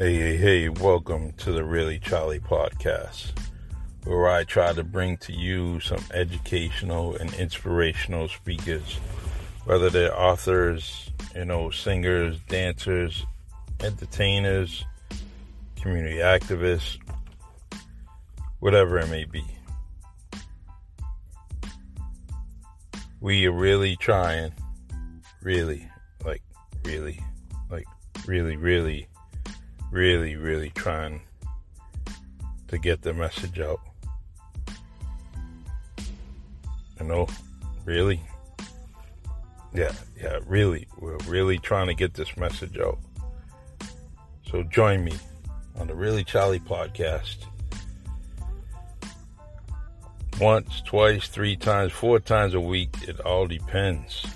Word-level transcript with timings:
Hey, 0.00 0.14
hey, 0.14 0.36
hey, 0.38 0.68
welcome 0.70 1.34
to 1.34 1.52
the 1.52 1.62
Really 1.62 1.98
Charlie 1.98 2.40
podcast, 2.40 3.38
where 4.04 4.30
I 4.30 4.44
try 4.44 4.72
to 4.72 4.82
bring 4.82 5.18
to 5.18 5.32
you 5.34 5.78
some 5.80 6.02
educational 6.14 7.16
and 7.16 7.30
inspirational 7.34 8.26
speakers, 8.28 8.98
whether 9.66 9.90
they're 9.90 10.18
authors, 10.18 11.10
you 11.36 11.44
know, 11.44 11.68
singers, 11.68 12.38
dancers, 12.48 13.26
entertainers, 13.80 14.86
community 15.76 16.16
activists, 16.16 16.96
whatever 18.60 18.96
it 19.00 19.10
may 19.10 19.26
be. 19.26 19.44
We 23.20 23.44
are 23.44 23.52
really 23.52 23.96
trying, 23.96 24.52
really, 25.42 25.86
like, 26.24 26.42
really, 26.86 27.20
like, 27.70 27.84
really, 28.26 28.56
really 28.56 29.06
really, 29.90 30.36
really 30.36 30.70
trying 30.70 31.20
to 32.68 32.78
get 32.78 33.02
the 33.02 33.12
message 33.12 33.58
out. 33.58 33.80
You 37.00 37.06
know, 37.06 37.28
really? 37.84 38.20
Yeah, 39.74 39.92
yeah, 40.20 40.38
really. 40.46 40.86
We're 40.98 41.16
really 41.26 41.58
trying 41.58 41.88
to 41.88 41.94
get 41.94 42.14
this 42.14 42.36
message 42.36 42.78
out. 42.78 42.98
So 44.50 44.62
join 44.64 45.04
me 45.04 45.14
on 45.76 45.86
the 45.86 45.94
Really 45.94 46.24
Charlie 46.24 46.60
podcast. 46.60 47.36
Once, 50.40 50.80
twice, 50.82 51.28
three 51.28 51.56
times, 51.56 51.92
four 51.92 52.18
times 52.18 52.54
a 52.54 52.60
week. 52.60 52.94
It 53.06 53.20
all 53.20 53.46
depends. 53.46 54.26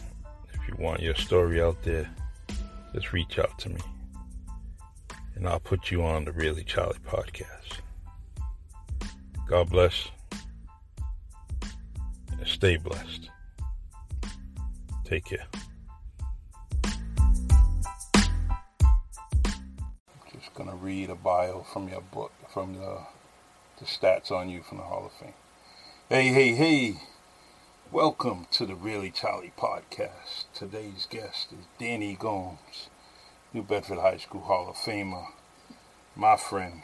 If 0.53 0.69
you 0.69 0.75
want 0.79 1.01
your 1.01 1.15
story 1.15 1.63
out 1.63 1.83
there, 1.83 2.09
just 2.93 3.13
reach 3.13 3.39
out 3.39 3.59
to 3.61 3.71
me 3.71 3.81
and 5.35 5.49
I'll 5.49 5.61
put 5.61 5.91
you 5.91 6.03
on 6.03 6.25
the 6.25 6.33
Really 6.33 6.65
Charlie 6.65 6.97
podcast. 7.07 7.81
God 9.49 9.69
bless 9.69 10.09
and 12.31 12.47
stay 12.47 12.77
blessed. 12.77 13.31
Take 15.05 15.25
care. 15.27 15.47
Just 20.33 20.55
gonna 20.55 20.77
read 20.77 21.11
a 21.11 21.15
bio 21.15 21.65
from 21.73 21.89
your 21.89 22.01
book, 22.01 22.33
from 22.53 22.75
the 22.75 22.99
the 23.79 23.85
stats 23.85 24.31
on 24.31 24.49
you 24.49 24.63
from 24.63 24.79
the 24.79 24.85
Hall 24.85 25.07
of 25.07 25.13
Fame. 25.13 25.35
Hey, 26.09 26.29
hey, 26.29 26.55
hey! 26.55 26.95
Welcome 27.91 28.47
to 28.53 28.67
the 28.67 28.75
Really 28.75 29.11
Charlie 29.11 29.53
podcast. 29.59 30.45
Today's 30.55 31.07
guest 31.11 31.53
is 31.53 31.67
Danny 31.79 32.17
Gomes. 32.19 32.89
New 33.55 33.63
Bedford 33.63 34.01
High 34.01 34.17
School 34.17 34.41
Hall 34.41 34.69
of 34.69 34.75
Famer, 34.75 35.27
my 36.17 36.37
friend, 36.37 36.83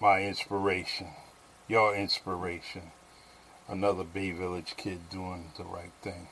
my 0.00 0.24
inspiration, 0.24 1.06
your 1.68 1.94
inspiration, 1.94 2.90
another 3.68 4.02
Bay 4.02 4.32
Village 4.32 4.74
kid 4.76 5.08
doing 5.08 5.52
the 5.56 5.62
right 5.62 5.92
thing. 6.02 6.26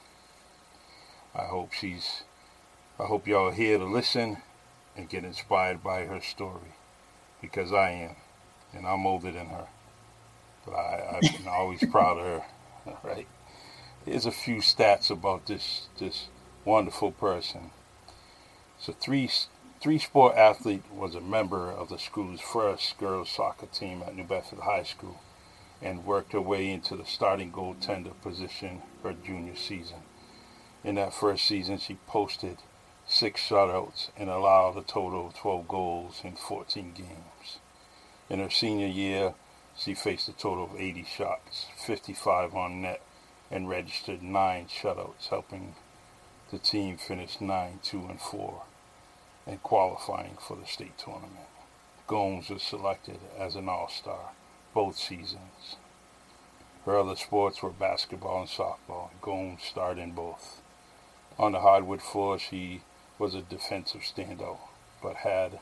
I 1.32 1.44
hope 1.44 1.72
she's, 1.72 2.24
I 2.98 3.04
hope 3.04 3.28
y'all 3.28 3.50
are 3.50 3.52
here 3.52 3.78
to 3.78 3.84
listen 3.84 4.38
and 4.96 5.08
get 5.08 5.24
inspired 5.24 5.84
by 5.84 6.06
her 6.06 6.20
story 6.20 6.74
because 7.40 7.72
I 7.72 7.90
am, 7.90 8.16
and 8.74 8.84
I'm 8.84 9.06
older 9.06 9.30
than 9.30 9.46
her. 9.46 9.68
But 10.66 10.74
I, 10.74 11.18
I've 11.22 11.38
been 11.38 11.46
always 11.48 11.84
proud 11.88 12.18
of 12.18 12.24
her. 12.24 12.42
All 12.88 13.00
right. 13.04 13.28
Here's 14.04 14.26
a 14.26 14.32
few 14.32 14.56
stats 14.56 15.08
about 15.08 15.46
this 15.46 15.86
this 16.00 16.26
wonderful 16.64 17.12
person. 17.12 17.70
So 18.82 18.94
three 18.94 19.28
three 19.82 19.98
sport 19.98 20.38
athlete 20.38 20.84
was 20.90 21.14
a 21.14 21.20
member 21.20 21.70
of 21.70 21.90
the 21.90 21.98
school's 21.98 22.40
first 22.40 22.96
girls 22.96 23.28
soccer 23.28 23.66
team 23.66 24.02
at 24.02 24.16
New 24.16 24.24
Bedford 24.24 24.60
High 24.60 24.84
School 24.84 25.20
and 25.82 26.06
worked 26.06 26.32
her 26.32 26.40
way 26.40 26.70
into 26.70 26.96
the 26.96 27.04
starting 27.04 27.52
goaltender 27.52 28.18
position 28.22 28.80
her 29.02 29.12
junior 29.12 29.54
season. 29.54 29.98
In 30.82 30.94
that 30.94 31.12
first 31.12 31.44
season, 31.44 31.76
she 31.76 31.98
posted 32.06 32.56
six 33.06 33.46
shutouts 33.46 34.08
and 34.16 34.30
allowed 34.30 34.78
a 34.78 34.82
total 34.82 35.26
of 35.26 35.34
12 35.34 35.68
goals 35.68 36.22
in 36.24 36.36
14 36.36 36.94
games. 36.94 37.58
In 38.30 38.38
her 38.38 38.48
senior 38.48 38.86
year, 38.86 39.34
she 39.76 39.92
faced 39.92 40.26
a 40.30 40.32
total 40.32 40.64
of 40.64 40.80
80 40.80 41.04
shots, 41.04 41.66
55 41.76 42.54
on 42.54 42.80
net, 42.80 43.02
and 43.50 43.68
registered 43.68 44.22
nine 44.22 44.68
shutouts, 44.68 45.28
helping 45.28 45.74
the 46.50 46.58
team 46.58 46.96
finish 46.96 47.42
9 47.42 47.80
2 47.82 48.06
and 48.06 48.20
4 48.20 48.62
and 49.50 49.62
qualifying 49.62 50.36
for 50.40 50.56
the 50.56 50.66
state 50.66 50.96
tournament. 50.96 51.48
Gomes 52.06 52.50
was 52.50 52.62
selected 52.62 53.18
as 53.38 53.56
an 53.56 53.68
All-Star 53.68 54.30
both 54.72 54.96
seasons. 54.96 55.76
Her 56.84 56.98
other 56.98 57.16
sports 57.16 57.62
were 57.62 57.70
basketball 57.70 58.40
and 58.40 58.48
softball. 58.48 59.10
Gomes 59.20 59.62
starred 59.62 59.98
in 59.98 60.12
both. 60.12 60.62
On 61.38 61.52
the 61.52 61.60
hardwood 61.60 62.02
floor, 62.02 62.38
she 62.38 62.82
was 63.18 63.34
a 63.34 63.42
defensive 63.42 64.02
standout, 64.02 64.58
but 65.02 65.16
had 65.16 65.58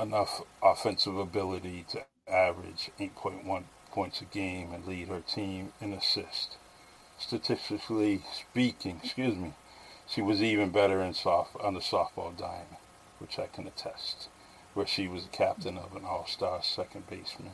enough 0.00 0.42
offensive 0.62 1.16
ability 1.16 1.84
to 1.90 2.04
average 2.28 2.90
8.1 2.98 3.64
points 3.90 4.20
a 4.20 4.24
game 4.24 4.72
and 4.72 4.86
lead 4.86 5.08
her 5.08 5.20
team 5.20 5.72
in 5.80 5.92
assists. 5.92 6.56
Statistically 7.18 8.22
speaking, 8.32 9.00
excuse 9.02 9.36
me, 9.36 9.54
she 10.14 10.20
was 10.20 10.42
even 10.42 10.68
better 10.68 11.00
in 11.00 11.14
soft 11.14 11.56
on 11.56 11.72
the 11.72 11.80
softball 11.80 12.36
diamond, 12.36 12.76
which 13.18 13.38
I 13.38 13.46
can 13.46 13.66
attest, 13.66 14.28
where 14.74 14.86
she 14.86 15.08
was 15.08 15.22
the 15.22 15.30
captain 15.30 15.78
of 15.78 15.96
an 15.96 16.04
all-star 16.04 16.62
second 16.62 17.08
baseman. 17.08 17.52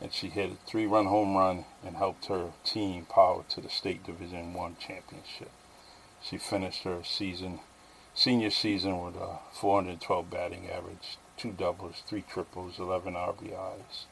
And 0.00 0.12
she 0.12 0.28
hit 0.28 0.52
a 0.52 0.66
three-run 0.66 1.06
home 1.06 1.36
run 1.36 1.64
and 1.84 1.96
helped 1.96 2.26
her 2.26 2.52
team 2.62 3.06
power 3.06 3.44
to 3.48 3.60
the 3.60 3.68
state 3.68 4.04
Division 4.04 4.54
One 4.54 4.76
championship. 4.78 5.50
She 6.22 6.38
finished 6.38 6.84
her 6.84 7.02
season, 7.02 7.58
senior 8.14 8.50
season 8.50 9.00
with 9.00 9.16
a 9.16 9.40
412 9.52 10.30
batting 10.30 10.70
average, 10.70 11.18
two 11.36 11.50
doubles, 11.50 12.02
three 12.06 12.22
triples, 12.22 12.78
11 12.78 13.14
RBIs. 13.14 14.06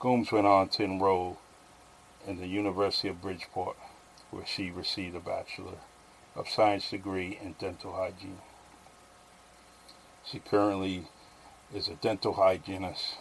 Gomes 0.00 0.32
went 0.32 0.46
on 0.46 0.68
to 0.70 0.82
enroll 0.82 1.38
in 2.26 2.40
the 2.40 2.48
University 2.48 3.08
of 3.08 3.22
Bridgeport, 3.22 3.76
where 4.32 4.46
she 4.46 4.70
received 4.70 5.14
a 5.14 5.20
bachelor 5.20 5.78
of 6.34 6.48
Science 6.48 6.90
degree 6.90 7.38
in 7.42 7.54
dental 7.58 7.94
hygiene. 7.94 8.40
She 10.24 10.38
currently 10.38 11.06
is 11.74 11.88
a 11.88 11.94
dental 11.94 12.34
hygienist 12.34 13.16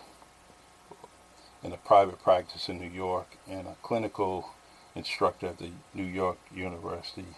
in 1.64 1.74
a 1.74 1.78
private 1.78 2.22
practice 2.22 2.70
in 2.70 2.80
New 2.80 2.90
York 2.90 3.38
and 3.48 3.68
a 3.68 3.76
clinical 3.82 4.50
instructor 4.96 5.48
at 5.48 5.58
the 5.58 5.72
New 5.94 6.04
York 6.04 6.38
University 6.54 7.36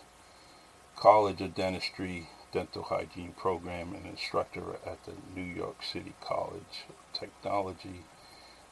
College 0.96 1.42
of 1.42 1.56
Dentistry 1.56 2.30
Dental 2.52 2.84
Hygiene 2.84 3.34
Program 3.34 3.96
and 3.96 4.06
instructor 4.06 4.76
at 4.86 5.03
the 5.06 5.14
New 5.34 5.42
York 5.42 5.82
City 5.84 6.14
College 6.22 6.86
of 6.90 7.20
Technology 7.20 8.03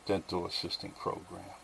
Dental 0.05 0.45
Assistant 0.45 0.97
Program. 0.97 1.55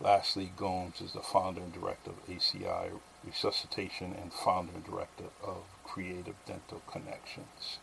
Lastly, 0.00 0.52
Gomes 0.56 1.00
is 1.00 1.12
the 1.12 1.20
founder 1.20 1.60
and 1.60 1.72
director 1.72 2.10
of 2.10 2.26
ACI 2.26 2.90
Resuscitation 3.26 4.14
and 4.20 4.32
founder 4.32 4.72
and 4.74 4.84
director 4.84 5.24
of 5.42 5.64
Creative 5.84 6.36
Dental 6.46 6.82
Connections. 6.90 7.78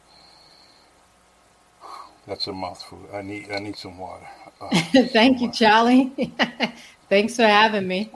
That's 2.28 2.47
a 2.47 2.53
mouthful. 2.53 3.00
I 3.13 3.22
need 3.22 3.51
I 3.51 3.59
need 3.59 3.78
some 3.78 3.97
water. 4.00 4.28
Uh, 4.62 4.72
Thank 5.13 5.41
so 5.41 5.41
you, 5.41 5.51
Charlie. 5.51 6.35
Thanks 7.10 7.36
for 7.36 7.44
having 7.44 7.88
me. 7.88 8.12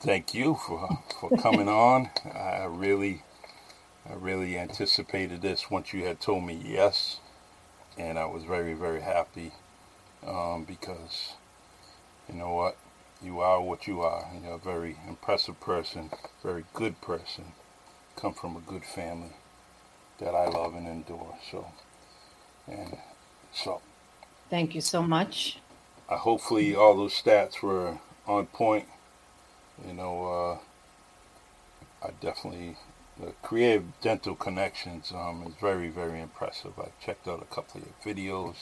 Thank 0.00 0.34
you 0.34 0.54
for 0.56 1.02
for 1.20 1.32
coming 1.32 1.68
on. 1.68 2.10
I 2.34 2.64
really 2.66 3.22
I 4.08 4.14
really 4.14 4.58
anticipated 4.58 5.42
this 5.42 5.70
once 5.70 5.92
you 5.92 6.04
had 6.04 6.20
told 6.20 6.44
me 6.44 6.60
yes, 6.64 7.20
and 7.98 8.18
I 8.18 8.26
was 8.26 8.44
very 8.44 8.74
very 8.74 9.02
happy 9.02 9.52
um, 10.26 10.64
because 10.64 11.34
you 12.28 12.34
know 12.34 12.54
what 12.54 12.76
you 13.22 13.40
are 13.40 13.60
what 13.60 13.86
you 13.86 14.00
are. 14.02 14.30
You're 14.42 14.54
a 14.54 14.58
very 14.58 14.96
impressive 15.08 15.60
person, 15.60 16.10
very 16.42 16.64
good 16.74 17.00
person. 17.00 17.52
Come 18.16 18.34
from 18.34 18.56
a 18.56 18.60
good 18.60 18.84
family 18.84 19.32
that 20.18 20.34
I 20.34 20.48
love 20.48 20.74
and 20.74 20.86
adore. 20.86 21.36
So, 21.50 21.66
and 22.66 22.96
so. 23.52 23.80
Thank 24.48 24.74
you 24.74 24.80
so 24.80 25.02
much. 25.02 25.58
I 26.08 26.16
hopefully, 26.16 26.74
all 26.74 26.96
those 26.96 27.20
stats 27.20 27.62
were 27.62 27.98
on 28.26 28.46
point. 28.46 28.86
You 29.86 29.92
know, 29.92 30.60
uh, 32.02 32.06
I 32.06 32.10
definitely 32.20 32.76
the 33.18 33.32
Creative 33.42 33.84
Dental 34.00 34.34
Connections 34.34 35.12
um, 35.14 35.44
is 35.46 35.54
very, 35.60 35.88
very 35.88 36.20
impressive. 36.20 36.72
I 36.78 36.88
checked 37.04 37.26
out 37.26 37.42
a 37.42 37.54
couple 37.54 37.80
of 37.80 37.86
your 37.86 38.14
videos, 38.14 38.56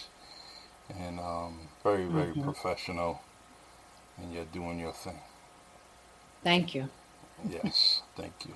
and 0.97 1.19
um, 1.19 1.69
very, 1.83 2.05
very 2.05 2.29
mm-hmm. 2.29 2.43
professional 2.45 3.21
and 4.19 4.32
you're 4.32 4.44
doing 4.52 4.78
your 4.78 4.93
thing. 4.93 5.19
Thank 6.43 6.75
you. 6.75 6.88
Yes, 7.49 8.02
thank 8.16 8.32
you. 8.46 8.55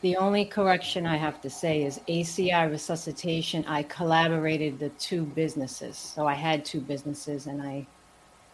The 0.00 0.16
only 0.16 0.44
correction 0.44 1.06
I 1.06 1.16
have 1.16 1.40
to 1.42 1.50
say 1.50 1.82
is 1.82 2.00
ACI 2.08 2.70
Resuscitation. 2.70 3.64
I 3.66 3.82
collaborated 3.82 4.78
the 4.78 4.90
two 4.90 5.24
businesses. 5.24 5.96
So 5.96 6.26
I 6.26 6.34
had 6.34 6.64
two 6.64 6.80
businesses 6.80 7.46
and 7.46 7.60
I 7.60 7.86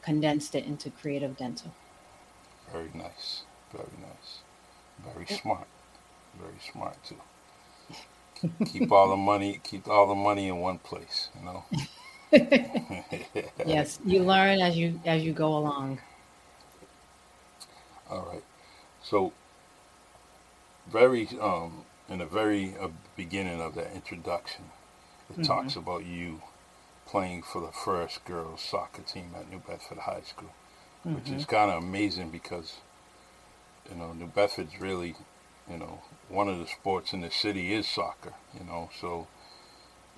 condensed 0.00 0.54
it 0.54 0.64
into 0.64 0.90
Creative 0.90 1.36
Dental. 1.36 1.72
Very 2.72 2.90
nice. 2.94 3.42
Very 3.72 3.84
nice. 4.00 4.38
Very 5.12 5.26
smart. 5.26 5.66
Very 6.40 6.58
smart 6.72 6.96
too. 7.04 7.16
keep 8.66 8.90
all 8.90 9.08
the 9.10 9.16
money 9.16 9.60
keep 9.62 9.88
all 9.88 10.06
the 10.08 10.14
money 10.14 10.48
in 10.48 10.58
one 10.58 10.78
place, 10.78 11.28
you 11.38 11.44
know. 11.44 11.64
yes, 13.66 14.00
you 14.04 14.22
learn 14.22 14.60
as 14.60 14.76
you 14.76 15.00
as 15.04 15.22
you 15.22 15.32
go 15.32 15.56
along. 15.56 15.98
All 18.10 18.28
right. 18.30 18.44
So 19.02 19.32
very 20.90 21.28
um 21.40 21.84
in 22.08 22.18
the 22.18 22.26
very 22.26 22.76
uh, 22.78 22.88
beginning 23.16 23.60
of 23.60 23.74
that 23.74 23.94
introduction, 23.94 24.64
it 25.30 25.34
mm-hmm. 25.34 25.42
talks 25.42 25.74
about 25.76 26.04
you 26.04 26.42
playing 27.06 27.42
for 27.42 27.60
the 27.60 27.72
first 27.72 28.24
girls 28.24 28.60
soccer 28.60 29.02
team 29.02 29.30
at 29.38 29.50
New 29.50 29.62
Bedford 29.66 29.98
High 29.98 30.22
School, 30.22 30.50
mm-hmm. 31.00 31.14
which 31.14 31.30
is 31.30 31.42
mm-hmm. 31.42 31.56
kind 31.56 31.70
of 31.70 31.82
amazing 31.82 32.30
because 32.30 32.76
you 33.90 33.96
know 33.96 34.12
New 34.12 34.26
Bedford's 34.26 34.80
really 34.80 35.14
you 35.70 35.78
know 35.78 36.02
one 36.28 36.48
of 36.48 36.58
the 36.58 36.66
sports 36.66 37.12
in 37.12 37.20
the 37.20 37.30
city 37.30 37.72
is 37.72 37.86
soccer. 37.86 38.34
You 38.58 38.64
know, 38.66 38.90
so 39.00 39.26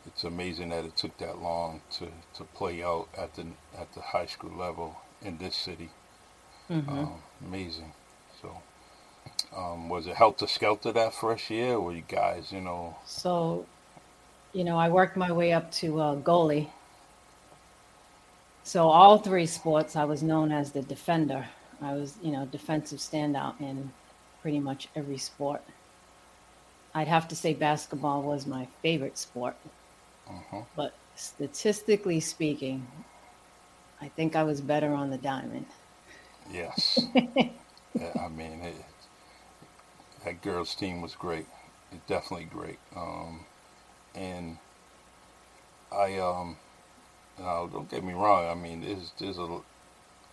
it's 0.06 0.24
amazing 0.24 0.70
that 0.70 0.84
it 0.84 0.96
took 0.96 1.18
that 1.18 1.42
long 1.42 1.82
to, 1.98 2.08
to 2.34 2.44
play 2.44 2.82
out 2.82 3.08
at 3.16 3.34
the 3.34 3.46
at 3.78 3.92
the 3.94 4.00
high 4.00 4.26
school 4.26 4.56
level 4.56 4.96
in 5.22 5.38
this 5.38 5.56
city. 5.56 5.90
Mm-hmm. 6.70 6.90
Um, 6.90 7.12
amazing. 7.46 7.92
So, 8.42 8.56
um, 9.56 9.88
was 9.88 10.06
it 10.06 10.16
helter 10.16 10.46
skelter 10.46 10.92
that 10.92 11.14
first 11.14 11.50
year, 11.50 11.74
or 11.74 11.92
you 11.92 12.02
guys, 12.06 12.52
you 12.52 12.60
know? 12.60 12.96
So, 13.04 13.66
you 14.52 14.64
know, 14.64 14.78
I 14.78 14.88
worked 14.88 15.16
my 15.16 15.32
way 15.32 15.52
up 15.52 15.70
to 15.72 16.00
uh, 16.00 16.16
goalie. 16.16 16.68
So 18.64 18.88
all 18.88 19.18
three 19.18 19.46
sports, 19.46 19.94
I 19.94 20.04
was 20.04 20.22
known 20.22 20.50
as 20.50 20.72
the 20.72 20.82
defender. 20.82 21.46
I 21.80 21.92
was, 21.92 22.16
you 22.20 22.32
know, 22.32 22.46
defensive 22.46 22.98
standout 22.98 23.60
in 23.60 23.92
pretty 24.42 24.58
much 24.58 24.88
every 24.96 25.18
sport. 25.18 25.62
I'd 26.94 27.08
have 27.08 27.28
to 27.28 27.36
say 27.36 27.54
basketball 27.54 28.22
was 28.22 28.46
my 28.46 28.66
favorite 28.82 29.18
sport. 29.18 29.56
Uh-huh. 30.28 30.62
But 30.74 30.94
statistically 31.14 32.20
speaking, 32.20 32.86
I 34.00 34.08
think 34.08 34.34
I 34.34 34.42
was 34.42 34.60
better 34.60 34.92
on 34.92 35.10
the 35.10 35.18
diamond. 35.18 35.66
Yes. 36.52 36.98
I 37.14 38.28
mean, 38.28 38.60
it, 38.62 38.74
that 40.24 40.42
girls' 40.42 40.74
team 40.74 41.00
was 41.00 41.14
great. 41.14 41.46
It's 41.92 42.06
definitely 42.06 42.46
great. 42.46 42.78
Um, 42.94 43.46
and 44.14 44.58
I, 45.92 46.18
um, 46.18 46.56
now, 47.38 47.66
don't 47.66 47.90
get 47.90 48.04
me 48.04 48.12
wrong. 48.12 48.48
I 48.48 48.54
mean, 48.54 48.82
there's, 48.82 49.12
there's 49.18 49.38
a, 49.38 49.60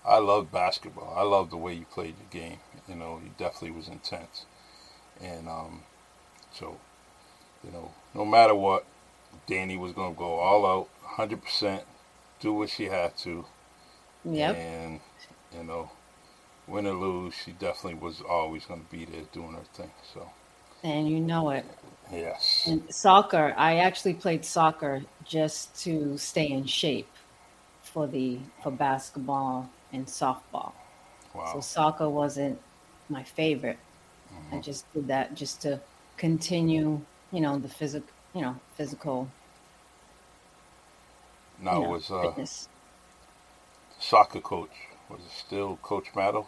I 0.06 0.18
love 0.18 0.52
basketball. 0.52 1.14
I 1.16 1.24
love 1.24 1.50
the 1.50 1.58
way 1.58 1.74
you 1.74 1.86
played 1.86 2.16
the 2.18 2.38
game. 2.38 2.60
You 2.88 2.96
know, 2.96 3.22
you 3.24 3.32
definitely 3.38 3.72
was 3.72 3.88
intense. 3.88 4.46
And, 5.22 5.48
um, 5.48 5.84
so, 6.52 6.80
you 7.64 7.72
know, 7.72 7.92
no 8.14 8.26
matter 8.26 8.56
what, 8.56 8.86
Danny 9.48 9.78
was 9.78 9.94
going 9.94 10.14
to 10.14 10.20
go 10.20 10.40
all 10.40 10.66
out, 10.66 10.90
100%, 11.18 11.82
do 12.40 12.54
what 12.54 12.70
she 12.70 12.86
had 12.86 13.18
to. 13.18 13.46
Yep. 14.26 14.56
And, 14.56 15.00
you 15.56 15.64
know, 15.64 15.92
win 16.68 16.88
or 16.88 16.94
lose, 16.94 17.34
she 17.34 17.52
definitely 17.52 17.96
was 17.96 18.22
always 18.22 18.66
going 18.66 18.84
to 18.84 18.92
be 18.92 19.06
there 19.06 19.24
doing 19.32 19.54
her 19.54 19.64
thing. 19.74 19.92
So. 20.14 20.30
And 20.84 21.10
you 21.10 21.20
know 21.20 21.50
it. 21.52 21.66
Yes. 22.12 22.66
And 22.68 22.84
soccer, 22.94 23.54
I 23.58 23.78
actually 23.78 24.14
played 24.14 24.44
soccer 24.46 25.02
just 25.26 25.76
to 25.84 26.18
stay 26.18 26.50
in 26.50 26.66
shape 26.66 27.10
for 27.82 28.08
the 28.08 28.40
for 28.62 28.72
basketball 28.72 29.70
and 29.92 30.06
softball. 30.06 30.74
Wow. 31.34 31.52
So 31.54 31.62
soccer 31.62 32.10
wasn't 32.10 32.60
my 33.10 33.24
favorite. 33.24 33.80
Mm-hmm. 34.34 34.56
I 34.56 34.60
just 34.60 34.92
did 34.94 35.08
that 35.08 35.36
just 35.36 35.62
to 35.62 35.80
continue, 36.18 37.02
you 37.32 37.42
know, 37.42 37.58
the 37.58 37.70
physical, 37.70 38.10
you 38.34 38.42
know, 38.42 38.60
physical. 38.76 39.30
Now 41.62 41.78
you 41.78 41.84
know, 41.84 41.90
was 41.90 42.12
uh, 42.12 42.22
fitness. 42.22 42.68
soccer 44.00 44.42
coach 44.42 44.72
was 45.10 45.22
it 45.22 45.32
still 45.32 45.78
Coach 45.82 46.08
Matto? 46.16 46.48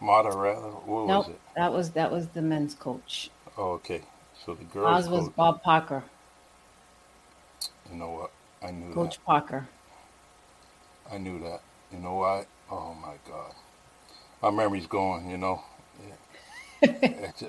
Mata 0.00 0.30
rather. 0.30 0.60
What 0.60 1.06
nope, 1.06 1.26
was 1.26 1.28
it? 1.28 1.40
That 1.56 1.72
was 1.72 1.90
that 1.90 2.10
was 2.10 2.28
the 2.28 2.42
men's 2.42 2.74
coach. 2.74 3.30
Oh, 3.56 3.72
okay. 3.72 4.02
So 4.44 4.54
the 4.54 4.64
girls. 4.64 5.04
Oz 5.04 5.08
was 5.08 5.24
coach, 5.26 5.36
Bob 5.36 5.62
Parker. 5.62 6.04
You 7.90 7.98
know 7.98 8.10
what? 8.10 8.30
I 8.62 8.70
knew 8.70 8.92
Coach 8.92 9.16
that. 9.16 9.24
Parker. 9.24 9.68
I 11.10 11.18
knew 11.18 11.40
that. 11.40 11.60
You 11.92 11.98
know 11.98 12.14
what? 12.14 12.46
Oh 12.70 12.94
my 12.94 13.14
God. 13.28 13.52
My 14.42 14.50
memory's 14.50 14.86
going. 14.86 15.30
You 15.30 15.38
know. 15.38 15.62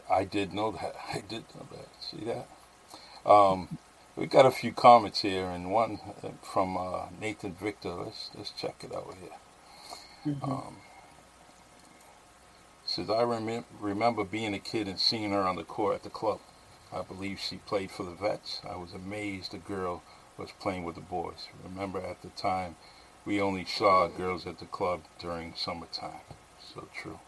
I 0.09 0.25
did 0.25 0.53
know 0.53 0.71
that. 0.71 0.95
I 1.13 1.21
did 1.27 1.43
know 1.55 1.65
that. 1.71 1.87
See 1.99 2.25
that? 2.25 2.47
Um, 3.29 3.77
we 4.15 4.25
got 4.25 4.45
a 4.45 4.51
few 4.51 4.73
comments 4.73 5.21
here, 5.21 5.45
and 5.45 5.71
one 5.71 5.99
from 6.41 6.75
uh, 6.75 7.05
Nathan 7.19 7.53
Victor. 7.53 7.91
Let's 7.91 8.29
let's 8.35 8.51
check 8.51 8.83
it 8.83 8.93
out 8.93 9.15
here. 9.21 10.33
Mm-hmm. 10.33 10.51
Um, 10.51 10.77
says 12.91 13.09
I 13.09 13.23
rem- 13.23 13.65
remember 13.79 14.23
being 14.25 14.53
a 14.53 14.59
kid 14.59 14.87
and 14.87 14.99
seeing 14.99 15.31
her 15.31 15.41
on 15.41 15.55
the 15.55 15.63
court 15.63 15.95
at 15.95 16.03
the 16.03 16.09
club. 16.09 16.39
I 16.91 17.01
believe 17.01 17.39
she 17.39 17.57
played 17.57 17.89
for 17.89 18.03
the 18.03 18.11
Vets. 18.11 18.61
I 18.69 18.75
was 18.75 18.93
amazed 18.93 19.53
the 19.53 19.59
girl 19.59 20.03
was 20.37 20.51
playing 20.59 20.83
with 20.83 20.95
the 20.95 21.01
boys. 21.01 21.47
Remember 21.63 21.99
at 21.99 22.21
the 22.21 22.29
time, 22.29 22.75
we 23.25 23.39
only 23.39 23.63
saw 23.63 24.07
girls 24.07 24.45
at 24.45 24.59
the 24.59 24.65
club 24.65 25.01
during 25.19 25.53
summertime. 25.55 26.21
So 26.73 26.87
true. 26.93 27.19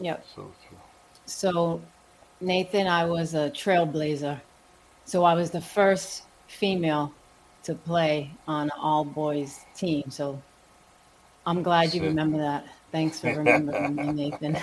Yep. 0.00 0.24
So 0.34 0.52
true. 0.68 0.78
So, 1.26 1.82
Nathan, 2.40 2.86
I 2.86 3.04
was 3.04 3.34
a 3.34 3.50
trailblazer. 3.50 4.40
So, 5.06 5.24
I 5.24 5.34
was 5.34 5.50
the 5.50 5.60
first 5.60 6.24
female 6.46 7.12
to 7.64 7.74
play 7.74 8.30
on 8.46 8.64
an 8.66 8.70
all 8.78 9.04
boys 9.04 9.60
team. 9.74 10.04
So, 10.10 10.40
I'm 11.46 11.62
glad 11.62 11.94
you 11.94 12.02
remember 12.02 12.38
that. 12.38 12.66
Thanks 12.94 13.18
for 13.18 13.26
remembering 13.34 13.96
me, 13.96 14.12
Nathan. 14.12 14.56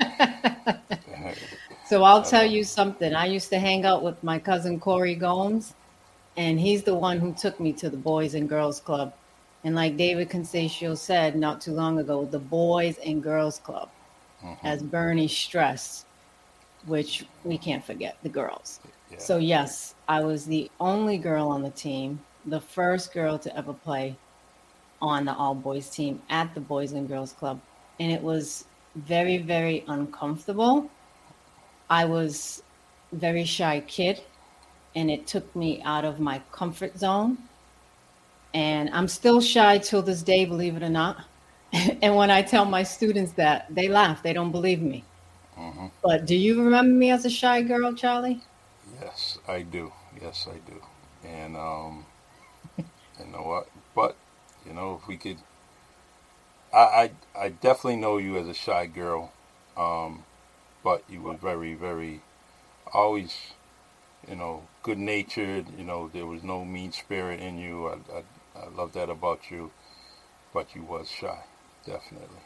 so, 1.86 2.02
I'll 2.02 2.22
tell 2.22 2.46
you 2.46 2.64
something. 2.64 3.14
I 3.14 3.26
used 3.26 3.50
to 3.50 3.58
hang 3.58 3.84
out 3.84 4.02
with 4.02 4.24
my 4.24 4.38
cousin 4.38 4.80
Corey 4.80 5.14
Gomes, 5.14 5.74
and 6.38 6.58
he's 6.58 6.82
the 6.82 6.94
one 6.94 7.18
who 7.18 7.34
took 7.34 7.60
me 7.60 7.74
to 7.74 7.90
the 7.90 7.96
Boys 7.98 8.32
and 8.32 8.48
Girls 8.48 8.80
Club. 8.80 9.12
And 9.64 9.74
like 9.74 9.98
David 9.98 10.30
Consaccio 10.30 10.96
said 10.96 11.36
not 11.36 11.60
too 11.60 11.72
long 11.72 11.98
ago, 11.98 12.24
the 12.24 12.38
Boys 12.38 12.96
and 13.04 13.22
Girls 13.22 13.58
Club 13.58 13.90
mm-hmm. 14.42 14.66
as 14.66 14.82
Bernie 14.82 15.28
stressed, 15.28 16.06
which 16.86 17.26
we 17.44 17.58
can't 17.58 17.84
forget 17.84 18.16
the 18.22 18.30
girls. 18.30 18.80
Yeah. 19.10 19.18
So, 19.18 19.36
yes, 19.36 19.94
I 20.08 20.22
was 20.22 20.46
the 20.46 20.70
only 20.80 21.18
girl 21.18 21.48
on 21.48 21.60
the 21.60 21.68
team, 21.68 22.18
the 22.46 22.62
first 22.62 23.12
girl 23.12 23.38
to 23.40 23.54
ever 23.54 23.74
play 23.74 24.16
on 25.00 25.24
the 25.24 25.34
all 25.34 25.54
boys 25.54 25.88
team 25.88 26.22
at 26.30 26.54
the 26.54 26.60
Boys 26.60 26.92
and 26.92 27.08
Girls 27.08 27.32
Club. 27.32 27.60
And 28.00 28.10
it 28.10 28.22
was 28.22 28.64
very, 28.94 29.38
very 29.38 29.84
uncomfortable. 29.88 30.90
I 31.88 32.04
was 32.04 32.62
very 33.12 33.44
shy 33.44 33.80
kid 33.86 34.22
and 34.94 35.10
it 35.10 35.26
took 35.26 35.54
me 35.54 35.82
out 35.82 36.04
of 36.04 36.18
my 36.18 36.40
comfort 36.52 36.98
zone. 36.98 37.38
And 38.54 38.88
I'm 38.90 39.06
still 39.08 39.40
shy 39.40 39.78
till 39.78 40.02
this 40.02 40.22
day, 40.22 40.46
believe 40.46 40.76
it 40.76 40.82
or 40.82 40.88
not. 40.88 41.24
and 41.72 42.16
when 42.16 42.30
I 42.30 42.42
tell 42.42 42.64
my 42.64 42.82
students 42.82 43.32
that, 43.32 43.66
they 43.70 43.88
laugh. 43.88 44.22
They 44.22 44.32
don't 44.32 44.52
believe 44.52 44.80
me. 44.80 45.04
Mm-hmm. 45.58 45.86
But 46.02 46.26
do 46.26 46.34
you 46.34 46.62
remember 46.62 46.92
me 46.92 47.10
as 47.10 47.24
a 47.24 47.30
shy 47.30 47.62
girl, 47.62 47.92
Charlie? 47.92 48.40
Yes, 49.00 49.38
I 49.46 49.62
do. 49.62 49.92
Yes, 50.20 50.48
I 50.50 50.58
do. 50.70 50.80
And 51.28 51.56
um, 51.56 52.06
you 52.78 53.26
know 53.30 53.42
what? 53.42 53.68
Know, 54.76 55.00
if 55.00 55.08
we 55.08 55.16
could, 55.16 55.38
I 56.72 57.10
I, 57.34 57.44
I 57.44 57.48
definitely 57.48 57.96
know 57.96 58.18
you 58.18 58.36
as 58.36 58.46
a 58.46 58.54
shy 58.54 58.86
girl. 58.86 59.32
Um, 59.76 60.24
but 60.84 61.02
you 61.08 61.20
were 61.22 61.34
very, 61.34 61.74
very, 61.74 62.20
always, 62.92 63.34
you 64.28 64.36
know, 64.36 64.62
good 64.82 64.98
natured. 64.98 65.66
You 65.78 65.84
know, 65.84 66.08
there 66.12 66.26
was 66.26 66.42
no 66.42 66.64
mean 66.64 66.92
spirit 66.92 67.40
in 67.40 67.58
you. 67.58 67.88
I, 67.88 67.94
I, 68.18 68.64
I 68.64 68.68
love 68.68 68.92
that 68.92 69.10
about 69.10 69.50
you. 69.50 69.70
But 70.54 70.74
you 70.74 70.82
was 70.82 71.08
shy 71.10 71.38
definitely. 71.86 72.42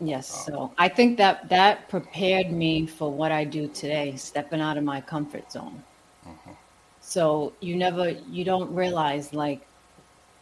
Yes, 0.00 0.44
so 0.44 0.72
I 0.76 0.88
think 0.88 1.16
that 1.16 1.48
that 1.48 1.88
prepared 1.88 2.52
me 2.52 2.86
for 2.86 3.10
what 3.10 3.32
I 3.32 3.44
do 3.44 3.66
today, 3.68 4.14
stepping 4.16 4.60
out 4.60 4.76
of 4.76 4.84
my 4.84 5.00
comfort 5.00 5.50
zone. 5.50 5.82
Mm-hmm. 6.26 6.52
So 7.00 7.54
you 7.60 7.76
never, 7.76 8.10
you 8.10 8.44
don't 8.44 8.70
realize 8.74 9.32
like, 9.32 9.66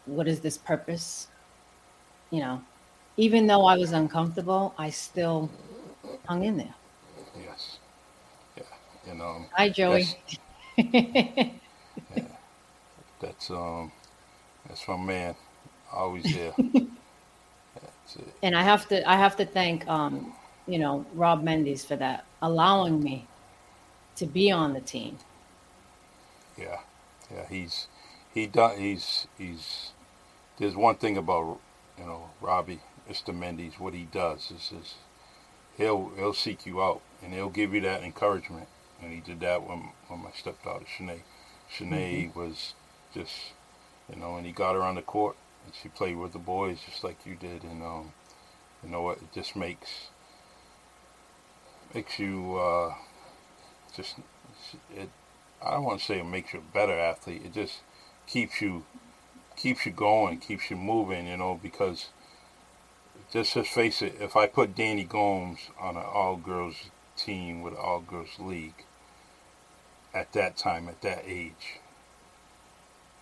what 0.05 0.27
is 0.27 0.39
this 0.39 0.57
purpose? 0.57 1.27
You 2.31 2.39
know, 2.41 2.61
even 3.17 3.47
though 3.47 3.65
I 3.65 3.77
was 3.77 3.91
uncomfortable, 3.91 4.73
I 4.77 4.89
still 4.89 5.49
hung 6.27 6.43
in 6.43 6.57
there. 6.57 6.73
Yes. 7.39 7.79
Yeah. 8.57 9.11
And 9.11 9.21
um, 9.21 9.45
Hi, 9.53 9.69
Joey. 9.69 10.05
That's, 10.77 10.89
yeah, 10.93 12.23
that's 13.19 13.49
um, 13.51 13.91
that's 14.67 14.87
my 14.87 14.97
man. 14.97 15.35
Always 15.93 16.23
there. 16.23 16.53
that's 16.57 18.15
it. 18.17 18.33
and 18.43 18.55
I 18.55 18.63
have 18.63 18.87
to 18.89 19.09
I 19.09 19.15
have 19.15 19.37
to 19.37 19.45
thank 19.45 19.87
um, 19.87 20.33
you 20.67 20.79
know, 20.79 21.05
Rob 21.13 21.43
Mendes 21.43 21.85
for 21.85 21.95
that, 21.97 22.25
allowing 22.41 23.01
me 23.01 23.27
to 24.15 24.25
be 24.25 24.51
on 24.51 24.73
the 24.73 24.81
team. 24.81 25.17
Yeah, 26.57 26.79
yeah. 27.31 27.45
He's 27.49 27.87
he 28.33 28.47
done. 28.47 28.77
He's 28.77 29.27
he's. 29.37 29.91
There's 30.57 30.75
one 30.75 30.95
thing 30.95 31.17
about 31.17 31.59
you 31.97 32.05
know 32.05 32.29
Robbie, 32.41 32.81
Mr. 33.09 33.35
Mendes. 33.35 33.79
What 33.79 33.93
he 33.93 34.03
does 34.03 34.51
is, 34.51 34.71
is 34.71 34.93
he'll 35.77 36.11
he'll 36.15 36.33
seek 36.33 36.65
you 36.65 36.81
out 36.81 37.01
and 37.23 37.33
he'll 37.33 37.49
give 37.49 37.73
you 37.73 37.81
that 37.81 38.03
encouragement. 38.03 38.67
And 39.01 39.11
he 39.11 39.19
did 39.19 39.41
that 39.41 39.67
when 39.67 39.91
when 40.07 40.23
my 40.23 40.31
stepdaughter 40.33 40.85
Shanae. 40.85 41.21
Shanae 41.71 42.29
mm-hmm. 42.29 42.39
was 42.39 42.73
just 43.13 43.53
you 44.09 44.19
know, 44.19 44.37
and 44.37 44.45
he 44.45 44.51
got 44.51 44.75
her 44.75 44.81
on 44.81 44.95
the 44.95 45.01
court 45.01 45.35
and 45.65 45.73
she 45.75 45.89
played 45.89 46.17
with 46.17 46.33
the 46.33 46.39
boys 46.39 46.79
just 46.85 47.03
like 47.03 47.25
you 47.25 47.35
did. 47.35 47.63
And 47.63 47.83
um, 47.83 48.13
you 48.83 48.89
know 48.89 49.01
what? 49.01 49.17
It 49.17 49.33
just 49.33 49.55
makes 49.55 50.09
makes 51.93 52.19
you 52.19 52.57
uh, 52.57 52.93
just 53.95 54.15
it. 54.95 55.09
I 55.61 55.71
don't 55.71 55.83
want 55.83 55.99
to 55.99 56.05
say 56.05 56.19
it 56.19 56.25
makes 56.25 56.53
you 56.53 56.59
a 56.59 56.73
better 56.73 56.97
athlete. 56.97 57.41
It 57.45 57.53
just 57.53 57.79
keeps 58.27 58.61
you 58.61 58.85
keeps 59.55 59.85
you 59.85 59.91
going, 59.91 60.39
keeps 60.39 60.69
you 60.69 60.75
moving. 60.75 61.27
You 61.27 61.37
know, 61.37 61.59
because 61.61 62.09
just 63.31 63.53
just 63.53 63.71
face 63.71 64.01
it. 64.01 64.15
If 64.19 64.35
I 64.35 64.47
put 64.47 64.75
Danny 64.75 65.03
Gomes 65.03 65.69
on 65.79 65.97
an 65.97 66.03
all 66.03 66.37
girls 66.37 66.75
team 67.17 67.61
with 67.61 67.73
an 67.73 67.79
all 67.79 68.01
girls 68.01 68.39
league 68.39 68.85
at 70.13 70.31
that 70.33 70.55
time, 70.55 70.87
at 70.87 71.01
that 71.01 71.23
age, 71.25 71.79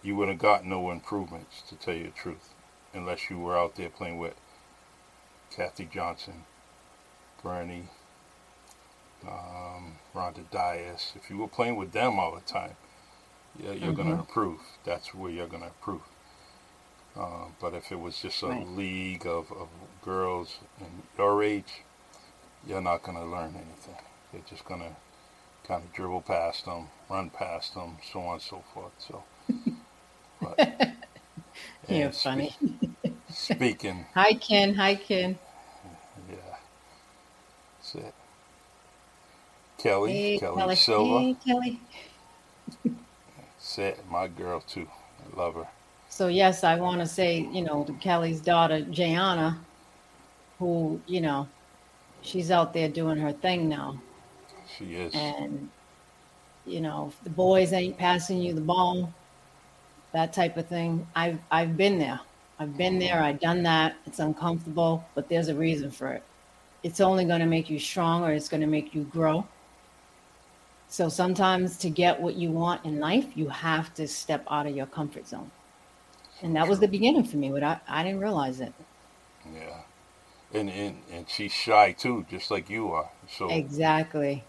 you 0.04 0.16
would 0.16 0.30
have 0.30 0.38
got 0.38 0.66
no 0.66 0.92
improvements, 0.92 1.64
to 1.70 1.76
tell 1.76 1.96
you 1.96 2.04
the 2.04 2.10
truth, 2.12 2.54
unless 2.94 3.30
you 3.30 3.40
were 3.40 3.58
out 3.58 3.76
there 3.76 3.90
playing 3.90 4.20
with 4.20 4.36
Kathy 5.56 5.90
Johnson, 5.92 6.44
Bernie, 7.42 7.90
um, 9.28 9.96
Rhonda 10.14 10.50
Dias. 10.52 11.14
If 11.16 11.30
you 11.30 11.38
were 11.38 11.48
playing 11.48 11.78
with 11.78 11.92
them 11.94 12.20
all 12.20 12.36
the 12.36 12.42
time, 12.42 12.76
yeah, 13.58 13.72
you're 13.72 13.94
mm-hmm. 13.94 13.96
going 13.96 14.08
to 14.10 14.20
improve. 14.20 14.60
That's 14.84 15.14
where 15.14 15.32
you're 15.32 15.48
going 15.48 15.62
to 15.62 15.68
improve. 15.68 16.02
Uh, 17.18 17.46
but 17.62 17.74
if 17.74 17.92
it 17.92 18.00
was 18.00 18.20
just 18.22 18.42
a 18.42 18.48
right. 18.48 18.68
league 18.68 19.26
of, 19.28 19.52
of 19.52 19.68
girls 20.04 20.58
in 20.80 20.88
your 21.18 21.44
age, 21.44 21.84
you're 22.66 22.82
not 22.82 23.04
going 23.04 23.18
to 23.18 23.26
learn 23.26 23.56
anything. 23.56 24.04
You're 24.32 24.42
just 24.50 24.66
going 24.66 24.80
to 24.80 24.96
kind 25.68 25.84
of 25.84 25.94
dribble 25.94 26.22
past 26.22 26.66
them, 26.66 26.88
run 27.10 27.30
past 27.30 27.76
them, 27.76 27.98
so 28.12 28.20
on 28.22 28.34
and 28.34 28.42
so 28.42 28.64
forth. 28.74 28.94
So, 28.98 29.24
but, 30.42 30.94
you're 31.88 32.12
funny. 32.12 32.56
speaking. 33.30 34.06
Hi, 34.16 34.34
Ken. 34.34 34.74
Hi, 34.76 34.96
Ken. 34.96 35.38
Yeah, 36.30 36.36
that's 37.78 37.96
it. 37.96 38.14
Kelly, 39.78 40.14
hey, 40.14 40.40
Kelly, 40.40 40.58
Kelly 40.58 40.76
Silva. 40.76 41.20
Hey, 41.20 41.36
Kelly. 41.46 41.80
That's 42.86 43.78
it. 43.78 44.00
My 44.10 44.28
girl 44.28 44.62
too. 44.62 44.88
I 45.20 45.38
love 45.40 45.56
her. 45.56 45.68
So 46.14 46.28
yes, 46.28 46.64
I 46.64 46.76
want 46.76 47.02
to 47.02 47.08
say, 47.08 47.50
you 47.52 47.64
know, 47.64 47.86
Kelly's 48.00 48.40
daughter, 48.40 48.82
Jayana, 48.82 49.58
who, 50.60 51.02
you 51.08 51.22
know, 51.22 51.48
she's 52.22 52.52
out 52.52 52.72
there 52.72 52.88
doing 52.88 53.18
her 53.18 53.32
thing 53.32 53.68
now. 53.68 54.00
She 54.78 54.94
is. 54.94 55.12
And, 55.16 55.72
you 56.68 56.82
know, 56.82 57.12
if 57.12 57.24
the 57.24 57.32
boys 57.32 57.74
ain't 57.74 57.98
passing 57.98 58.38
you 58.38 58.54
the 58.54 58.62
ball, 58.62 59.12
that 60.12 60.34
type 60.34 60.56
of 60.56 60.68
thing. 60.68 61.08
I've 61.16 61.40
I've 61.50 61.76
been 61.76 61.98
there. 61.98 62.20
I've 62.60 62.78
been 62.78 63.00
there. 63.00 63.20
I've 63.20 63.40
done 63.40 63.64
that. 63.64 63.96
It's 64.06 64.20
uncomfortable, 64.20 65.04
but 65.16 65.30
there's 65.30 65.48
a 65.48 65.56
reason 65.56 65.90
for 65.90 66.12
it. 66.12 66.22
It's 66.84 67.02
only 67.02 67.26
going 67.26 67.40
to 67.40 67.48
make 67.48 67.72
you 67.72 67.80
stronger. 67.80 68.32
It's 68.32 68.50
going 68.50 68.62
to 68.62 68.68
make 68.68 68.94
you 68.94 69.06
grow. 69.06 69.48
So 70.90 71.10
sometimes 71.10 71.76
to 71.78 71.90
get 71.90 72.22
what 72.22 72.36
you 72.36 72.52
want 72.52 72.86
in 72.86 73.00
life, 73.00 73.36
you 73.36 73.50
have 73.50 73.96
to 73.96 74.08
step 74.08 74.46
out 74.52 74.68
of 74.68 74.76
your 74.76 74.86
comfort 74.86 75.28
zone. 75.28 75.50
And 76.44 76.56
that 76.56 76.68
was 76.68 76.80
the 76.80 76.88
beginning 76.88 77.24
for 77.24 77.38
me, 77.38 77.50
but 77.50 77.64
I, 77.64 77.80
I 77.88 78.04
didn't 78.04 78.20
realize 78.22 78.62
it. 78.62 78.74
Yeah. 79.54 79.82
And, 80.54 80.70
and 80.70 80.98
and 81.12 81.30
she's 81.30 81.52
shy 81.54 81.94
too, 81.94 82.26
just 82.30 82.52
like 82.52 82.70
you 82.70 82.92
are. 82.92 83.10
So 83.28 83.50
Exactly. 83.50 84.44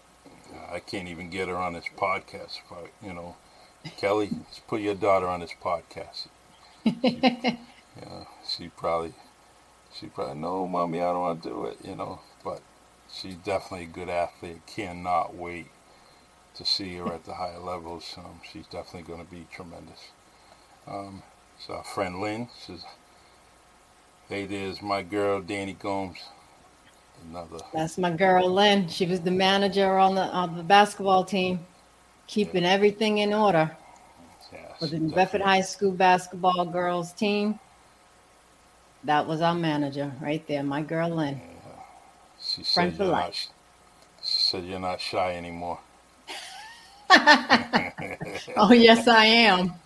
I 0.71 0.79
can't 0.79 1.07
even 1.07 1.29
get 1.29 1.47
her 1.49 1.57
on 1.57 1.73
this 1.73 1.85
podcast. 1.97 2.61
But, 2.69 2.91
you 3.01 3.13
know, 3.13 3.37
Kelly, 3.97 4.29
let's 4.31 4.59
put 4.59 4.81
your 4.81 4.95
daughter 4.95 5.27
on 5.27 5.41
this 5.41 5.53
podcast. 5.61 6.27
She, 6.83 6.91
yeah, 8.01 8.25
she 8.47 8.69
probably, 8.69 9.13
she 9.93 10.07
probably, 10.07 10.35
no, 10.35 10.67
mommy, 10.67 10.99
I 11.01 11.11
don't 11.13 11.21
want 11.21 11.43
to 11.43 11.49
do 11.49 11.65
it, 11.65 11.77
you 11.83 11.95
know. 11.95 12.19
But 12.43 12.61
she's 13.11 13.35
definitely 13.35 13.85
a 13.85 13.89
good 13.89 14.09
athlete. 14.09 14.61
Cannot 14.67 15.35
wait 15.35 15.67
to 16.55 16.65
see 16.65 16.95
her 16.97 17.07
at 17.13 17.25
the 17.25 17.35
higher 17.35 17.59
levels. 17.59 18.15
Um, 18.17 18.41
she's 18.51 18.67
definitely 18.67 19.03
going 19.03 19.25
to 19.25 19.31
be 19.31 19.47
tremendous. 19.51 20.09
Um, 20.87 21.23
so 21.65 21.73
our 21.73 21.79
uh, 21.79 21.83
friend 21.83 22.21
Lynn 22.21 22.47
says, 22.65 22.85
"Hey, 24.29 24.45
there's 24.45 24.81
my 24.81 25.01
girl 25.01 25.41
Danny 25.41 25.73
Gomes." 25.73 26.19
Another. 27.29 27.59
That's 27.73 27.97
my 27.97 28.11
girl 28.11 28.49
Lynn. 28.49 28.87
She 28.87 29.05
was 29.05 29.21
the 29.21 29.31
manager 29.31 29.97
on 29.97 30.15
the 30.15 30.23
on 30.23 30.57
the 30.57 30.63
basketball 30.63 31.23
team, 31.23 31.59
keeping 32.27 32.63
yeah. 32.63 32.71
everything 32.71 33.19
in 33.19 33.33
order 33.33 33.75
yes, 34.51 34.79
for 34.79 34.87
the 34.87 34.99
New 34.99 35.13
Bedford 35.13 35.41
High 35.41 35.61
School 35.61 35.91
basketball 35.91 36.65
girls 36.65 37.13
team. 37.13 37.59
That 39.03 39.25
was 39.27 39.41
our 39.41 39.55
manager 39.55 40.11
right 40.21 40.45
there, 40.47 40.63
my 40.63 40.81
girl 40.81 41.09
Lynn. 41.09 41.39
Yeah. 41.41 41.71
She 42.41 42.63
said, 42.63 42.95
you're 42.97 43.07
not, 43.07 43.33
she 43.33 43.47
said 44.21 44.65
you're 44.65 44.79
not 44.79 44.99
shy 44.99 45.35
anymore. 45.35 45.79
oh, 48.57 48.71
yes, 48.71 49.07
I 49.07 49.25
am. 49.25 49.73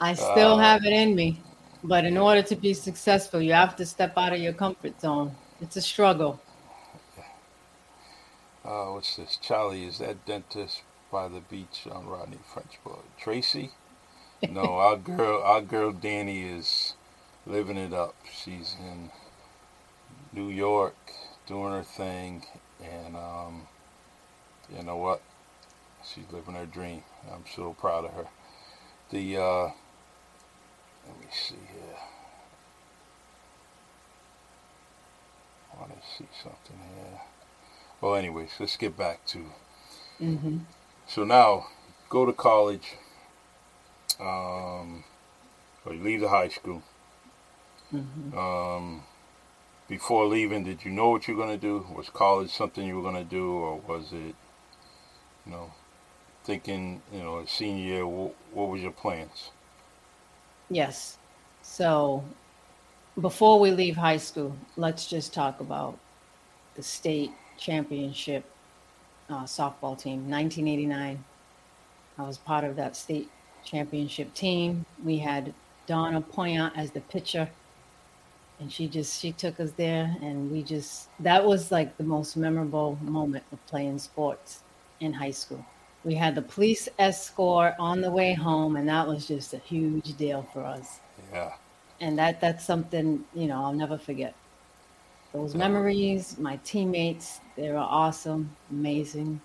I 0.00 0.14
still 0.14 0.54
uh, 0.54 0.58
have 0.58 0.84
it 0.84 0.92
in 0.92 1.14
me. 1.14 1.40
But 1.82 2.04
in 2.04 2.16
order 2.18 2.42
to 2.42 2.56
be 2.56 2.74
successful, 2.74 3.40
you 3.40 3.52
have 3.52 3.76
to 3.76 3.86
step 3.86 4.16
out 4.16 4.32
of 4.32 4.38
your 4.40 4.52
comfort 4.52 5.00
zone. 5.00 5.34
It's 5.60 5.76
a 5.76 5.82
struggle. 5.82 6.40
Uh, 8.64 8.86
what's 8.86 9.16
this? 9.16 9.38
Charlie, 9.40 9.84
is 9.86 9.98
that 9.98 10.26
dentist 10.26 10.82
by 11.10 11.28
the 11.28 11.40
beach 11.40 11.86
on 11.90 12.06
Rodney 12.06 12.38
French 12.52 12.78
Board? 12.84 13.04
Tracy? 13.18 13.70
No, 14.48 14.62
our 14.78 14.96
girl, 14.96 15.42
our 15.42 15.62
girl 15.62 15.92
Danny 15.92 16.42
is 16.42 16.94
living 17.46 17.76
it 17.76 17.92
up. 17.92 18.14
She's 18.30 18.76
in 18.78 19.10
New 20.32 20.48
York 20.48 20.96
doing 21.46 21.72
her 21.72 21.82
thing, 21.82 22.44
and 22.82 23.16
um, 23.16 23.66
you 24.74 24.82
know 24.82 24.96
what? 24.96 25.20
She's 26.04 26.24
living 26.32 26.54
her 26.54 26.66
dream. 26.66 27.02
I'm 27.30 27.44
so 27.54 27.74
proud 27.74 28.04
of 28.04 28.12
her. 28.12 28.26
The 29.10 29.36
uh, 29.36 29.70
let 31.06 31.20
me 31.20 31.26
see 31.30 31.54
here. 31.54 31.96
I 35.72 35.80
want 35.80 35.92
to 35.92 36.06
see 36.16 36.28
something 36.42 36.78
here. 36.94 37.20
Well, 38.00 38.14
anyways, 38.14 38.50
let's 38.58 38.76
get 38.76 38.96
back 38.96 39.26
to. 39.26 39.38
Mm-hmm. 40.20 40.58
So 41.06 41.24
now, 41.24 41.66
go 42.08 42.24
to 42.26 42.32
college. 42.32 42.96
Um, 44.18 45.04
or 45.84 45.94
you 45.94 46.02
leave 46.02 46.20
the 46.20 46.28
high 46.28 46.48
school. 46.48 46.82
Mm-hmm. 47.92 48.38
Um, 48.38 49.02
before 49.90 50.24
leaving, 50.26 50.62
did 50.62 50.84
you 50.84 50.90
know 50.92 51.10
what 51.10 51.26
you 51.26 51.34
were 51.34 51.44
going 51.44 51.58
to 51.58 51.60
do? 51.60 51.84
Was 51.92 52.08
college 52.08 52.50
something 52.50 52.86
you 52.86 52.94
were 52.94 53.02
going 53.02 53.16
to 53.16 53.28
do, 53.28 53.50
or 53.50 53.80
was 53.80 54.12
it, 54.12 54.36
you 55.44 55.52
know, 55.52 55.72
thinking, 56.44 57.02
you 57.12 57.18
know, 57.18 57.40
a 57.40 57.46
senior 57.48 57.84
year, 57.84 58.06
what, 58.06 58.36
what 58.52 58.68
was 58.68 58.80
your 58.80 58.92
plans? 58.92 59.50
Yes. 60.70 61.18
So 61.62 62.22
before 63.20 63.58
we 63.58 63.72
leave 63.72 63.96
high 63.96 64.18
school, 64.18 64.56
let's 64.76 65.08
just 65.08 65.34
talk 65.34 65.58
about 65.58 65.98
the 66.76 66.84
state 66.84 67.32
championship 67.58 68.44
uh, 69.28 69.42
softball 69.42 69.98
team, 69.98 70.30
1989. 70.30 71.24
I 72.16 72.22
was 72.22 72.38
part 72.38 72.62
of 72.62 72.76
that 72.76 72.94
state 72.94 73.28
championship 73.64 74.34
team. 74.34 74.86
We 75.04 75.18
had 75.18 75.52
Donna 75.88 76.20
Poyant 76.20 76.70
as 76.76 76.92
the 76.92 77.00
pitcher 77.00 77.48
and 78.60 78.72
she 78.72 78.86
just 78.88 79.20
she 79.20 79.32
took 79.32 79.58
us 79.60 79.72
there 79.72 80.14
and 80.22 80.50
we 80.52 80.62
just 80.62 81.08
that 81.20 81.44
was 81.44 81.72
like 81.72 81.96
the 81.96 82.04
most 82.04 82.36
memorable 82.36 82.98
moment 83.02 83.44
of 83.52 83.66
playing 83.66 83.98
sports 83.98 84.62
in 85.00 85.12
high 85.12 85.30
school 85.30 85.64
we 86.04 86.14
had 86.14 86.34
the 86.34 86.42
police 86.42 86.88
escort 86.98 87.74
on 87.78 88.00
the 88.00 88.10
way 88.10 88.34
home 88.34 88.76
and 88.76 88.88
that 88.88 89.06
was 89.06 89.26
just 89.26 89.54
a 89.54 89.58
huge 89.58 90.16
deal 90.16 90.46
for 90.52 90.64
us 90.64 91.00
yeah 91.32 91.52
and 92.00 92.18
that 92.18 92.40
that's 92.40 92.64
something 92.64 93.24
you 93.34 93.46
know 93.46 93.56
i'll 93.64 93.72
never 93.72 93.98
forget 93.98 94.34
those 95.32 95.54
memories, 95.54 96.38
my 96.38 96.56
teammates, 96.64 97.40
they 97.56 97.70
were 97.70 97.78
awesome, 97.78 98.50
amazing. 98.70 99.40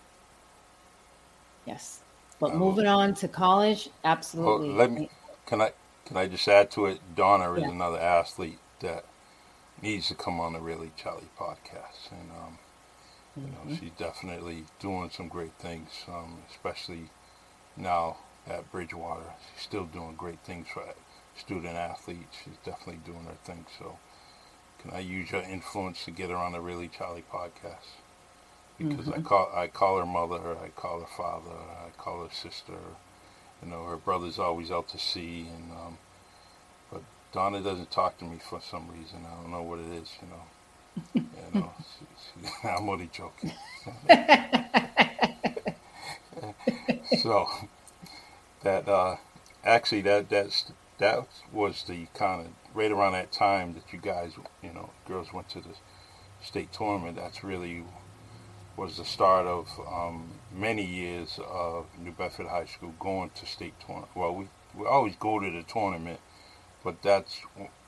Yes. 1.67 2.01
But 2.39 2.53
Um, 2.53 2.59
moving 2.59 2.87
on 2.87 3.13
to 3.15 3.27
college, 3.27 3.89
Well, 3.89 4.03
absolutely. 4.11 4.69
let 4.69 4.91
me. 4.91 5.09
Can 5.45 5.61
I? 5.61 5.71
Can 6.05 6.17
I 6.17 6.27
just 6.27 6.47
add 6.47 6.71
to 6.71 6.87
it? 6.87 6.99
Donna 7.15 7.53
is 7.53 7.61
Yeah. 7.61 7.69
another 7.69 7.99
athlete 7.99 8.59
that 8.81 9.05
needs 9.81 10.07
to 10.09 10.15
come 10.15 10.39
on 10.39 10.53
the 10.53 10.59
Really 10.61 10.91
Charlie 10.97 11.29
podcast, 11.39 12.11
and 12.11 12.31
um, 12.31 12.59
you 13.45 13.51
Mm-hmm. 13.51 13.53
know 13.53 13.67
she's 13.79 13.91
definitely 13.97 14.65
doing 14.79 15.09
some 15.11 15.27
great 15.29 15.53
things, 15.59 16.05
um, 16.07 16.43
especially 16.49 17.11
now 17.77 18.17
at 18.47 18.71
Bridgewater. 18.71 19.33
She's 19.53 19.63
still 19.63 19.85
doing 19.85 20.15
great 20.15 20.39
things 20.45 20.67
for 20.73 20.83
student 21.37 21.75
athletes. 21.77 22.37
She's 22.43 22.57
definitely 22.65 23.01
doing 23.05 23.25
her 23.25 23.37
thing. 23.45 23.65
So, 23.79 23.99
can 24.79 24.91
I 24.91 24.99
use 24.99 25.31
your 25.31 25.43
influence 25.43 26.05
to 26.05 26.11
get 26.11 26.29
her 26.31 26.37
on 26.37 26.53
the 26.53 26.61
Really 26.61 26.87
Charlie 26.89 27.25
podcast? 27.31 28.01
Because 28.77 29.09
I 29.09 29.19
call 29.19 29.51
I 29.55 29.67
call 29.67 29.97
her 29.99 30.05
mother, 30.05 30.57
I 30.57 30.69
call 30.69 31.01
her 31.01 31.07
father, 31.07 31.51
I 31.51 31.91
call 31.97 32.23
her 32.25 32.33
sister. 32.33 32.79
You 33.63 33.69
know, 33.69 33.85
her 33.85 33.97
brother's 33.97 34.39
always 34.39 34.71
out 34.71 34.87
to 34.89 34.99
sea, 34.99 35.47
and 35.53 35.71
um, 35.71 35.97
Donna 37.35 37.61
doesn't 37.61 37.91
talk 37.91 38.17
to 38.19 38.25
me 38.25 38.39
for 38.49 38.61
some 38.61 38.89
reason. 38.89 39.25
I 39.27 39.31
don't 39.41 39.51
know 39.51 39.61
what 39.61 39.79
it 39.79 39.91
is. 39.91 40.09
You 40.21 40.29
know, 40.29 40.43
you 41.53 41.59
know. 41.59 41.73
She, 41.99 42.05
she, 42.41 42.47
I'm 42.69 42.87
only 42.87 43.09
joking. 43.11 43.51
so 47.21 47.49
that 48.63 48.87
uh, 48.87 49.17
actually 49.65 49.99
that 50.03 50.29
that's 50.29 50.71
that 50.97 51.27
was 51.51 51.83
the 51.83 52.07
kind 52.13 52.45
of 52.45 52.53
right 52.73 52.91
around 52.91 53.11
that 53.11 53.33
time 53.33 53.73
that 53.73 53.91
you 53.91 53.99
guys, 53.99 54.31
you 54.63 54.71
know, 54.71 54.91
girls 55.05 55.33
went 55.33 55.49
to 55.49 55.59
the 55.59 55.75
state 56.41 56.71
tournament. 56.71 57.17
That's 57.17 57.43
really 57.43 57.83
was 58.77 58.95
the 58.95 59.03
start 59.03 59.45
of 59.45 59.67
um, 59.91 60.29
many 60.53 60.85
years 60.85 61.37
of 61.49 61.87
New 61.99 62.11
Bedford 62.11 62.47
High 62.47 62.65
School 62.65 62.93
going 62.97 63.31
to 63.35 63.45
state 63.45 63.73
tournament. 63.85 64.11
Well, 64.15 64.33
we, 64.33 64.47
we 64.73 64.85
always 64.85 65.17
go 65.17 65.39
to 65.39 65.51
the 65.51 65.63
tournament, 65.63 66.21
but 66.85 67.01
that's 67.01 67.41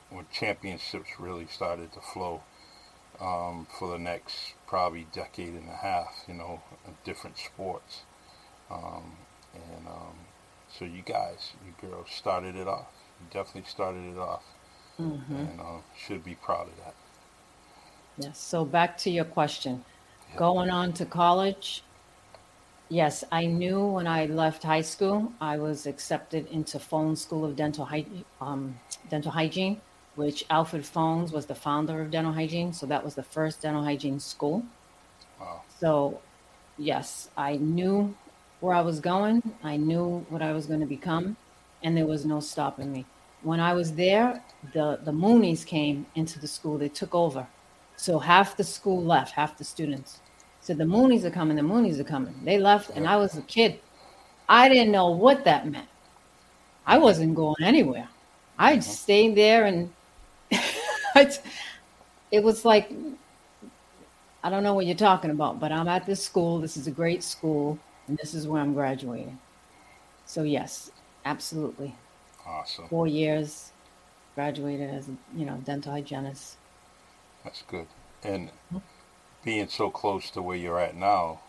when 0.10 0.26
championships 0.34 1.12
really 1.20 1.46
started 1.46 1.94
to 1.94 2.02
flow 2.02 2.42
um, 3.22 3.68
for 3.78 3.92
the 3.92 4.00
next 4.00 4.56
probably 4.68 5.06
decade 5.14 5.54
and 5.54 5.70
a 5.70 5.76
half, 5.76 6.24
you 6.28 6.34
know, 6.34 6.62
different 7.06 7.38
sports. 7.38 8.02
Um, 8.72 9.18
and 9.54 9.88
um, 9.88 10.16
so 10.68 10.84
you 10.84 11.04
guys, 11.04 11.54
you 11.66 11.74
girls 11.88 12.08
started 12.10 12.56
it 12.56 12.68
off. 12.68 12.88
You 13.22 13.28
definitely 13.32 13.70
started 13.70 14.14
it 14.14 14.18
off. 14.18 14.44
Mhm. 15.00 15.30
And 15.30 15.62
uh, 15.62 15.82
should 15.96 16.24
be 16.24 16.34
proud 16.34 16.68
of 16.68 16.76
that. 16.78 16.96
Yes. 18.18 18.40
So 18.40 18.66
back 18.66 18.98
to 19.00 19.12
your 19.12 19.26
question. 19.26 19.86
Yeah. 20.32 20.38
Going 20.38 20.72
on 20.72 20.94
to 20.94 21.06
college, 21.06 21.84
yes, 22.90 23.24
I 23.32 23.46
knew 23.46 23.86
when 23.86 24.08
I 24.08 24.26
left 24.26 24.64
high 24.64 24.82
school, 24.82 25.32
I 25.42 25.58
was 25.58 25.86
accepted 25.86 26.48
into 26.48 26.80
Fones 26.80 27.18
School 27.22 27.46
of 27.46 27.56
Dental, 27.56 27.86
Hy- 27.86 28.26
um, 28.42 28.80
Dental 29.10 29.32
Hygiene, 29.32 29.82
which 30.16 30.44
Alfred 30.50 30.84
Fones 30.84 31.32
was 31.32 31.46
the 31.46 31.56
founder 31.56 32.02
of 32.02 32.12
dental 32.12 32.34
hygiene. 32.34 32.74
So 32.74 32.86
that 32.88 33.04
was 33.04 33.16
the 33.16 33.24
first 33.24 33.62
dental 33.62 33.84
hygiene 33.84 34.20
school. 34.20 34.64
Wow. 35.40 35.62
So, 35.80 36.22
yes, 36.78 37.30
I 37.38 37.58
knew 37.58 38.16
where 38.60 38.76
I 38.76 38.82
was 38.82 39.00
going. 39.00 39.42
I 39.64 39.78
knew 39.78 40.26
what 40.30 40.42
I 40.42 40.54
was 40.54 40.66
going 40.66 40.80
to 40.80 40.86
become, 40.88 41.38
and 41.84 41.96
there 41.96 42.08
was 42.08 42.26
no 42.26 42.40
stopping 42.40 42.92
me. 42.92 43.06
When 43.42 43.60
I 43.60 43.74
was 43.74 43.94
there, 43.94 44.44
the 44.74 45.00
the 45.04 45.12
Moonies 45.12 45.66
came 45.66 46.08
into 46.16 46.40
the 46.40 46.48
school. 46.48 46.78
They 46.78 46.90
took 46.90 47.14
over, 47.14 47.48
so 47.96 48.20
half 48.20 48.58
the 48.58 48.64
school 48.64 49.04
left, 49.04 49.34
half 49.34 49.58
the 49.58 49.64
students. 49.64 50.22
So 50.68 50.74
the 50.74 50.84
Moonies 50.84 51.24
are 51.24 51.32
coming. 51.32 51.56
The 51.56 51.64
Moonies 51.64 51.98
are 51.98 52.04
coming. 52.04 52.36
They 52.44 52.58
left, 52.58 52.90
and 52.90 53.08
I 53.08 53.16
was 53.16 53.38
a 53.38 53.42
kid. 53.44 53.80
I 54.50 54.68
didn't 54.68 54.92
know 54.92 55.12
what 55.12 55.46
that 55.46 55.66
meant. 55.66 55.88
I 56.86 56.98
wasn't 56.98 57.36
going 57.36 57.64
anywhere. 57.64 58.10
I 58.60 58.74
uh-huh. 58.74 58.82
stayed 58.82 59.36
there, 59.36 59.64
and 59.64 59.94
it, 60.52 61.42
it 62.32 62.44
was 62.44 62.66
like 62.66 62.92
I 64.44 64.50
don't 64.50 64.62
know 64.62 64.74
what 64.74 64.86
you're 64.86 64.96
talking 64.96 65.32
about, 65.32 65.58
but 65.62 65.72
I'm 65.72 65.88
at 65.88 66.06
this 66.06 66.22
school. 66.22 66.60
This 66.60 66.76
is 66.76 66.86
a 66.86 66.92
great 66.92 67.24
school, 67.24 67.80
and 68.10 68.18
this 68.18 68.34
is 68.34 68.46
where 68.46 68.62
I'm 68.62 68.74
graduating. 68.74 69.40
So 70.26 70.44
yes, 70.44 70.92
absolutely. 71.24 71.96
Awesome. 72.46 72.90
Four 72.90 73.08
years, 73.08 73.72
graduated 74.36 74.90
as 74.90 75.08
a 75.08 75.16
you 75.34 75.46
know 75.46 75.62
dental 75.64 75.94
hygienist. 75.94 76.58
That's 77.46 77.62
good. 77.62 77.88
And 78.22 78.50
mm-hmm. 78.50 78.80
Being 79.48 79.70
so 79.70 79.90
close 79.90 80.30
to 80.30 80.42
where 80.42 80.58
you're 80.58 80.78
at 80.78 80.94
now, 80.94 81.40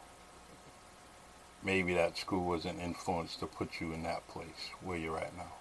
maybe 1.64 1.94
that 1.94 2.16
school 2.16 2.44
was 2.44 2.64
an 2.64 2.78
influence 2.78 3.34
to 3.34 3.44
put 3.44 3.80
you 3.80 3.92
in 3.92 4.04
that 4.04 4.24
place 4.28 4.70
where 4.84 4.96
you're 4.96 5.18
at 5.18 5.36
now. 5.36 5.52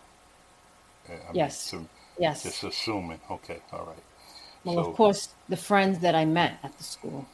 Uh, 1.09 1.13
I 1.13 1.33
Yes. 1.33 1.73
Yes. 2.19 2.43
just 2.43 2.63
assuming. 2.63 3.19
Okay. 3.31 3.59
All 3.73 3.85
right. 3.87 4.03
well, 4.63 4.75
so- 4.75 4.89
of 4.91 4.95
course, 4.95 5.29
the 5.49 5.57
friends 5.57 5.97
that 5.99 6.13
I 6.13 6.25
met 6.25 6.59
at 6.61 6.77
the 6.77 6.83
school, 6.83 7.25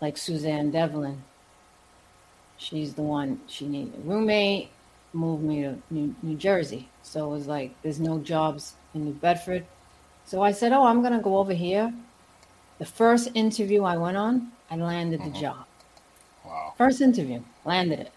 like 0.00 0.16
Suzanne 0.18 0.72
Devlin. 0.72 1.22
She's 2.56 2.94
the 2.94 3.02
one. 3.02 3.40
She 3.46 3.66
needed 3.68 3.94
a 3.94 4.00
roommate. 4.08 4.70
Moved 5.12 5.44
me 5.44 5.62
to 5.62 5.76
New, 5.90 6.16
New 6.22 6.36
Jersey. 6.36 6.88
So 7.02 7.26
it 7.26 7.36
was 7.36 7.46
like 7.46 7.80
there's 7.82 8.00
no 8.00 8.18
jobs 8.18 8.74
in 8.94 9.04
New 9.04 9.12
Bedford. 9.12 9.66
So 10.24 10.42
I 10.42 10.50
said, 10.52 10.72
"Oh, 10.72 10.84
I'm 10.84 11.02
gonna 11.02 11.20
go 11.20 11.36
over 11.38 11.52
here." 11.52 11.92
The 12.82 12.86
first 12.86 13.28
interview 13.34 13.84
I 13.84 13.96
went 13.96 14.16
on, 14.16 14.50
I 14.68 14.74
landed 14.74 15.20
the 15.22 15.30
Mhm. 15.30 15.40
job. 15.40 15.66
Wow. 16.44 16.74
First 16.76 17.00
interview, 17.00 17.44
landed 17.64 18.00
it. 18.00 18.12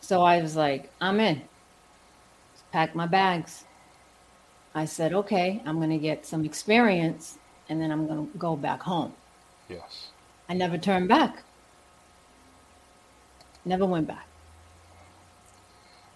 So 0.00 0.22
I 0.22 0.40
was 0.40 0.54
like, 0.54 0.88
I'm 1.00 1.18
in. 1.18 1.42
Pack 2.70 2.94
my 2.94 3.08
bags. 3.08 3.64
I 4.72 4.84
said, 4.84 5.12
okay, 5.12 5.60
I'm 5.66 5.78
going 5.78 5.90
to 5.90 5.98
get 5.98 6.24
some 6.26 6.44
experience 6.44 7.38
and 7.68 7.82
then 7.82 7.90
I'm 7.90 8.06
going 8.06 8.30
to 8.30 8.38
go 8.38 8.54
back 8.54 8.82
home. 8.82 9.14
Yes. 9.68 10.10
I 10.48 10.54
never 10.54 10.78
turned 10.78 11.08
back. 11.08 11.42
Never 13.64 13.84
went 13.84 14.06
back. 14.06 14.28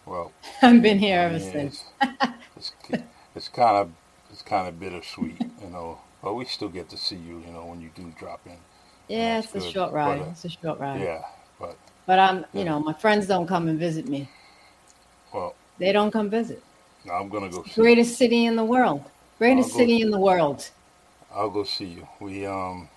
Well, 0.07 0.31
I've 0.63 0.81
been 0.83 1.01
here 1.01 1.19
I 1.19 1.25
ever 1.25 1.41
mean, 1.41 1.51
since. 1.53 1.85
it's, 2.01 2.73
it's, 2.89 3.03
it's 3.35 3.49
kind 3.49 3.77
of 3.77 3.91
it's 4.31 4.43
kind 4.43 4.69
of 4.69 4.79
bittersweet, 4.79 5.41
you 5.61 5.69
know. 5.69 5.99
But 6.23 6.35
we 6.35 6.45
still 6.45 6.69
get 6.69 6.89
to 6.91 6.97
see 6.97 7.17
you, 7.17 7.41
you 7.41 7.53
know, 7.53 7.67
when 7.67 7.81
you 7.81 7.91
do 7.95 8.13
drop 8.19 8.47
in. 8.47 8.59
Yeah, 9.09 9.39
it's 9.39 9.55
a 9.55 9.61
good. 9.61 9.73
short 9.73 9.93
ride. 9.93 10.19
But, 10.21 10.27
uh, 10.27 10.31
It's 10.31 10.45
a 10.45 10.51
short 10.51 10.79
ride. 10.79 11.01
Yeah. 11.01 11.23
But 11.59 11.77
But 12.07 12.19
I'm, 12.19 12.39
Yeah. 12.39 12.61
you 12.61 12.65
know, 12.65 12.81
my 12.81 12.93
friends 12.93 13.27
don't 13.27 13.47
come 13.47 13.69
and 13.69 13.79
visit 13.79 14.09
me. 14.09 14.29
well, 15.33 15.55
They 15.79 15.93
don't 15.93 16.11
come 16.11 16.31
visit. 16.31 16.63
I'm 17.11 17.29
gonna 17.29 17.49
go 17.49 17.65
see. 17.65 17.83
Greatest 17.83 18.17
city 18.17 18.47
in 18.47 18.57
the 18.57 18.65
world. 18.65 19.11
Greatest 19.39 19.73
city 19.73 20.01
in 20.01 20.11
the 20.11 20.21
world. 20.21 20.71
I'll 21.35 21.51
go 21.51 21.65
see 21.65 21.87
you. 21.87 22.09
We 22.21 22.47
um, 22.47 22.89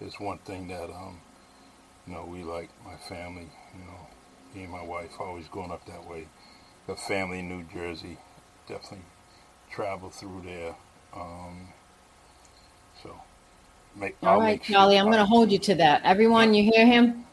there's 0.00 0.20
one 0.20 0.38
thing 0.38 0.68
that 0.68 0.90
um, 0.90 1.20
you 2.06 2.14
know, 2.14 2.24
we 2.24 2.42
like 2.44 2.70
my 2.84 2.96
family. 2.96 3.48
You 3.78 3.84
know, 3.86 4.06
me 4.54 4.62
and 4.64 4.72
my 4.72 4.82
wife 4.82 5.10
always 5.18 5.48
going 5.48 5.72
up 5.72 5.84
that 5.86 6.06
way. 6.08 6.28
The 6.86 6.94
family 6.96 7.40
in 7.40 7.48
New 7.48 7.64
Jersey, 7.64 8.18
definitely 8.68 9.06
travel 9.70 10.10
through 10.10 10.42
there. 10.44 10.76
Um, 11.14 11.68
make. 13.96 14.16
All 14.22 14.28
I'll 14.30 14.40
right, 14.40 14.52
make 14.54 14.64
sure- 14.64 14.74
Charlie, 14.74 14.98
I'm 14.98 15.06
going 15.06 15.18
to 15.18 15.24
hold 15.26 15.50
you 15.52 15.58
to 15.58 15.74
that. 15.76 16.02
Everyone, 16.04 16.54
you 16.54 16.64
hear 16.64 16.86
him? 16.86 17.24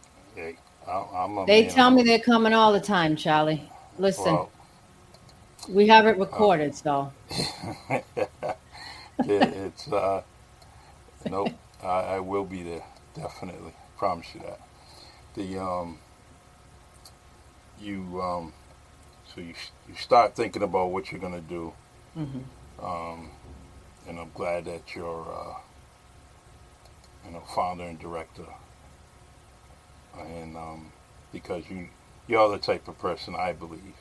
I, 0.87 1.05
I'm 1.13 1.37
a 1.37 1.45
They 1.45 1.63
man. 1.63 1.71
tell 1.71 1.91
me 1.91 2.03
they're 2.03 2.19
coming 2.19 2.53
all 2.53 2.73
the 2.73 2.79
time, 2.79 3.15
Charlie. 3.15 3.69
Listen, 3.97 4.25
Well, 4.33 4.51
we 5.69 5.87
have 5.87 6.07
it 6.07 6.17
recorded, 6.17 6.75
so 6.75 7.11
it, 7.89 8.03
it's 9.27 9.87
uh, 9.91 10.21
nope. 11.29 11.51
I, 11.83 11.87
I 12.15 12.19
will 12.19 12.45
be 12.45 12.63
there 12.63 12.83
definitely. 13.15 13.73
Promise 13.97 14.27
you 14.33 14.41
that. 14.41 14.59
The 15.35 15.61
um, 15.61 15.99
you 17.79 18.19
um, 18.21 18.53
so 19.33 19.41
you 19.41 19.53
you 19.87 19.95
start 19.95 20.35
thinking 20.35 20.63
about 20.63 20.91
what 20.91 21.11
you're 21.11 21.21
gonna 21.21 21.41
do, 21.41 21.73
mhm. 22.17 22.43
um, 22.81 23.29
and 24.07 24.19
I'm 24.19 24.31
glad 24.33 24.65
that 24.65 24.95
you're 24.95 25.27
uh, 25.31 25.59
you 27.25 27.31
know 27.31 27.41
founder 27.55 27.83
and 27.83 27.99
director, 27.99 28.45
and 30.19 30.55
um, 30.57 30.91
because 31.31 31.63
you 31.69 31.89
you're 32.27 32.49
the 32.49 32.57
type 32.57 32.87
of 32.87 32.97
person 32.99 33.35
I 33.35 33.53
believe 33.53 33.95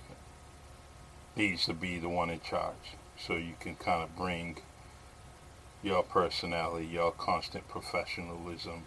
needs 1.37 1.65
to 1.67 1.75
be 1.75 1.99
the 1.99 2.09
one 2.09 2.31
in 2.31 2.41
charge, 2.41 2.97
so 3.19 3.35
you 3.35 3.55
can 3.61 3.75
kind 3.77 4.03
of 4.03 4.15
bring 4.17 4.59
your 5.83 6.03
personality, 6.03 6.87
your 6.87 7.13
constant 7.13 7.67
professionalism, 7.69 8.83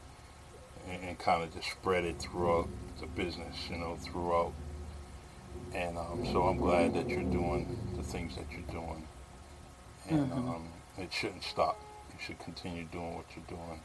and, 0.88 1.04
and 1.04 1.20
kind 1.20 1.44
of 1.44 1.54
just 1.54 1.72
spread 1.72 2.04
it 2.06 2.20
throughout 2.20 2.70
the 3.00 3.08
business, 3.08 3.56
you 3.70 3.78
know, 3.78 3.96
throughout. 3.96 4.54
And 5.74 5.98
um, 5.98 6.22
so 6.32 6.44
I'm 6.44 6.58
glad 6.58 6.94
that 6.94 7.10
you're 7.16 7.24
doing 7.24 7.68
the 7.98 8.04
things 8.04 8.36
that 8.36 8.46
you're 8.52 8.62
doing, 8.82 9.08
and 10.10 10.32
Mhm. 10.32 10.38
um, 10.56 10.68
it 10.98 11.12
shouldn't 11.12 11.44
stop. 11.44 11.80
you 12.12 12.20
should 12.20 12.38
continue 12.40 12.84
doing 12.84 13.16
what 13.16 13.26
you're 13.36 13.46
doing. 13.58 13.82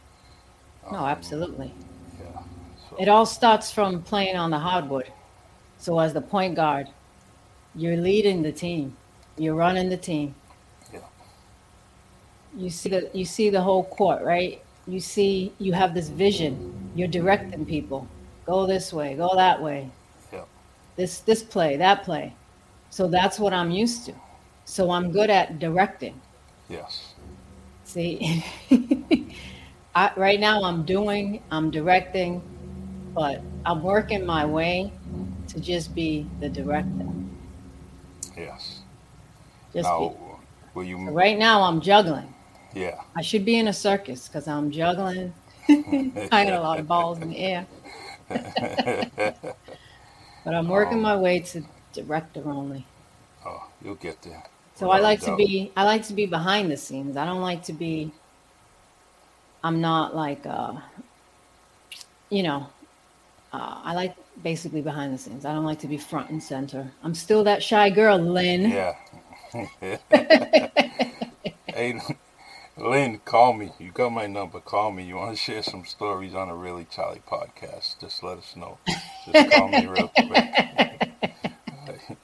No, 0.90 0.98
Um, 0.98 1.05
absolutely. 1.07 1.72
Yeah. 2.20 2.27
So, 2.90 2.96
It 2.98 3.09
all 3.09 3.27
starts 3.27 3.70
from 3.70 4.03
playing 4.03 4.37
on 4.37 4.51
the 4.51 4.59
hardwood. 4.59 5.11
So 5.79 5.98
as 5.98 6.12
the 6.12 6.20
point 6.20 6.55
guard, 6.57 6.88
you're 7.74 7.96
leading 7.96 8.42
the 8.42 8.53
team. 8.53 8.96
You're 9.37 9.55
running 9.55 9.88
the 9.88 9.96
team. 9.96 10.35
Yeah. 10.92 11.01
You 12.57 12.70
see 12.70 12.88
the 12.88 13.11
you 13.12 13.24
see 13.24 13.51
the 13.51 13.61
whole 13.61 13.85
court, 13.85 14.22
right? 14.22 14.61
You 14.87 15.01
see 15.01 15.53
you 15.59 15.72
have 15.74 15.94
this 15.94 16.09
vision. 16.09 16.90
You're 16.94 17.09
directing 17.09 17.64
people. 17.66 18.09
Go 18.46 18.66
this 18.66 18.92
way, 18.92 19.14
go 19.14 19.35
that 19.37 19.62
way. 19.62 19.90
Yeah. 20.33 20.44
This 20.96 21.20
this 21.20 21.42
play, 21.42 21.77
that 21.77 22.03
play. 22.05 22.35
So 22.90 23.07
that's 23.07 23.38
what 23.38 23.53
I'm 23.53 23.70
used 23.70 24.07
to. 24.07 24.14
So 24.64 24.90
I'm 24.90 25.12
good 25.12 25.31
at 25.31 25.59
directing. 25.59 26.20
yes. 26.68 27.14
See, 27.85 28.44
I, 29.94 30.12
right 30.16 30.38
now 30.38 30.62
I'm 30.62 30.85
doing, 30.85 31.42
I'm 31.51 31.70
directing, 31.70 32.42
but 33.14 33.42
I'm 33.64 33.83
working 33.83 34.24
my 34.24 34.46
way 34.46 34.92
to 35.48 35.61
just 35.61 35.94
be 35.94 36.27
the 36.40 36.48
director. 36.48 37.07
Yes. 38.37 38.81
Just 39.72 39.88
now, 39.88 40.09
be. 40.09 40.14
will 40.74 40.85
you? 40.85 41.07
So 41.07 41.12
right 41.12 41.38
now 41.38 41.62
I'm 41.62 41.81
juggling. 41.81 42.33
Yeah. 42.74 43.01
I 43.16 43.22
should 43.22 43.44
be 43.44 43.59
in 43.59 43.68
a 43.68 43.72
circus 43.72 44.29
because 44.29 44.46
I'm 44.46 44.70
juggling. 44.70 45.33
I 45.68 46.44
got 46.44 46.53
a 46.53 46.61
lot 46.61 46.79
of 46.79 46.87
balls 46.87 47.20
in 47.20 47.31
the 47.31 47.38
air. 47.38 47.66
but 48.29 49.57
I'm 50.55 50.68
working 50.68 50.98
Um, 50.98 51.03
my 51.03 51.16
way 51.16 51.40
to 51.40 51.64
director 51.92 52.48
only. 52.48 52.87
Oh, 53.44 53.66
you'll 53.83 53.96
get 53.96 54.22
there. 54.22 54.44
So 54.74 54.90
I 54.90 54.96
Without 54.96 55.03
like 55.03 55.20
to 55.22 55.37
be 55.37 55.72
I 55.77 55.85
like 55.85 56.05
to 56.05 56.12
be 56.12 56.27
behind 56.27 56.70
the 56.70 56.77
scenes. 56.77 57.16
I 57.16 57.24
don't 57.24 57.40
like 57.40 57.64
to 57.64 57.72
be 57.72 58.12
I'm 59.62 59.81
not 59.81 60.14
like 60.14 60.47
uh 60.47 60.75
you 62.31 62.42
know 62.42 62.68
uh, 63.53 63.81
I 63.83 63.94
like 63.94 64.14
basically 64.42 64.83
behind 64.83 65.14
the 65.14 65.18
scenes. 65.18 65.44
I 65.44 65.53
don't 65.55 65.64
like 65.64 65.79
to 65.81 65.88
be 65.88 65.97
front 65.97 66.31
and 66.31 66.42
center. 66.42 66.92
I'm 67.03 67.14
still 67.14 67.44
that 67.44 67.62
shy 67.62 67.90
girl, 67.90 68.18
Lynn. 68.18 68.71
Yeah. 68.71 68.94
hey, 71.66 72.01
Lynn, 72.77 73.21
call 73.25 73.55
me. 73.55 73.73
You 73.79 73.90
got 73.90 74.11
my 74.12 74.27
number. 74.27 74.61
Call 74.61 74.92
me. 74.92 75.05
You 75.05 75.16
want 75.16 75.31
to 75.31 75.42
share 75.42 75.62
some 75.62 75.87
stories 75.87 76.35
on 76.35 76.51
a 76.51 76.55
Really 76.55 76.87
Charlie 76.90 77.23
podcast? 77.27 77.99
Just 78.01 78.23
let 78.23 78.37
us 78.38 78.55
know. 78.55 78.79
Just 79.33 79.51
call 79.53 79.68
me 79.68 79.87
real 79.87 80.09
quick. 80.09 80.29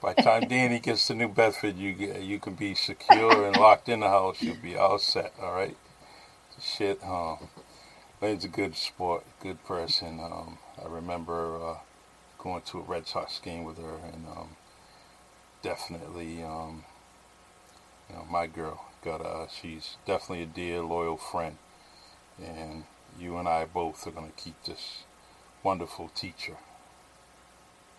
By 0.00 0.12
the 0.14 0.22
time 0.22 0.48
Danny 0.48 0.78
gets 0.78 1.06
to 1.08 1.14
New 1.14 1.28
Bedford, 1.28 1.76
you 1.76 1.90
you 2.20 2.38
can 2.38 2.54
be 2.54 2.74
secure 2.74 3.46
and 3.46 3.56
locked 3.56 3.88
in 3.88 4.00
the 4.00 4.08
house. 4.08 4.40
You'll 4.42 4.56
be 4.56 4.76
all 4.76 4.98
set. 4.98 5.32
All 5.42 5.52
right. 5.52 5.76
Shit. 6.64 7.00
Um, 7.04 7.48
Lynn's 8.22 8.44
a 8.44 8.48
good 8.48 8.76
sport, 8.76 9.24
good 9.40 9.64
person. 9.64 10.20
Um, 10.20 10.58
I 10.84 10.88
remember 10.88 11.62
uh, 11.62 11.78
going 12.38 12.62
to 12.62 12.80
a 12.80 12.82
Red 12.82 13.06
Sox 13.06 13.40
game 13.40 13.64
with 13.64 13.78
her, 13.78 13.98
and 14.12 14.26
um, 14.28 14.56
definitely, 15.62 16.42
um, 16.44 16.84
you 18.10 18.16
know, 18.16 18.26
my 18.30 18.46
girl 18.48 18.86
got 19.04 19.20
a. 19.22 19.48
She's 19.50 19.96
definitely 20.06 20.44
a 20.44 20.46
dear, 20.46 20.82
loyal 20.82 21.16
friend, 21.18 21.58
and 22.42 22.84
you 23.18 23.38
and 23.38 23.48
I 23.48 23.66
both 23.66 24.06
are 24.06 24.12
going 24.12 24.30
to 24.32 24.42
keep 24.44 24.62
this 24.64 25.04
wonderful 25.64 26.10
teacher, 26.14 26.56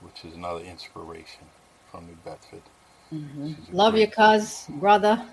which 0.02 0.26
is 0.26 0.36
another 0.36 0.62
inspiration 0.64 1.46
from 1.92 2.08
New 2.08 2.18
Bedford. 2.26 2.64
Mhm. 3.14 3.58
Love 3.72 3.98
you, 3.98 4.08
cuz, 4.10 4.68
brother. 4.70 5.26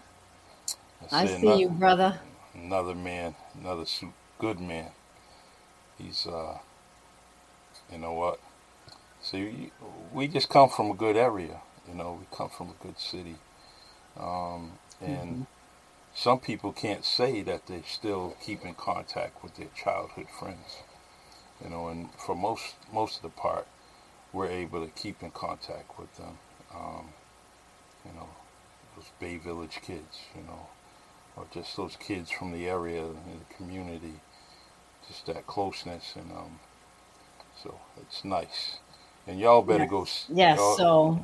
I 1.02 1.08
said 1.08 1.30
see 1.30 1.60
you, 1.60 1.70
brother. 1.70 2.20
Another 2.54 2.94
man, 2.94 3.34
another 3.58 3.84
good 4.38 4.60
man. 4.60 4.90
He's, 5.98 6.26
uh, 6.26 6.58
you 7.90 7.98
know 7.98 8.12
what? 8.12 8.40
See, 9.22 9.70
we 10.12 10.28
just 10.28 10.48
come 10.48 10.68
from 10.68 10.90
a 10.90 10.94
good 10.94 11.16
area. 11.16 11.60
You 11.88 11.94
know, 11.94 12.18
we 12.20 12.36
come 12.36 12.48
from 12.50 12.68
a 12.70 12.82
good 12.82 12.98
city. 12.98 13.36
Um, 14.18 14.72
and 15.00 15.46
some 16.14 16.40
people 16.40 16.72
can't 16.72 17.04
say 17.04 17.42
that 17.42 17.66
they 17.66 17.82
still 17.86 18.36
keep 18.44 18.64
in 18.64 18.74
contact 18.74 19.42
with 19.42 19.56
their 19.56 19.68
childhood 19.74 20.26
friends. 20.38 20.82
You 21.62 21.70
know, 21.70 21.88
and 21.88 22.10
for 22.14 22.34
most 22.34 22.74
most 22.92 23.16
of 23.16 23.22
the 23.22 23.28
part, 23.28 23.66
we're 24.32 24.48
able 24.48 24.84
to 24.84 24.90
keep 24.90 25.22
in 25.22 25.30
contact 25.30 25.98
with 25.98 26.14
them. 26.16 26.38
Um, 26.74 27.10
you 28.04 28.12
know, 28.12 28.28
those 28.96 29.10
Bay 29.20 29.36
Village 29.36 29.78
kids. 29.80 30.20
You 30.34 30.42
know, 30.42 30.66
or 31.36 31.46
just 31.52 31.76
those 31.76 31.96
kids 31.96 32.30
from 32.30 32.52
the 32.52 32.68
area 32.68 33.02
and 33.04 33.40
the 33.40 33.54
community. 33.54 34.14
Just 35.08 35.26
that 35.26 35.46
closeness, 35.46 36.14
and 36.16 36.30
um, 36.32 36.58
so 37.62 37.74
it's 38.00 38.24
nice. 38.24 38.78
And 39.26 39.38
y'all 39.38 39.62
better 39.62 39.84
go. 39.86 40.02
s- 40.02 40.26
Yes, 40.28 40.58
so 40.58 41.18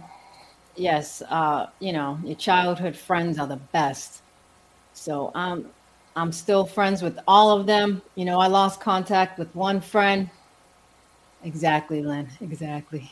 yes, 0.77 1.23
uh, 1.31 1.67
you 1.81 1.93
know, 1.93 2.19
your 2.25 2.37
childhood 2.37 2.97
friends 2.97 3.39
are 3.39 3.47
the 3.47 3.61
best. 3.73 4.23
So 4.93 5.31
um 5.35 5.73
I'm 6.17 6.33
still 6.33 6.67
friends 6.67 7.03
with 7.03 7.19
all 7.29 7.53
of 7.59 7.67
them. 7.67 8.03
You 8.17 8.25
know, 8.25 8.41
I 8.41 8.49
lost 8.49 8.81
contact 8.81 9.39
with 9.39 9.55
one 9.55 9.81
friend. 9.81 10.29
Exactly, 11.45 12.03
Lynn. 12.03 12.29
Exactly. 12.41 13.09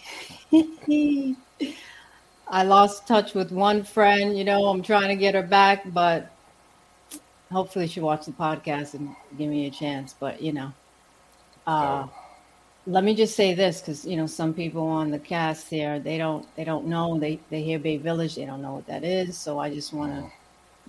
I 2.49 2.63
lost 2.63 3.07
touch 3.09 3.35
with 3.35 3.51
one 3.53 3.83
friend, 3.85 4.37
you 4.39 4.45
know, 4.45 4.67
I'm 4.67 4.83
trying 4.83 5.09
to 5.09 5.17
get 5.17 5.35
her 5.35 5.43
back, 5.43 5.93
but 5.93 6.36
hopefully 7.53 7.87
she'll 7.89 8.05
watch 8.05 8.27
the 8.27 8.33
podcast 8.33 8.95
and 8.95 9.15
give 9.39 9.49
me 9.51 9.67
a 9.67 9.71
chance. 9.71 10.15
But 10.19 10.43
you 10.43 10.53
know. 10.53 10.73
Uh 11.67 12.07
Oh. 12.07 12.11
let 12.87 13.05
me 13.05 13.15
just 13.15 13.35
say 13.37 13.55
this 13.55 13.81
because 13.81 14.05
you 14.05 14.17
know 14.17 14.27
some 14.27 14.55
people 14.55 14.87
on 14.87 15.11
the 15.11 15.19
cast 15.19 15.69
here 15.69 15.99
they 16.01 16.19
don't 16.19 16.47
they 16.57 16.65
don't 16.65 16.87
know 16.87 17.19
they 17.19 17.41
they 17.51 17.63
hear 17.63 17.79
bay 17.79 17.97
village 17.97 18.37
they 18.37 18.47
don't 18.47 18.63
know 18.63 18.75
what 18.75 18.87
that 18.87 19.05
is 19.05 19.37
so 19.39 19.59
i 19.59 19.69
just 19.73 19.93
want 19.93 20.13
to 20.13 20.31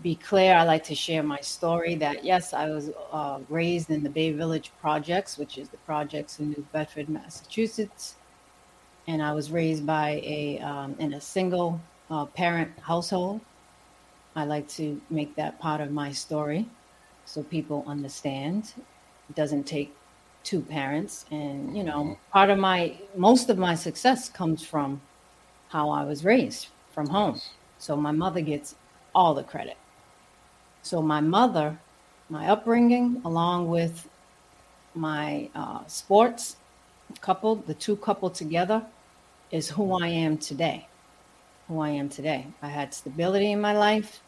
be 0.02 0.16
clear 0.16 0.56
i 0.56 0.64
like 0.64 0.84
to 0.84 0.96
share 0.96 1.24
my 1.24 1.40
story 1.40 1.96
that 1.96 2.24
yes 2.24 2.54
i 2.54 2.70
was 2.70 2.92
uh, 3.12 3.40
raised 3.50 3.90
in 3.90 4.04
the 4.04 4.10
bay 4.10 4.32
village 4.32 4.72
projects 4.82 5.38
which 5.38 5.58
is 5.58 5.70
the 5.70 5.78
projects 5.80 6.40
in 6.40 6.50
new 6.50 6.66
bedford 6.72 7.10
massachusetts 7.10 8.16
and 9.08 9.22
i 9.22 9.32
was 9.34 9.52
raised 9.52 9.86
by 9.86 10.22
a 10.24 10.60
um, 10.60 10.96
in 11.00 11.14
a 11.14 11.22
single 11.22 11.80
uh, 12.12 12.26
parent 12.26 12.72
household 12.80 13.42
i 14.38 14.44
like 14.46 14.68
to 14.68 15.02
make 15.10 15.36
that 15.36 15.60
part 15.60 15.82
of 15.82 15.92
my 15.92 16.12
story 16.12 16.66
so 17.28 17.44
people 17.44 17.84
understand. 17.88 18.74
It 19.30 19.36
doesn't 19.36 19.66
take 19.66 19.94
two 20.44 20.62
parents 20.62 21.26
and 21.30 21.76
you 21.76 21.84
know 21.84 22.18
part 22.32 22.50
of 22.50 22.58
my 22.58 22.98
most 23.16 23.50
of 23.50 23.58
my 23.58 23.76
success 23.76 24.30
comes 24.30 24.66
from 24.66 25.02
how 25.68 25.90
i 25.90 26.06
was 26.06 26.24
raised 26.24 26.68
from 26.94 27.08
home. 27.08 27.42
So 27.80 27.98
my 27.98 28.12
mother 28.12 28.40
gets 28.40 28.76
all 29.14 29.34
the 29.34 29.44
credit. 29.44 29.78
So 30.84 31.02
my 31.02 31.20
mother 31.20 31.78
my 32.30 32.48
upbringing 32.48 33.22
along 33.26 33.68
with 33.68 34.08
my 34.96 35.50
uh, 35.54 35.86
sports 35.88 36.56
coupled 37.20 37.68
the 37.68 37.74
two 37.74 37.98
coupled 37.98 38.36
together 38.36 38.82
is 39.52 39.70
who 39.70 40.02
i 40.02 40.08
am 40.08 40.38
today 40.38 40.88
who 41.68 41.82
i 41.82 41.90
am 41.90 42.08
today. 42.08 42.48
I 42.62 42.70
had 42.70 42.94
stability 42.94 43.52
in 43.52 43.60
my 43.60 43.74
life 43.74 44.22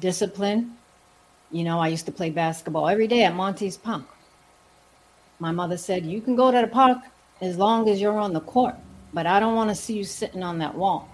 discipline 0.00 0.76
you 1.50 1.64
know 1.64 1.78
i 1.78 1.88
used 1.88 2.06
to 2.06 2.12
play 2.12 2.30
basketball 2.30 2.88
every 2.88 3.06
day 3.06 3.24
at 3.24 3.34
monty's 3.34 3.76
pump 3.76 4.08
my 5.38 5.50
mother 5.50 5.76
said, 5.76 6.06
You 6.06 6.20
can 6.20 6.36
go 6.36 6.50
to 6.50 6.60
the 6.60 6.66
park 6.66 6.98
as 7.40 7.58
long 7.58 7.88
as 7.88 8.00
you're 8.00 8.18
on 8.18 8.32
the 8.32 8.40
court, 8.40 8.76
but 9.12 9.26
I 9.26 9.40
don't 9.40 9.54
want 9.54 9.70
to 9.70 9.74
see 9.74 9.94
you 9.94 10.04
sitting 10.04 10.42
on 10.42 10.58
that 10.58 10.74
wall. 10.74 11.08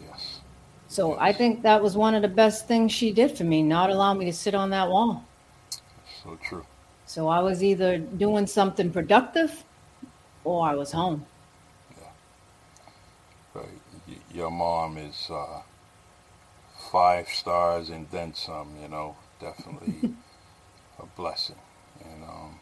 Yes. 0.00 0.40
So 0.88 1.16
I 1.18 1.32
think 1.32 1.62
that 1.62 1.82
was 1.82 1.96
one 1.96 2.14
of 2.14 2.22
the 2.22 2.28
best 2.28 2.66
things 2.66 2.92
she 2.92 3.12
did 3.12 3.36
for 3.36 3.44
me, 3.44 3.62
not 3.62 3.90
allow 3.90 4.14
me 4.14 4.24
to 4.26 4.32
sit 4.32 4.54
on 4.54 4.70
that 4.70 4.88
wall. 4.88 5.24
So 6.22 6.38
true. 6.42 6.64
So 7.06 7.28
I 7.28 7.40
was 7.40 7.62
either 7.62 7.98
doing 7.98 8.46
something 8.46 8.90
productive 8.90 9.64
or 10.44 10.66
I 10.66 10.74
was 10.74 10.90
home. 10.92 11.24
Right. 13.54 13.66
Y- 14.08 14.14
your 14.34 14.50
mom 14.50 14.98
is 14.98 15.28
uh, 15.30 15.60
five 16.96 17.28
stars 17.28 17.90
and 17.90 18.10
then 18.10 18.34
some. 18.34 18.76
You 18.82 18.88
know, 18.88 19.16
definitely 19.40 20.10
a 20.98 21.06
blessing. 21.06 21.56
And 22.04 22.24
um, 22.24 22.60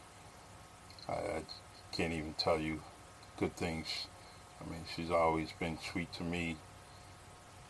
I, 1.09 1.13
I 1.13 1.43
can't 1.93 2.13
even 2.13 2.35
tell 2.35 2.59
you 2.59 2.83
good 3.39 3.57
things. 3.57 4.07
I 4.61 4.71
mean, 4.71 4.85
she's 4.95 5.11
always 5.11 5.53
been 5.53 5.79
sweet 5.81 6.13
to 6.15 6.25
me, 6.25 6.59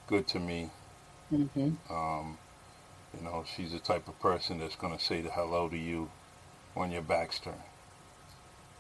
good 0.07 0.27
to 0.29 0.41
me. 0.41 0.71
hmm 1.31 1.77
Um, 1.91 2.39
you 3.17 3.23
know, 3.25 3.45
she's 3.47 3.73
the 3.73 3.81
type 3.81 4.09
of 4.09 4.21
person 4.21 4.59
that's 4.59 4.77
going 4.77 4.97
to 4.97 5.05
say 5.05 5.23
the 5.23 5.31
hello 5.31 5.69
to 5.69 5.79
you 5.79 6.11
when 6.75 6.91
your 6.93 7.03
back's 7.03 7.39
turned, 7.41 7.63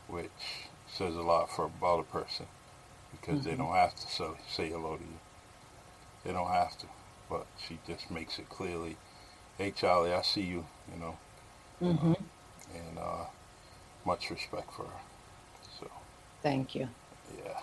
which 0.08 0.68
says 0.88 1.14
a 1.16 1.22
lot 1.22 1.50
for 1.50 1.66
about 1.66 2.00
a 2.00 2.04
person 2.04 2.46
because 3.12 3.44
they 3.44 3.54
Mhm. 3.54 3.56
don't 3.56 3.74
have 3.74 3.94
to 3.96 4.08
so, 4.08 4.36
say 4.48 4.70
hello 4.70 4.96
to 4.96 5.04
you. 5.04 5.20
They 6.24 6.32
don't 6.32 6.48
have 6.50 6.76
to, 6.78 6.86
but 7.30 7.46
she 7.58 7.78
just 7.86 8.10
makes 8.10 8.38
it 8.38 8.48
clearly 8.48 8.96
hey 9.58 9.70
Charlie, 9.72 10.12
I 10.12 10.22
see 10.22 10.42
you. 10.42 10.66
You 10.92 11.00
know, 11.00 11.18
hmm 11.80 12.12
and 12.74 12.98
uh, 12.98 13.26
much 14.06 14.30
respect 14.30 14.72
for 14.74 14.84
her. 14.84 15.00
So 15.80 15.90
Thank 16.42 16.74
you. 16.74 16.88
yeah. 17.36 17.60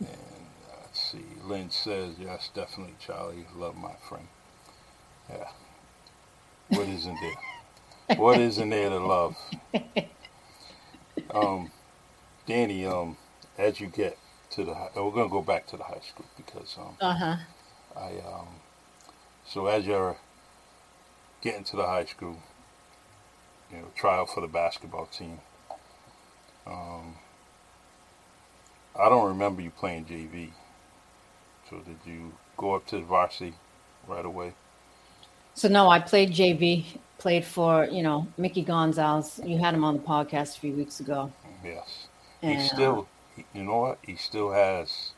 And 0.00 0.46
uh, 0.70 0.76
let's 0.82 1.00
see. 1.00 1.24
Lynn 1.44 1.70
says 1.70 2.16
yes, 2.20 2.50
definitely 2.54 2.96
Charlie. 3.00 3.46
Love 3.54 3.76
my 3.76 3.94
friend. 4.08 4.28
Yeah. 5.30 5.48
What 6.68 6.88
isn't 6.88 7.20
there? 7.20 7.36
what 8.16 8.38
isn't 8.38 8.70
there 8.70 8.90
to 8.90 8.98
love? 8.98 9.36
Um, 11.34 11.72
Danny, 12.46 12.86
um, 12.86 13.16
as 13.58 13.80
you 13.80 13.88
get 13.88 14.18
to 14.50 14.64
the, 14.64 14.74
hi- 14.74 14.90
we're 14.96 15.10
gonna 15.12 15.28
go 15.30 15.42
back 15.42 15.66
to 15.68 15.76
the 15.76 15.84
high 15.84 16.00
school 16.06 16.26
because 16.36 16.76
um, 16.78 16.96
Uh 17.00 17.14
huh. 17.14 17.36
I 17.96 18.18
um, 18.26 18.48
so 19.46 19.66
as 19.66 19.86
you're 19.86 20.16
getting 21.42 21.64
to 21.64 21.76
the 21.76 21.86
high 21.86 22.04
school, 22.04 22.38
you 23.70 23.78
know, 23.78 23.88
trial 23.94 24.26
for 24.26 24.40
the 24.40 24.46
basketball 24.46 25.06
team. 25.06 25.40
Um, 26.66 27.16
I 28.98 29.08
don't 29.08 29.28
remember 29.28 29.62
you 29.62 29.70
playing 29.70 30.04
JV. 30.04 30.50
So 31.68 31.78
did 31.78 31.98
you 32.04 32.32
go 32.56 32.74
up 32.74 32.86
to 32.88 32.96
the 32.96 33.02
varsity 33.02 33.54
right 34.06 34.24
away? 34.24 34.52
So 35.54 35.68
no, 35.68 35.88
I 35.88 35.98
played 35.98 36.32
JV. 36.32 36.84
Played 37.18 37.44
for 37.44 37.84
you 37.84 38.02
know 38.02 38.26
Mickey 38.36 38.62
Gonzalez. 38.62 39.40
You 39.44 39.58
had 39.58 39.74
him 39.74 39.84
on 39.84 39.94
the 39.98 40.02
podcast 40.02 40.56
a 40.56 40.60
few 40.60 40.72
weeks 40.72 41.00
ago. 41.00 41.32
Yes. 41.64 42.06
And, 42.42 42.58
he 42.58 42.66
uh, 42.66 42.68
still, 42.68 43.08
you 43.54 43.62
know 43.62 43.76
what? 43.78 43.98
He 44.02 44.16
still 44.16 44.50
has 44.50 45.12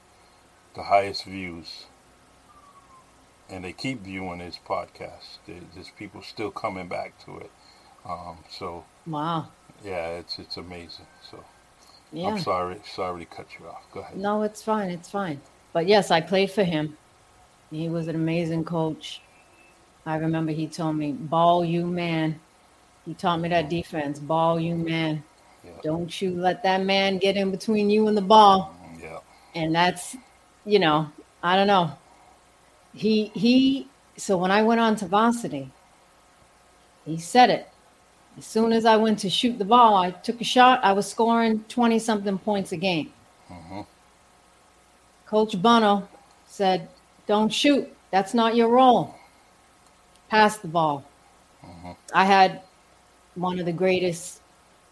the 0.75 0.83
highest 0.83 1.25
views, 1.25 1.87
and 3.50 3.64
they 3.64 3.72
keep 3.72 4.02
viewing 4.02 4.40
his 4.40 4.59
podcast. 4.66 5.38
There's 5.46 5.90
people 5.90 6.22
still 6.22 6.50
coming 6.50 6.88
back 6.88 7.18
to 7.24 7.38
it. 7.38 7.50
Um, 8.09 8.38
so 8.50 8.85
wow. 9.07 9.48
yeah, 9.83 10.09
it's 10.18 10.38
it's 10.38 10.57
amazing. 10.57 11.07
So 11.30 11.42
Yeah. 12.12 12.28
I'm 12.28 12.38
sorry, 12.40 12.80
sorry 12.85 13.24
to 13.24 13.37
cut 13.37 13.46
you 13.59 13.66
off. 13.66 13.83
Go 13.92 14.00
ahead. 14.00 14.16
No, 14.16 14.42
it's 14.42 14.62
fine. 14.62 14.90
It's 14.90 15.11
fine. 15.11 15.40
But 15.72 15.87
yes, 15.87 16.11
I 16.11 16.20
played 16.20 16.50
for 16.50 16.64
him. 16.64 16.96
He 17.70 17.88
was 17.88 18.09
an 18.09 18.14
amazing 18.14 18.64
coach. 18.64 19.20
I 20.07 20.16
remember 20.16 20.52
he 20.52 20.66
told 20.66 20.96
me, 20.96 21.12
"Ball 21.12 21.64
you 21.64 21.87
man." 21.87 22.38
He 23.07 23.14
taught 23.14 23.40
me 23.40 23.48
that 23.50 23.68
defense. 23.68 24.18
Ball 24.18 24.61
you 24.61 24.76
man. 24.76 25.22
Yeah. 25.64 25.72
Don't 25.83 26.22
you 26.22 26.30
let 26.30 26.62
that 26.62 26.83
man 26.83 27.18
get 27.18 27.37
in 27.37 27.50
between 27.50 27.90
you 27.90 28.07
and 28.09 28.16
the 28.16 28.22
ball. 28.22 28.74
Yeah. 29.00 29.18
And 29.54 29.74
that's, 29.74 30.16
you 30.64 30.78
know, 30.78 31.11
I 31.42 31.57
don't 31.57 31.66
know. 31.66 31.92
He 32.94 33.26
he. 33.35 33.88
So 34.16 34.37
when 34.37 34.50
I 34.50 34.62
went 34.62 34.80
on 34.80 34.96
to 34.96 35.07
varsity, 35.07 35.70
he 37.04 37.18
said 37.18 37.50
it. 37.50 37.68
As 38.38 38.46
soon 38.46 38.72
as 38.72 38.85
I 38.85 38.96
went 38.96 39.18
to 39.20 39.30
shoot 39.30 39.59
the 39.59 39.64
ball, 39.64 39.96
I 39.96 40.11
took 40.11 40.40
a 40.40 40.44
shot. 40.44 40.85
I 40.85 40.92
was 40.92 41.09
scoring 41.09 41.64
twenty 41.68 41.98
something 41.98 42.38
points 42.38 42.72
a 42.72 42.76
game. 42.76 43.12
hmm 43.48 43.83
Coach 45.26 45.61
Bono 45.61 46.09
said, 46.46 46.88
Don't 47.26 47.52
shoot. 47.52 47.88
That's 48.11 48.35
not 48.35 48.54
your 48.54 48.68
role. 48.68 49.14
Pass 50.28 50.59
the 50.59 50.68
ball. 50.68 51.04
Mhm. 51.64 51.96
I 52.12 52.24
had 52.24 52.62
one 53.35 53.59
of 53.59 53.66
the 53.66 53.72
greatest 53.72 54.40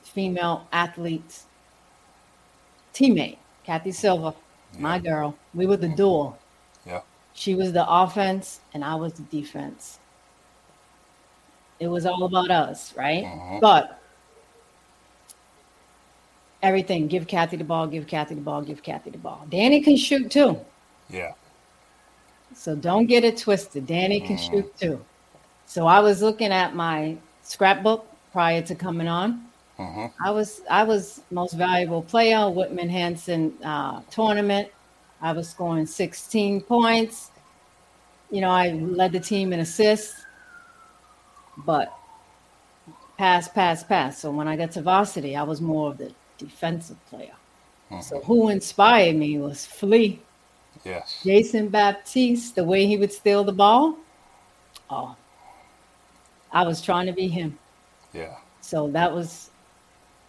female 0.02 0.66
athletes, 0.72 1.46
teammate, 2.94 3.38
Kathy 3.64 3.92
Silva, 3.92 4.34
my 4.78 4.98
girl. 4.98 5.36
We 5.54 5.66
were 5.66 5.76
the 5.76 5.88
duel. 5.88 6.38
Yeah. 6.84 7.02
She 7.34 7.54
was 7.54 7.72
the 7.72 7.84
offense 7.88 8.60
and 8.74 8.84
I 8.84 8.94
was 8.94 9.14
the 9.14 9.22
defense. 9.22 9.98
It 11.80 11.88
was 11.88 12.06
all 12.06 12.24
about 12.24 12.50
us, 12.50 12.94
right? 12.96 13.24
Mhm. 13.24 13.60
But 13.60 13.98
everything 16.62 17.08
give 17.08 17.26
Kathy 17.26 17.56
the 17.56 17.64
ball, 17.64 17.86
give 17.86 18.06
Kathy 18.06 18.34
the 18.34 18.40
ball, 18.40 18.62
give 18.62 18.82
Kathy 18.82 19.10
the 19.10 19.18
ball. 19.18 19.44
Danny 19.48 19.80
can 19.80 19.96
shoot 19.96 20.30
too. 20.30 20.58
Yeah. 21.10 21.32
So 22.54 22.76
don't 22.76 23.06
get 23.06 23.24
it 23.24 23.38
twisted. 23.38 23.86
Danny 23.86 24.20
can 24.20 24.36
Mm. 24.36 24.50
shoot 24.50 24.76
too. 24.78 25.04
So 25.66 25.86
I 25.86 26.00
was 26.00 26.22
looking 26.22 26.52
at 26.52 26.74
my 26.74 27.16
scrapbook 27.42 28.06
prior 28.32 28.62
to 28.62 28.74
coming 28.74 29.08
on. 29.08 29.48
hmm 29.76 30.06
I 30.24 30.30
was 30.30 30.60
I 30.70 30.84
was 30.84 31.22
most 31.30 31.54
valuable 31.54 32.02
player, 32.02 32.48
Whitman 32.48 32.88
Hanson 32.88 33.54
uh, 33.64 34.02
tournament. 34.10 34.68
I 35.22 35.32
was 35.32 35.48
scoring 35.48 35.86
16 35.86 36.62
points. 36.62 37.30
You 38.30 38.40
know, 38.40 38.50
I 38.50 38.70
led 38.70 39.12
the 39.12 39.20
team 39.20 39.52
in 39.52 39.60
assists, 39.60 40.24
but 41.58 41.92
pass, 43.16 43.48
pass, 43.48 43.84
pass. 43.84 44.18
So 44.18 44.30
when 44.30 44.48
I 44.48 44.56
got 44.56 44.72
to 44.72 44.82
varsity, 44.82 45.36
I 45.36 45.44
was 45.44 45.60
more 45.60 45.90
of 45.90 45.98
the 45.98 46.12
defensive 46.38 46.96
player. 47.06 47.34
Mm-hmm. 47.90 48.00
So 48.02 48.20
who 48.20 48.48
inspired 48.48 49.16
me 49.16 49.38
was 49.38 49.64
Flea. 49.64 50.20
Yes. 50.84 51.20
Jason 51.22 51.68
Baptiste, 51.68 52.56
the 52.56 52.64
way 52.64 52.86
he 52.86 52.96
would 52.96 53.12
steal 53.12 53.44
the 53.44 53.52
ball. 53.52 53.96
Oh, 54.90 55.14
I 56.50 56.66
was 56.66 56.82
trying 56.82 57.06
to 57.06 57.12
be 57.12 57.28
him. 57.28 57.58
Yeah. 58.12 58.36
So 58.60 58.88
that 58.88 59.12
was 59.12 59.50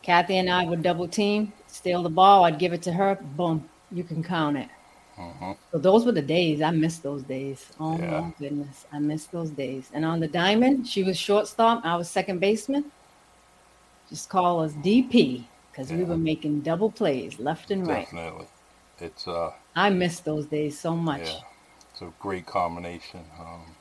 Kathy 0.03 0.37
and 0.37 0.49
I 0.49 0.65
would 0.65 0.83
double 0.83 1.07
team, 1.07 1.53
steal 1.67 2.03
the 2.03 2.09
ball. 2.09 2.43
I'd 2.45 2.59
give 2.59 2.73
it 2.73 2.81
to 2.83 2.91
her. 2.91 3.15
Boom, 3.15 3.67
you 3.91 4.03
can 4.03 4.23
count 4.23 4.57
it. 4.57 4.69
Hmm 5.15 5.53
So 5.71 5.79
those 5.79 6.05
were 6.05 6.11
the 6.13 6.21
days. 6.21 6.61
I 6.61 6.71
miss 6.71 6.99
those 6.99 7.23
days. 7.23 7.71
Oh 7.79 7.97
Yeah. 7.99 7.99
my 7.99 8.31
goodness, 8.39 8.85
I 8.91 8.99
miss 8.99 9.27
those 9.27 9.51
days. 9.51 9.89
And 9.93 10.05
on 10.05 10.19
the 10.19 10.27
diamond, 10.27 10.87
she 10.87 11.03
was 11.03 11.17
shortstop. 11.19 11.83
I 11.85 11.95
was 11.97 12.09
second 12.09 12.39
baseman. 12.39 12.91
Just 14.07 14.29
call 14.29 14.61
us 14.61 14.73
DP 14.75 15.51
because 15.71 15.91
we 15.91 16.05
were 16.05 16.17
making 16.17 16.61
double 16.61 16.91
plays 16.91 17.39
left 17.39 17.69
and 17.71 17.85
right. 17.85 18.07
Definitely. 18.11 18.47
It's 18.99 19.27
uh 19.27 19.53
I 19.75 19.89
miss 19.91 20.19
those 20.21 20.47
days 20.47 20.79
so 20.79 20.95
much. 20.95 21.25
yeah. 21.25 21.41
It's 21.91 22.01
a 22.01 22.11
great 22.19 22.45
combination, 22.45 23.25
um, 23.39 23.75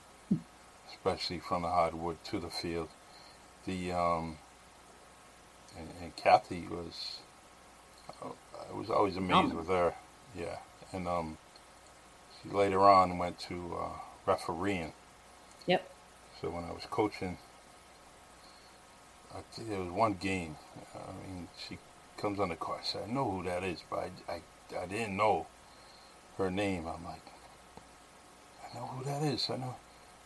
especially 0.90 1.38
from 1.40 1.62
the 1.62 1.68
hardwood 1.68 2.23
to 2.25 2.40
the 2.40 2.51
field. 2.51 2.88
The 3.66 3.92
um, 3.92 4.38
and, 5.79 5.88
and 6.03 6.16
Kathy 6.16 6.66
was, 6.71 7.18
I 8.23 8.73
was 8.73 8.90
always 8.90 9.16
amazed 9.16 9.53
Um. 9.53 9.55
with 9.55 9.68
her. 9.68 9.95
Yeah, 10.37 10.59
and 10.92 11.09
um, 11.09 11.38
she 12.42 12.48
later 12.50 12.81
on 12.81 13.18
went 13.18 13.38
to 13.40 13.76
uh, 13.81 13.98
refereeing. 14.26 14.92
Yep. 15.66 15.88
So 16.40 16.50
when 16.50 16.64
I 16.64 16.72
was 16.72 16.87
coaching, 16.90 17.38
I 19.35 19.40
think 19.52 19.68
there 19.68 19.81
was 19.81 19.90
one 19.92 20.14
game. 20.14 20.57
I 20.94 21.12
mean, 21.26 21.48
she 21.68 21.78
comes 22.16 22.38
on 22.40 22.48
the 22.50 22.57
court. 22.57 22.81
I 22.83 22.85
said, 22.85 23.02
I 23.09 23.12
know 23.12 23.31
who 23.31 23.42
that 23.44 23.62
is, 23.64 23.83
but 23.88 24.11
I, 24.28 24.33
I, 24.33 24.83
I 24.83 24.87
didn't 24.87 25.16
know 25.16 25.46
her 26.38 26.50
name. 26.50 26.87
I'm 26.87 27.05
like, 27.05 27.22
I 28.64 28.78
know 28.78 28.87
who 28.87 29.05
that 29.05 29.22
is. 29.22 29.48
I 29.50 29.57
know. 29.57 29.76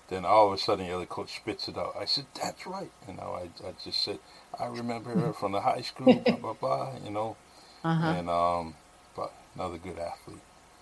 Then 0.08 0.24
all 0.24 0.46
of 0.48 0.52
a 0.52 0.58
sudden, 0.58 0.86
the 0.86 0.94
other 0.94 1.06
coach 1.06 1.34
spits 1.34 1.66
it 1.68 1.76
out. 1.76 1.94
I 1.98 2.04
said, 2.04 2.26
"That's 2.40 2.64
right." 2.64 2.92
You 3.08 3.14
know, 3.14 3.36
I, 3.40 3.66
I 3.66 3.72
just 3.82 4.04
said, 4.04 4.20
"I 4.58 4.66
remember 4.66 5.10
her 5.10 5.32
from 5.32 5.50
the 5.50 5.62
high 5.62 5.80
school." 5.80 6.20
Blah 6.28 6.36
blah 6.36 6.52
blah. 6.52 6.92
You 7.04 7.10
know, 7.10 7.36
Uh 7.82 7.94
huh. 7.94 8.06
and 8.12 8.30
um, 8.30 8.74
but 9.16 9.32
another 9.56 9.78
good 9.78 9.98
athlete. 9.98 10.38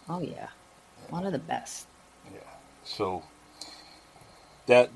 Oh 0.08 0.20
yeah, 0.20 0.48
one 1.10 1.26
of 1.26 1.32
the 1.32 1.38
best. 1.38 1.88
Yeah. 2.32 2.40
So 2.84 3.24
that 4.66 4.90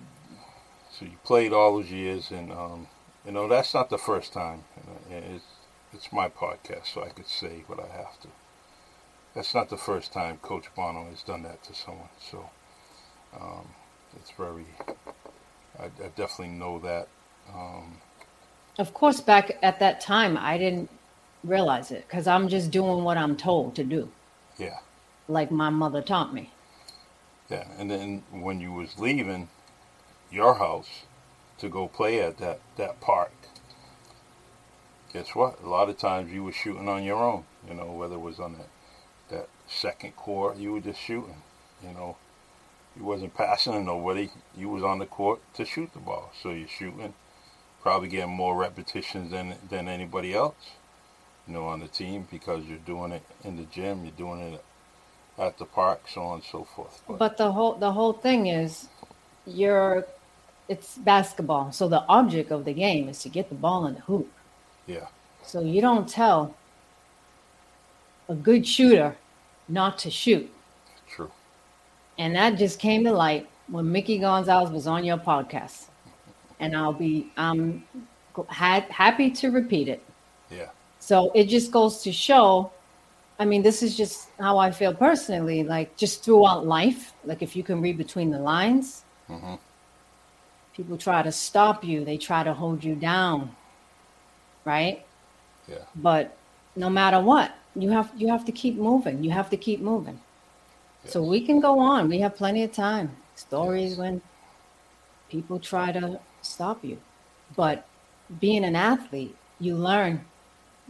so 0.90 1.04
you 1.06 1.18
played 1.24 1.52
all 1.52 1.76
those 1.78 1.90
years, 1.90 2.30
and 2.30 2.52
um, 2.52 2.88
you 3.26 3.32
know 3.32 3.48
that's 3.48 3.74
not 3.74 3.90
the 3.90 3.98
first 3.98 4.32
time. 4.32 4.64
It's 5.10 5.44
it's 5.92 6.12
my 6.12 6.28
podcast, 6.28 6.86
so 6.94 7.04
I 7.04 7.10
could 7.10 7.28
say 7.28 7.64
what 7.66 7.80
I 7.80 7.88
have 7.96 8.20
to. 8.22 8.28
That's 9.34 9.54
not 9.54 9.70
the 9.70 9.78
first 9.78 10.12
time 10.12 10.38
Coach 10.38 10.66
Bono 10.76 11.10
has 11.10 11.22
done 11.22 11.42
that 11.44 11.62
to 11.64 11.74
someone. 11.74 12.10
So 12.20 12.50
um, 13.40 13.68
it's 14.16 14.30
very. 14.32 14.66
I, 15.78 15.86
I 15.86 16.08
definitely 16.16 16.50
know 16.54 16.78
that. 16.80 17.08
Um, 17.54 18.00
Of 18.78 18.94
course, 18.94 19.20
back 19.20 19.58
at 19.62 19.78
that 19.80 20.00
time, 20.00 20.36
I 20.36 20.58
didn't 20.58 20.90
realize 21.44 21.90
it 21.90 22.06
because 22.08 22.26
I'm 22.26 22.48
just 22.48 22.70
doing 22.70 23.04
what 23.04 23.16
I'm 23.18 23.36
told 23.36 23.76
to 23.76 23.84
do, 23.84 24.12
yeah. 24.58 24.78
Like 25.28 25.50
my 25.50 25.70
mother 25.70 26.02
taught 26.02 26.34
me. 26.34 26.50
Yeah, 27.50 27.68
and 27.78 27.90
then 27.90 28.24
when 28.30 28.60
you 28.60 28.72
was 28.72 28.98
leaving 28.98 29.48
your 30.30 30.54
house 30.54 31.04
to 31.58 31.68
go 31.68 31.88
play 31.88 32.20
at 32.20 32.38
that, 32.38 32.60
that 32.76 33.00
park, 33.00 33.32
guess 35.12 35.34
what? 35.34 35.60
A 35.62 35.68
lot 35.68 35.88
of 35.88 35.98
times 35.98 36.32
you 36.32 36.44
were 36.44 36.52
shooting 36.52 36.88
on 36.88 37.04
your 37.04 37.22
own. 37.22 37.44
You 37.66 37.74
know, 37.74 37.92
whether 37.92 38.14
it 38.14 38.20
was 38.20 38.38
on 38.40 38.54
that 38.54 38.68
that 39.30 39.48
second 39.66 40.16
court, 40.16 40.56
you 40.56 40.72
were 40.72 40.80
just 40.80 41.00
shooting. 41.00 41.42
You 41.82 41.92
know, 41.92 42.16
you 42.96 43.04
wasn't 43.04 43.34
passing 43.34 43.74
to 43.74 43.82
nobody. 43.82 44.30
You 44.56 44.68
was 44.68 44.82
on 44.82 44.98
the 44.98 45.06
court 45.06 45.40
to 45.54 45.64
shoot 45.64 45.92
the 45.92 45.98
ball. 45.98 46.32
So 46.42 46.50
you're 46.50 46.68
shooting, 46.68 47.14
probably 47.82 48.08
getting 48.08 48.34
more 48.34 48.56
repetitions 48.56 49.30
than 49.30 49.54
than 49.68 49.88
anybody 49.88 50.34
else. 50.34 50.72
You 51.46 51.54
know, 51.54 51.66
on 51.66 51.80
the 51.80 51.88
team 51.88 52.28
because 52.30 52.64
you're 52.66 52.78
doing 52.78 53.12
it 53.12 53.22
in 53.42 53.56
the 53.56 53.64
gym, 53.64 54.04
you're 54.04 54.12
doing 54.12 54.40
it 54.40 54.64
at 55.38 55.58
the 55.58 55.64
park, 55.64 56.02
so 56.08 56.22
on 56.22 56.34
and 56.36 56.44
so 56.44 56.64
forth. 56.64 57.02
But 57.08 57.36
the 57.36 57.52
whole 57.52 57.74
the 57.74 57.92
whole 57.92 58.12
thing 58.12 58.46
is, 58.46 58.88
you're 59.46 60.06
it's 60.68 60.98
basketball. 60.98 61.72
So 61.72 61.88
the 61.88 62.04
object 62.08 62.50
of 62.50 62.64
the 62.64 62.74
game 62.74 63.08
is 63.08 63.22
to 63.22 63.28
get 63.28 63.48
the 63.48 63.54
ball 63.54 63.86
in 63.86 63.94
the 63.94 64.00
hoop. 64.00 64.30
Yeah. 64.86 65.06
So 65.42 65.60
you 65.60 65.80
don't 65.80 66.08
tell 66.08 66.54
a 68.28 68.34
good 68.34 68.66
shooter 68.66 69.16
not 69.68 69.98
to 70.00 70.10
shoot. 70.10 70.50
True. 71.08 71.30
And 72.18 72.34
that 72.36 72.58
just 72.58 72.78
came 72.78 73.04
to 73.04 73.12
light 73.12 73.48
when 73.68 73.90
Mickey 73.90 74.18
Gonzalez 74.18 74.70
was 74.70 74.86
on 74.86 75.04
your 75.04 75.16
podcast. 75.16 75.86
And 76.60 76.76
I'll 76.76 76.92
be 76.92 77.32
um 77.36 77.84
had 78.48 78.84
happy 78.84 79.30
to 79.30 79.50
repeat 79.50 79.88
it. 79.88 80.02
Yeah. 80.50 80.68
So 80.98 81.30
it 81.34 81.44
just 81.44 81.70
goes 81.70 82.02
to 82.02 82.12
show 82.12 82.72
I 83.38 83.44
mean, 83.44 83.62
this 83.62 83.82
is 83.82 83.96
just 83.96 84.28
how 84.38 84.58
I 84.58 84.70
feel 84.72 84.92
personally, 84.94 85.62
like 85.62 85.96
just 85.96 86.24
throughout 86.24 86.66
life. 86.66 87.12
Like 87.24 87.42
if 87.42 87.54
you 87.54 87.62
can 87.62 87.80
read 87.80 87.96
between 87.98 88.30
the 88.30 88.38
lines, 88.38 89.04
hmm 89.26 89.54
people 90.74 90.96
try 90.96 91.22
to 91.22 91.32
stop 91.32 91.82
you, 91.82 92.04
they 92.04 92.16
try 92.16 92.44
to 92.44 92.54
hold 92.54 92.84
you 92.84 92.94
down. 92.94 93.50
Right? 94.64 95.04
Yeah. 95.66 95.78
But 95.96 96.36
no 96.76 96.88
matter 96.88 97.20
what, 97.20 97.52
you 97.74 97.90
have 97.90 98.12
you 98.16 98.28
have 98.28 98.44
to 98.44 98.52
keep 98.52 98.76
moving. 98.76 99.24
You 99.24 99.30
have 99.32 99.50
to 99.50 99.56
keep 99.56 99.80
moving. 99.80 100.20
So 101.06 101.22
we 101.22 101.40
can 101.40 101.58
go 101.60 101.78
on. 101.80 102.08
We 102.08 102.20
have 102.20 102.36
plenty 102.36 102.62
of 102.64 102.72
time. 102.72 103.16
Stories 103.34 103.90
Yes. 103.90 103.98
when 103.98 104.22
people 105.30 105.58
try 105.58 105.92
to 105.92 106.20
stop 106.42 106.84
you. 106.84 106.98
But 107.56 107.86
being 108.40 108.64
an 108.64 108.76
athlete, 108.76 109.34
you 109.58 109.74
learn. 109.74 110.24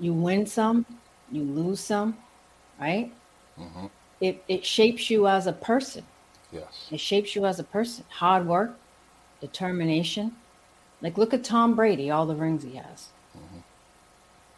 You 0.01 0.13
win 0.13 0.47
some, 0.47 0.87
you 1.33 1.43
lose 1.43 1.81
some, 1.81 2.17
right? 2.81 3.13
hmm 3.57 3.87
It 4.21 4.43
it 4.49 4.65
shapes 4.65 5.11
you 5.11 5.27
as 5.29 5.47
a 5.47 5.53
person. 5.53 6.05
Yes. 6.53 6.89
It 6.91 7.01
shapes 7.01 7.35
you 7.37 7.45
as 7.47 7.59
a 7.61 7.65
person. 7.65 8.05
Hard 8.09 8.47
work, 8.47 8.77
determination. 9.41 10.33
Like 11.03 11.17
look 11.19 11.33
at 11.35 11.45
Tom 11.45 11.75
Brady, 11.75 12.11
all 12.11 12.27
the 12.27 12.35
rings 12.35 12.63
he 12.65 12.75
has. 12.77 13.09
Mhm. 13.37 13.63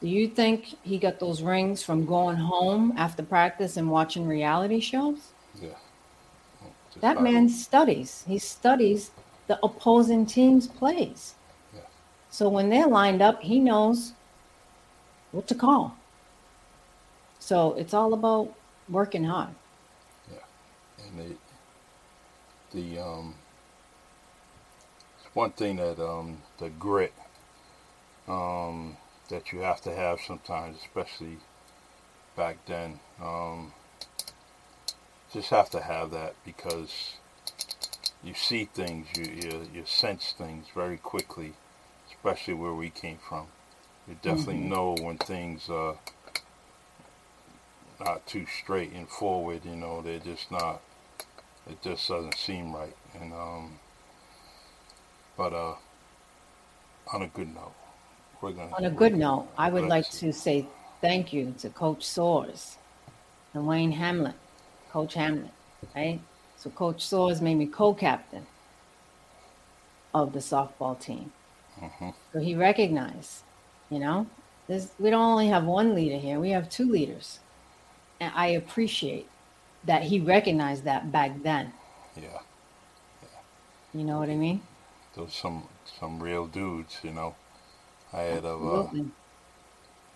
Do 0.01 0.09
you 0.09 0.29
think 0.29 0.77
he 0.83 0.97
got 0.99 1.19
those 1.19 1.43
rings 1.43 1.83
from 1.83 2.07
going 2.07 2.37
home 2.37 2.95
after 2.97 3.23
practice 3.23 3.77
and 3.77 3.91
watching 3.91 4.27
reality 4.27 4.81
shows? 4.81 5.33
Yeah. 5.61 5.69
Just 6.91 7.03
That 7.03 7.23
man 7.23 7.45
work. 7.45 7.53
studies. 7.53 8.25
He 8.27 8.39
studies 8.39 9.11
the 9.47 9.59
opposing 9.63 10.25
team's 10.27 10.67
plays. 10.67 11.35
Yeah. 11.75 11.81
So 12.31 12.49
when 12.49 12.71
they're 12.71 12.87
lined 12.87 13.21
up, 13.21 13.43
he 13.43 13.61
knows 13.61 14.13
what 15.33 15.47
to 15.49 15.55
call. 15.55 15.95
So 17.51 17.75
it's 17.75 17.95
all 17.95 18.15
about 18.15 18.55
working 18.89 19.25
hard. 19.25 19.57
Yeah, 20.33 20.39
and 21.07 21.19
the 21.21 21.37
the 22.81 23.01
um 23.01 23.37
one 25.35 25.53
thing 25.53 25.77
that 25.77 26.01
um 26.01 26.43
the 26.59 26.71
grit 26.71 27.15
um 28.29 28.97
that 29.31 29.53
you 29.53 29.61
have 29.61 29.81
to 29.83 29.95
have 29.95 30.21
sometimes 30.21 30.79
especially 30.79 31.39
back 32.37 32.59
then 32.67 33.01
um 33.23 33.73
just 35.33 35.51
have 35.51 35.71
to 35.71 35.81
have 35.81 36.11
that 36.13 36.35
because 36.45 37.15
you 38.25 38.35
see 38.35 38.67
things 38.67 39.07
you 39.17 39.25
you, 39.25 39.69
you 39.75 39.85
sense 39.87 40.35
things 40.39 40.67
very 40.75 40.99
quickly 40.99 41.55
especially 42.11 42.55
where 42.55 42.75
we 42.75 42.91
came 42.91 43.19
from 43.29 43.47
you 44.09 44.17
definitely 44.23 44.63
Mhm. 44.63 44.69
know 44.69 44.97
when 45.01 45.19
things 45.19 45.71
are 45.71 45.97
not 48.01 48.27
too 48.27 48.47
straight 48.47 48.93
and 48.93 49.09
forward 49.09 49.61
you 49.65 49.77
know 49.77 50.03
they're 50.03 50.19
just 50.19 50.51
not 50.51 50.81
it 51.69 51.81
just 51.83 52.09
doesn't 52.09 52.35
seem 52.37 52.75
right 52.75 52.97
and 53.21 53.33
um 53.33 53.79
but 55.37 55.53
uh 55.53 55.75
on 57.13 57.23
a 57.23 57.29
good 57.29 57.55
note 57.55 57.75
we're 58.41 58.53
gonna 58.53 58.75
On 58.77 58.85
a 58.85 58.91
good 58.91 59.17
note, 59.17 59.49
I 59.59 59.69
would 59.71 59.85
like 59.85 60.09
to 60.11 60.33
say 60.33 60.67
thank 61.01 61.33
you 61.33 61.55
to 61.59 61.69
Coach 61.69 62.01
Soares 62.07 62.77
and 63.53 63.67
Wayne 63.67 63.93
Hamlet, 63.93 64.35
Coach 64.91 65.15
Hamlet, 65.15 65.53
right? 65.95 66.21
So 66.57 66.71
Coach 66.71 67.05
Soares 67.05 67.41
made 67.41 67.57
me 67.57 67.67
co-captain 67.67 68.47
of 70.15 70.33
the 70.33 70.39
softball 70.39 70.99
team. 70.99 71.33
Mhm. 71.79 72.15
So 72.33 72.41
he 72.41 72.55
recognized, 72.55 73.43
you 73.91 73.99
know, 73.99 74.27
there's, 74.67 74.91
we 74.99 75.11
don't 75.11 75.21
only 75.21 75.49
have 75.49 75.65
one 75.65 75.95
leader 75.95 76.19
here, 76.19 76.41
we 76.41 76.51
have 76.51 76.69
two 76.71 76.91
leaders. 76.91 77.41
And 78.21 78.33
I 78.35 78.49
appreciate 78.49 79.29
that 79.85 80.03
he 80.05 80.21
recognized 80.21 80.85
that 80.85 81.11
back 81.11 81.43
then. 81.43 81.73
yeah. 82.17 82.41
You 83.95 84.05
know 84.05 84.19
what 84.19 84.29
I 84.29 84.37
mean? 84.37 84.63
those 85.17 85.35
some 85.35 85.65
some 85.99 86.21
real 86.23 86.47
dudes 86.47 86.99
you 87.03 87.13
know. 87.13 87.35
I 88.13 88.21
had 88.23 88.45
a, 88.45 88.55
uh, 88.55 88.91
you 88.93 89.13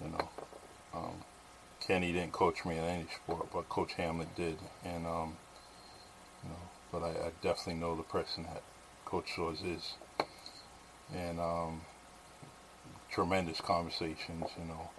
know 0.00 0.28
um 0.94 1.24
kenny 1.80 2.12
didn't 2.12 2.32
coach 2.32 2.64
me 2.64 2.76
in 2.78 2.84
any 2.84 3.06
sport 3.14 3.48
but 3.52 3.68
coach 3.68 3.94
hamlet 3.94 4.34
did. 4.36 4.58
And 4.84 5.06
um 5.06 5.36
you 6.42 6.50
know 6.50 6.56
but 6.92 7.02
i, 7.02 7.08
I 7.10 7.32
definitely 7.42 7.80
know 7.80 7.96
the 7.96 8.02
person 8.02 8.44
that 8.44 8.62
coach 9.04 9.30
Soares 9.36 9.64
is. 9.64 9.94
And 11.14 11.40
um 11.40 11.82
tremendous 13.10 13.60
conversations 13.60 14.50
you 14.58 14.64
know 14.66 14.90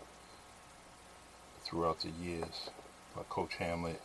throughout 1.63 1.99
the 2.01 2.09
years 2.09 2.69
coach 3.23 3.55
hamlet 3.55 4.01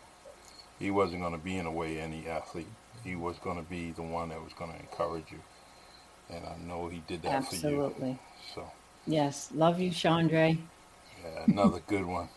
he 0.78 0.90
wasn't 0.90 1.20
going 1.20 1.32
to 1.32 1.38
be 1.38 1.56
in 1.56 1.66
a 1.66 1.72
way 1.72 2.00
any 2.00 2.26
athlete 2.28 2.66
he 3.04 3.16
was 3.16 3.38
going 3.38 3.56
to 3.56 3.68
be 3.70 3.92
the 3.92 4.02
one 4.02 4.28
that 4.30 4.42
was 4.42 4.52
going 4.54 4.72
to 4.72 4.78
encourage 4.78 5.30
you 5.32 5.40
and 6.30 6.44
i 6.46 6.56
know 6.58 6.88
he 6.88 7.02
did 7.06 7.22
that 7.22 7.42
for 7.42 7.56
you 7.56 7.82
Absolutely. 7.82 8.18
so 8.54 8.70
Yes. 9.06 9.50
Love 9.52 9.80
you, 9.80 9.90
Chandra. 9.90 10.56
yeah, 11.22 11.44
another 11.46 11.80
good 11.86 12.06
one. 12.06 12.28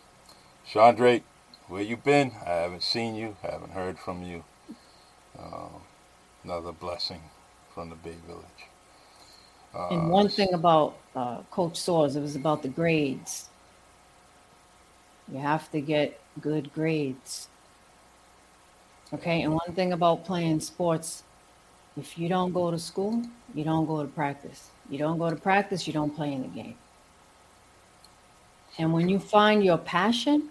Chandra, 0.66 1.20
where 1.68 1.82
you 1.82 1.96
been? 1.96 2.32
I 2.46 2.50
haven't 2.50 2.82
seen 2.82 3.14
you, 3.14 3.36
haven't 3.42 3.72
heard 3.72 3.98
from 3.98 4.22
you. 4.22 4.44
Um, 5.38 5.82
another 6.44 6.72
blessing 6.72 7.22
from 7.74 7.90
the 7.90 7.96
Bay 7.96 8.16
Village. 8.26 8.68
Uh, 9.74 9.78
And 9.90 10.08
one 10.08 10.28
thing 10.28 10.52
about 10.54 10.96
uh, 11.14 11.42
Coach 11.50 11.74
Soares, 11.74 12.16
it 12.16 12.20
was 12.20 12.36
about 12.36 12.62
the 12.62 12.68
grades. 12.68 13.50
You 15.32 15.38
have 15.38 15.70
to 15.72 15.80
get 15.80 16.20
good 16.40 16.72
grades. 16.74 17.48
Okay, 19.12 19.42
and 19.42 19.52
one 19.52 19.74
thing 19.74 19.92
about 19.92 20.24
playing 20.24 20.60
sports, 20.60 21.22
if 21.96 22.18
you 22.18 22.28
don't 22.28 22.52
go 22.52 22.70
to 22.70 22.78
school, 22.78 23.22
you 23.54 23.64
don't 23.64 23.86
go 23.86 24.02
to 24.02 24.08
practice. 24.08 24.70
You 24.90 24.98
don't 24.98 25.18
go 25.18 25.30
to 25.30 25.36
practice, 25.36 25.86
you 25.86 25.92
don't 25.92 26.14
play 26.14 26.32
in 26.32 26.42
the 26.42 26.48
game. 26.48 26.76
And 28.78 28.92
when 28.92 29.08
you 29.08 29.18
find 29.18 29.64
your 29.64 29.78
passion, 29.78 30.50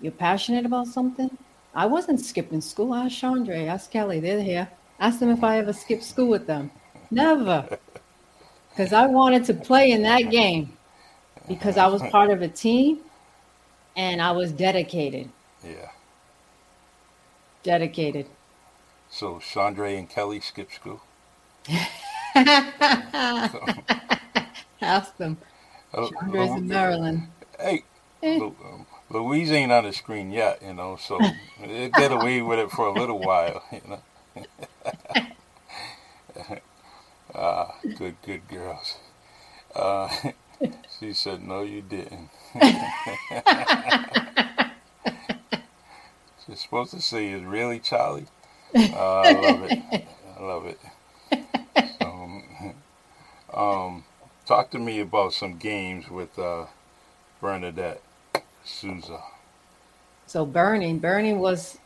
you're 0.00 0.12
passionate 0.12 0.64
about 0.64 0.86
something. 0.86 1.36
I 1.74 1.84
wasn't 1.84 2.20
skipping 2.20 2.62
school. 2.62 2.94
Ask 2.94 3.18
Chandra, 3.18 3.58
ask 3.64 3.90
Kelly, 3.90 4.20
they're 4.20 4.42
here. 4.42 4.68
Ask 4.98 5.18
them 5.20 5.28
if 5.28 5.44
I 5.44 5.58
ever 5.58 5.74
skipped 5.74 6.04
school 6.04 6.28
with 6.28 6.46
them. 6.46 6.70
Never 7.10 7.78
because 8.70 8.92
I 8.92 9.06
wanted 9.06 9.44
to 9.46 9.54
play 9.54 9.90
in 9.90 10.02
that 10.02 10.30
game 10.30 10.76
because 11.48 11.76
I 11.76 11.86
was 11.86 12.02
part 12.02 12.30
of 12.30 12.42
a 12.42 12.48
team 12.48 13.00
and 13.96 14.20
I 14.22 14.32
was 14.32 14.52
dedicated. 14.52 15.30
Yeah. 15.64 15.90
Dedicated. 17.62 18.26
So 19.10 19.38
Chandra 19.40 19.90
and 19.90 20.08
Kelly 20.08 20.40
skip 20.40 20.70
school. 20.72 21.00
Ask 24.80 25.16
them. 25.16 25.38
Chandra's 25.94 26.50
Lu- 26.50 26.56
in 26.56 26.68
Maryland. 26.68 27.28
Hey, 27.58 27.84
Eh. 28.22 28.38
Lu- 28.38 28.56
um, 28.64 28.86
Louise 29.10 29.50
ain't 29.52 29.72
on 29.72 29.84
the 29.84 29.92
screen 29.92 30.30
yet, 30.30 30.60
you 30.62 30.72
know, 30.74 30.96
so 30.96 31.18
they'll 31.60 31.88
get 31.90 32.12
away 32.12 32.42
with 32.42 32.58
it 32.58 32.70
for 32.70 32.86
a 32.86 32.92
little 32.92 33.18
while, 33.18 33.62
you 33.72 33.80
know. 33.88 34.02
ah, 37.34 37.74
good, 37.96 38.16
good 38.24 38.46
girls. 38.48 38.96
Uh, 39.74 40.08
she 40.98 41.12
said, 41.12 41.42
no, 41.42 41.62
you 41.62 41.82
didn't. 41.82 42.30
She's 46.46 46.60
supposed 46.60 46.92
to 46.92 47.00
say, 47.00 47.30
is 47.32 47.42
really 47.42 47.80
Charlie? 47.80 48.26
Uh, 48.74 49.20
I 49.22 49.32
love 49.32 49.62
it. 49.62 49.78
I 50.38 50.42
love 50.42 50.66
it. 50.66 50.78
So, 52.00 52.42
um, 53.58 54.04
talk 54.46 54.70
to 54.70 54.78
me 54.78 55.00
about 55.00 55.32
some 55.32 55.56
games 55.56 56.08
with 56.08 56.38
uh, 56.38 56.66
Bernadette 57.40 58.02
Souza. 58.64 59.20
So 60.26 60.44
Bernie, 60.44 60.94
Bernie 60.94 61.34
was 61.34 61.78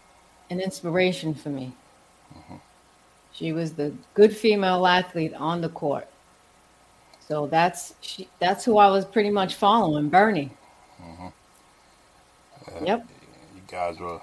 an 0.50 0.60
inspiration 0.60 1.34
for 1.34 1.50
me. 1.50 1.74
She 3.32 3.52
was 3.52 3.72
the 3.72 3.92
good 4.14 4.36
female 4.36 4.86
athlete 4.86 5.34
on 5.34 5.60
the 5.60 5.68
court. 5.68 6.08
So 7.31 7.47
that's 7.47 7.95
she, 8.01 8.28
that's 8.41 8.64
who 8.64 8.78
I 8.78 8.89
was 8.89 9.05
pretty 9.05 9.31
much 9.31 9.55
following, 9.55 10.09
Bernie. 10.09 10.51
Uh, 12.66 12.85
Yep. 12.85 13.07
You 13.55 13.62
guys 13.68 13.99
were 14.01 14.20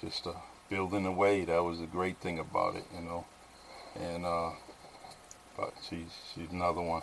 just 0.00 0.26
uh, 0.26 0.32
building 0.70 1.06
away. 1.06 1.44
That 1.44 1.64
was 1.64 1.80
the 1.80 1.86
great 1.86 2.18
thing 2.18 2.38
about 2.38 2.76
it, 2.76 2.84
you 2.94 3.02
know. 3.02 3.24
And 4.00 4.24
uh, 4.24 4.50
but 5.56 5.74
she's 5.88 6.12
she's 6.34 6.50
another 6.50 6.82
one. 6.82 7.02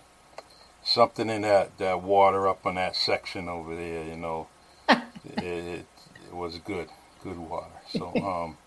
Something 0.84 1.30
in 1.30 1.44
that 1.44 1.78
that 1.80 2.02
water 2.02 2.48
up 2.48 2.66
on 2.66 2.76
that 2.76 2.96
section 2.96 3.50
over 3.50 3.76
there, 3.76 4.06
you 4.06 4.18
know, 4.18 4.48
it, 4.90 5.44
it, 5.44 5.86
it 6.28 6.34
was 6.34 6.58
good, 6.60 6.90
good 7.24 7.38
water. 7.38 7.68
So 7.90 8.08
um, 8.24 8.58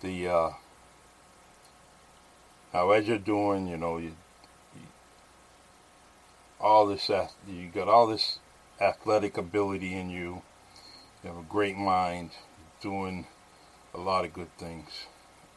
the 0.00 0.28
uh, 0.28 0.50
now 2.72 2.90
as 2.90 3.08
you're 3.08 3.18
doing, 3.18 3.68
you 3.68 3.76
know, 3.76 3.98
you 3.98 4.14
all 6.60 6.86
this 6.86 7.10
you 7.48 7.68
got 7.68 7.88
all 7.88 8.06
this 8.06 8.38
athletic 8.80 9.36
ability 9.36 9.94
in 9.94 10.10
you. 10.10 10.42
You 11.22 11.30
have 11.30 11.38
a 11.38 11.42
great 11.48 11.76
mind, 11.76 12.30
doing 12.80 13.26
a 13.94 13.98
lot 13.98 14.24
of 14.24 14.32
good 14.32 14.56
things. 14.58 15.06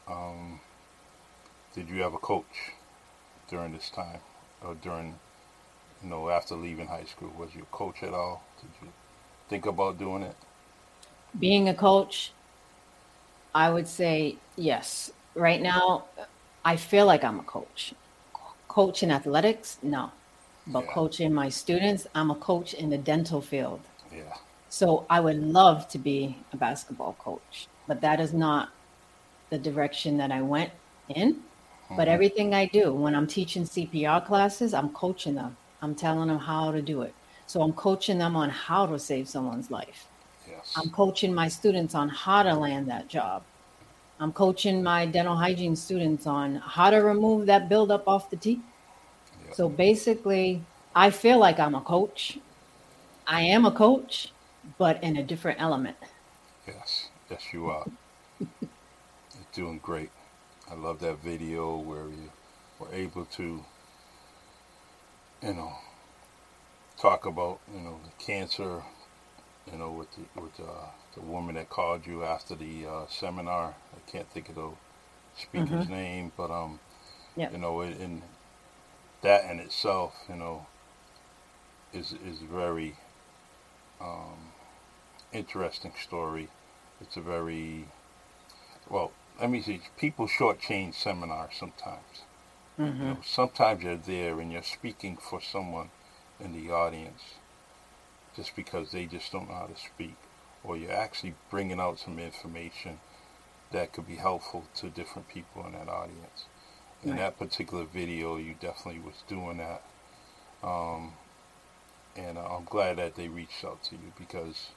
Um, 0.08 0.60
did 1.74 1.88
you 1.88 2.02
have 2.02 2.14
a 2.14 2.18
coach 2.18 2.72
during 3.48 3.72
this 3.72 3.90
time, 3.90 4.20
or 4.62 4.74
during, 4.74 5.18
you 6.02 6.10
know, 6.10 6.28
after 6.30 6.54
leaving 6.54 6.88
high 6.88 7.04
school? 7.04 7.32
Was 7.38 7.54
you 7.54 7.62
a 7.62 7.76
coach 7.76 8.02
at 8.02 8.12
all? 8.12 8.42
Did 8.60 8.70
you 8.82 8.92
think 9.48 9.66
about 9.66 9.98
doing 9.98 10.22
it? 10.22 10.36
Being 11.38 11.68
a 11.68 11.74
coach, 11.74 12.32
I 13.54 13.70
would 13.70 13.88
say 13.88 14.36
yes. 14.56 15.12
Right 15.34 15.60
now, 15.60 16.04
I 16.64 16.76
feel 16.76 17.06
like 17.06 17.24
I'm 17.24 17.40
a 17.40 17.42
coach. 17.42 17.94
Coach 18.68 19.02
in 19.02 19.10
athletics, 19.10 19.78
no. 19.82 20.12
But 20.66 20.84
yeah. 20.84 20.92
coaching 20.92 21.34
my 21.34 21.48
students, 21.48 22.06
I'm 22.14 22.30
a 22.30 22.34
coach 22.34 22.74
in 22.74 22.90
the 22.90 22.98
dental 22.98 23.40
field. 23.40 23.80
Yeah. 24.12 24.22
So 24.68 25.06
I 25.08 25.20
would 25.20 25.40
love 25.42 25.88
to 25.88 25.98
be 25.98 26.36
a 26.52 26.56
basketball 26.56 27.16
coach, 27.18 27.68
but 27.86 28.00
that 28.00 28.18
is 28.18 28.32
not 28.32 28.70
the 29.50 29.58
direction 29.58 30.16
that 30.16 30.32
I 30.32 30.42
went 30.42 30.70
in. 31.08 31.34
Mm-hmm. 31.34 31.96
But 31.96 32.08
everything 32.08 32.54
I 32.54 32.66
do, 32.66 32.92
when 32.92 33.14
I'm 33.14 33.26
teaching 33.26 33.64
CPR 33.64 34.24
classes, 34.24 34.72
I'm 34.72 34.88
coaching 34.90 35.34
them. 35.34 35.56
I'm 35.82 35.94
telling 35.94 36.28
them 36.28 36.38
how 36.38 36.72
to 36.72 36.80
do 36.80 37.02
it. 37.02 37.14
So 37.46 37.60
I'm 37.60 37.74
coaching 37.74 38.18
them 38.18 38.36
on 38.36 38.48
how 38.48 38.86
to 38.86 38.98
save 38.98 39.28
someone's 39.28 39.70
life. 39.70 40.08
Yes. 40.48 40.72
I'm 40.76 40.90
coaching 40.90 41.34
my 41.34 41.48
students 41.48 41.94
on 41.94 42.08
how 42.08 42.42
to 42.42 42.54
land 42.54 42.88
that 42.88 43.08
job. 43.08 43.42
I'm 44.18 44.32
coaching 44.32 44.82
my 44.82 45.06
dental 45.06 45.36
hygiene 45.36 45.76
students 45.76 46.26
on 46.26 46.56
how 46.56 46.90
to 46.90 46.98
remove 46.98 47.46
that 47.46 47.68
buildup 47.68 48.08
off 48.08 48.30
the 48.30 48.36
teeth. 48.36 48.60
So 49.54 49.68
basically, 49.68 50.62
I 50.96 51.10
feel 51.10 51.38
like 51.38 51.60
I'm 51.60 51.76
a 51.76 51.80
coach. 51.80 52.38
I 53.24 53.42
am 53.42 53.64
a 53.64 53.70
coach, 53.70 54.32
but 54.78 55.02
in 55.02 55.16
a 55.16 55.22
different 55.22 55.60
element. 55.60 55.96
Yes, 56.66 57.08
yes, 57.30 57.40
you 57.52 57.66
are. 57.66 57.86
You're 58.40 59.52
doing 59.52 59.78
great. 59.80 60.10
I 60.68 60.74
love 60.74 60.98
that 61.00 61.22
video 61.22 61.76
where 61.76 62.08
you 62.08 62.32
were 62.80 62.92
able 62.92 63.26
to, 63.26 63.64
you 65.40 65.54
know, 65.54 65.72
talk 67.00 67.24
about, 67.24 67.60
you 67.72 67.80
know, 67.80 68.00
the 68.02 68.24
cancer, 68.24 68.82
you 69.70 69.78
know, 69.78 69.92
with 69.92 70.08
the, 70.16 70.40
with 70.40 70.58
uh, 70.58 70.86
the 71.14 71.20
woman 71.20 71.54
that 71.54 71.68
called 71.68 72.08
you 72.08 72.24
after 72.24 72.56
the 72.56 72.86
uh, 72.86 73.06
seminar. 73.08 73.74
I 73.94 74.10
can't 74.10 74.28
think 74.30 74.48
of 74.48 74.56
the 74.56 74.70
speaker's 75.36 75.84
mm-hmm. 75.84 75.92
name, 75.92 76.32
but 76.36 76.50
um, 76.50 76.80
yep. 77.36 77.52
you 77.52 77.58
know, 77.58 77.82
in 77.82 78.22
that 79.24 79.50
in 79.50 79.58
itself, 79.58 80.14
you 80.28 80.36
know, 80.36 80.66
is 81.92 82.12
is 82.12 82.40
very 82.40 82.96
um, 84.00 84.52
interesting 85.32 85.92
story. 86.00 86.48
It's 87.00 87.16
a 87.16 87.20
very 87.20 87.86
well. 88.88 89.10
Let 89.40 89.50
me 89.50 89.62
see. 89.62 89.80
People 89.98 90.28
shortchange 90.28 90.94
seminars 90.94 91.54
sometimes. 91.58 92.22
Mm-hmm. 92.78 93.02
You 93.02 93.08
know, 93.08 93.18
sometimes 93.24 93.82
you're 93.82 93.96
there 93.96 94.38
and 94.40 94.52
you're 94.52 94.62
speaking 94.62 95.16
for 95.16 95.40
someone 95.40 95.90
in 96.38 96.52
the 96.52 96.72
audience 96.72 97.22
just 98.36 98.54
because 98.54 98.90
they 98.90 99.06
just 99.06 99.32
don't 99.32 99.48
know 99.48 99.54
how 99.54 99.66
to 99.66 99.76
speak, 99.76 100.16
or 100.62 100.76
you're 100.76 100.92
actually 100.92 101.34
bringing 101.50 101.80
out 101.80 101.98
some 101.98 102.18
information 102.18 102.98
that 103.72 103.92
could 103.92 104.06
be 104.06 104.16
helpful 104.16 104.66
to 104.76 104.88
different 104.88 105.28
people 105.28 105.64
in 105.66 105.72
that 105.72 105.88
audience. 105.88 106.44
In 107.04 107.10
right. 107.10 107.18
that 107.18 107.38
particular 107.38 107.84
video, 107.84 108.36
you 108.36 108.54
definitely 108.60 109.00
was 109.00 109.22
doing 109.28 109.58
that. 109.58 109.82
Um, 110.62 111.12
and 112.16 112.38
I'm 112.38 112.64
glad 112.64 112.96
that 112.96 113.16
they 113.16 113.28
reached 113.28 113.64
out 113.64 113.82
to 113.84 113.96
you 113.96 114.12
because 114.18 114.70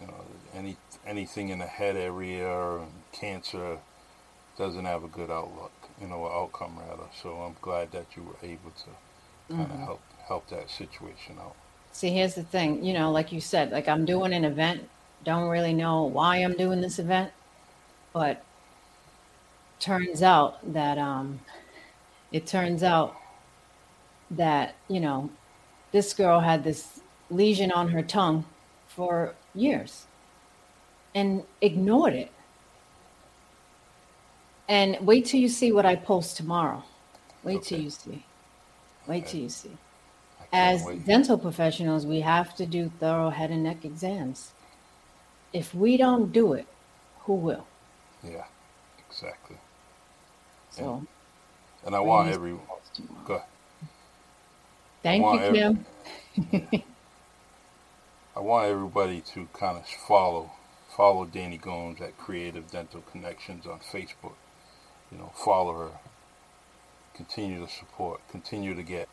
you 0.00 0.06
know 0.06 0.24
any 0.54 0.76
anything 1.06 1.50
in 1.50 1.58
the 1.58 1.66
head 1.66 1.96
area 1.96 2.78
and 2.78 2.90
cancer 3.12 3.78
doesn't 4.56 4.84
have 4.84 5.04
a 5.04 5.08
good 5.08 5.30
outlook, 5.30 5.72
you 6.00 6.08
know, 6.08 6.26
outcome 6.26 6.78
rather. 6.78 7.04
So 7.22 7.34
I'm 7.36 7.56
glad 7.60 7.92
that 7.92 8.06
you 8.16 8.24
were 8.24 8.46
able 8.46 8.70
to 8.70 9.54
kind 9.54 9.62
of 9.62 9.68
mm-hmm. 9.68 9.84
help 9.84 10.00
help 10.26 10.48
that 10.50 10.70
situation 10.70 11.36
out. 11.40 11.54
See, 11.92 12.10
here's 12.10 12.34
the 12.34 12.42
thing, 12.42 12.84
you 12.84 12.92
know, 12.92 13.10
like 13.10 13.32
you 13.32 13.40
said, 13.40 13.70
like 13.70 13.88
I'm 13.88 14.04
doing 14.04 14.32
an 14.32 14.44
event, 14.44 14.88
don't 15.24 15.48
really 15.48 15.72
know 15.72 16.04
why 16.04 16.36
I'm 16.36 16.54
doing 16.54 16.80
this 16.80 16.98
event, 16.98 17.32
but 18.12 18.44
turns 19.80 20.22
out 20.22 20.72
that 20.72 20.98
um 20.98 21.40
it 22.32 22.46
turns 22.46 22.82
out 22.82 23.16
that, 24.30 24.74
you 24.88 25.00
know, 25.00 25.30
this 25.92 26.12
girl 26.12 26.40
had 26.40 26.64
this 26.64 27.00
lesion 27.30 27.72
on 27.72 27.88
her 27.88 28.02
tongue 28.02 28.44
for 28.86 29.34
years 29.54 30.06
and 31.14 31.42
ignored 31.60 32.12
it. 32.12 32.30
And 34.68 34.98
wait 35.00 35.24
till 35.24 35.40
you 35.40 35.48
see 35.48 35.72
what 35.72 35.86
I 35.86 35.96
post 35.96 36.36
tomorrow. 36.36 36.84
Wait 37.42 37.58
okay. 37.58 37.64
till 37.66 37.80
you 37.80 37.90
see. 37.90 38.24
Wait 39.06 39.22
okay. 39.22 39.32
till 39.32 39.40
you 39.40 39.48
see. 39.48 39.76
As 40.52 40.84
wait. 40.84 41.06
dental 41.06 41.38
professionals, 41.38 42.04
we 42.04 42.20
have 42.20 42.54
to 42.56 42.66
do 42.66 42.90
thorough 43.00 43.30
head 43.30 43.50
and 43.50 43.62
neck 43.62 43.84
exams. 43.84 44.52
If 45.52 45.74
we 45.74 45.96
don't 45.96 46.32
do 46.32 46.52
it, 46.52 46.66
who 47.20 47.34
will? 47.34 47.66
Yeah, 48.22 48.44
exactly. 49.08 49.56
So, 50.78 51.04
and, 51.84 51.94
I 51.94 52.00
want 52.00 52.30
everyone. 52.30 52.62
Go. 53.26 53.42
Thank 55.02 55.24
you, 55.24 55.52
Kim. 55.52 55.86
Every, 56.52 56.84
I 58.36 58.40
want 58.40 58.68
everybody 58.68 59.20
to 59.34 59.48
kind 59.52 59.76
of 59.76 59.86
follow 59.86 60.52
follow 60.88 61.24
Danny 61.24 61.58
Gomes 61.58 62.00
at 62.00 62.16
Creative 62.16 62.70
Dental 62.70 63.02
Connections 63.10 63.66
on 63.66 63.80
Facebook. 63.80 64.34
You 65.10 65.18
know, 65.18 65.32
follow 65.34 65.74
her. 65.74 65.90
Continue 67.14 67.64
to 67.66 67.72
support. 67.72 68.20
Continue 68.30 68.74
to 68.76 68.82
get 68.84 69.08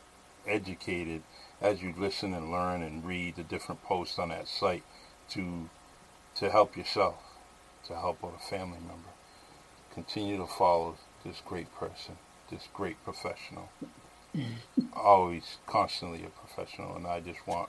educated 0.46 1.22
as 1.60 1.82
you 1.82 1.92
listen 1.96 2.32
and 2.32 2.52
learn 2.52 2.82
and 2.82 3.04
read 3.04 3.34
the 3.34 3.42
different 3.42 3.82
posts 3.82 4.18
on 4.20 4.28
that 4.28 4.46
site 4.46 4.84
to 5.30 5.68
to 6.36 6.50
help 6.50 6.76
yourself, 6.76 7.16
to 7.86 7.94
help 7.94 8.22
a 8.22 8.38
family 8.38 8.78
member. 8.78 9.10
Continue 9.92 10.36
to 10.36 10.46
follow 10.46 10.96
this 11.24 11.42
great 11.44 11.74
person, 11.74 12.18
this 12.50 12.68
great 12.74 13.02
professional 13.04 13.70
always 14.94 15.58
constantly 15.66 16.24
a 16.24 16.28
professional, 16.28 16.96
and 16.96 17.06
I 17.06 17.20
just 17.20 17.46
want 17.46 17.68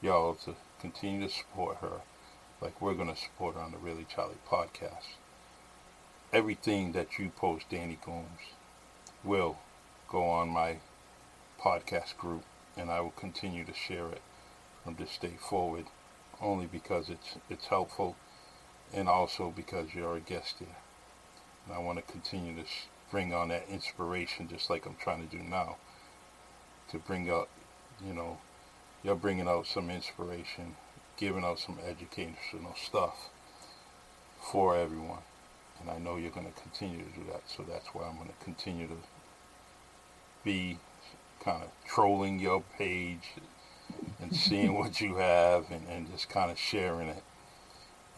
y'all 0.00 0.34
to 0.46 0.54
continue 0.80 1.26
to 1.26 1.32
support 1.32 1.78
her 1.78 2.00
like 2.60 2.80
we're 2.80 2.94
going 2.94 3.12
to 3.12 3.20
support 3.20 3.54
her 3.54 3.60
on 3.60 3.72
the 3.72 3.78
Really 3.78 4.06
Charlie 4.08 4.34
podcast. 4.48 5.16
Everything 6.32 6.92
that 6.92 7.18
you 7.18 7.30
post, 7.30 7.66
Danny 7.70 7.98
Gomes, 8.04 8.54
will 9.24 9.58
go 10.08 10.24
on 10.24 10.48
my 10.48 10.78
podcast 11.60 12.16
group, 12.16 12.44
and 12.76 12.90
I 12.90 13.00
will 13.00 13.10
continue 13.10 13.64
to 13.64 13.74
share 13.74 14.08
it 14.08 14.22
from 14.84 14.96
this 14.96 15.16
day 15.18 15.36
forward, 15.38 15.86
only 16.40 16.66
because 16.66 17.10
it's 17.10 17.36
it's 17.48 17.66
helpful, 17.66 18.16
and 18.92 19.08
also 19.08 19.52
because 19.54 19.94
you're 19.94 20.16
a 20.16 20.20
guest 20.20 20.56
here. 20.58 20.76
And 21.70 21.78
I 21.78 21.82
want 21.82 22.04
to 22.04 22.12
continue 22.12 22.60
to 22.60 22.68
bring 23.12 23.32
on 23.32 23.48
that 23.48 23.68
inspiration, 23.70 24.48
just 24.48 24.70
like 24.70 24.86
I'm 24.86 24.96
trying 24.96 25.26
to 25.26 25.36
do 25.36 25.40
now 25.40 25.76
to 26.90 26.98
bring 26.98 27.30
out, 27.30 27.48
you 28.04 28.12
know, 28.12 28.38
you're 29.04 29.14
bringing 29.14 29.46
out 29.46 29.68
some 29.68 29.88
inspiration, 29.88 30.74
giving 31.16 31.44
out 31.44 31.60
some 31.60 31.78
educational 31.86 32.74
stuff 32.74 33.30
for 34.40 34.76
everyone. 34.76 35.20
And 35.80 35.90
I 35.90 35.98
know 35.98 36.16
you're 36.16 36.32
going 36.32 36.52
to 36.52 36.60
continue 36.60 37.04
to 37.04 37.10
do 37.12 37.24
that. 37.30 37.42
So 37.46 37.62
that's 37.62 37.86
why 37.94 38.02
I'm 38.02 38.16
going 38.16 38.30
to 38.30 38.44
continue 38.44 38.88
to 38.88 38.96
be 40.42 40.78
kind 41.38 41.62
of 41.62 41.70
trolling 41.86 42.40
your 42.40 42.64
page 42.76 43.34
and 44.20 44.34
seeing 44.34 44.76
what 44.76 45.00
you 45.00 45.16
have 45.16 45.70
and, 45.70 45.86
and 45.88 46.10
just 46.10 46.28
kind 46.28 46.50
of 46.50 46.58
sharing 46.58 47.10
it. 47.10 47.22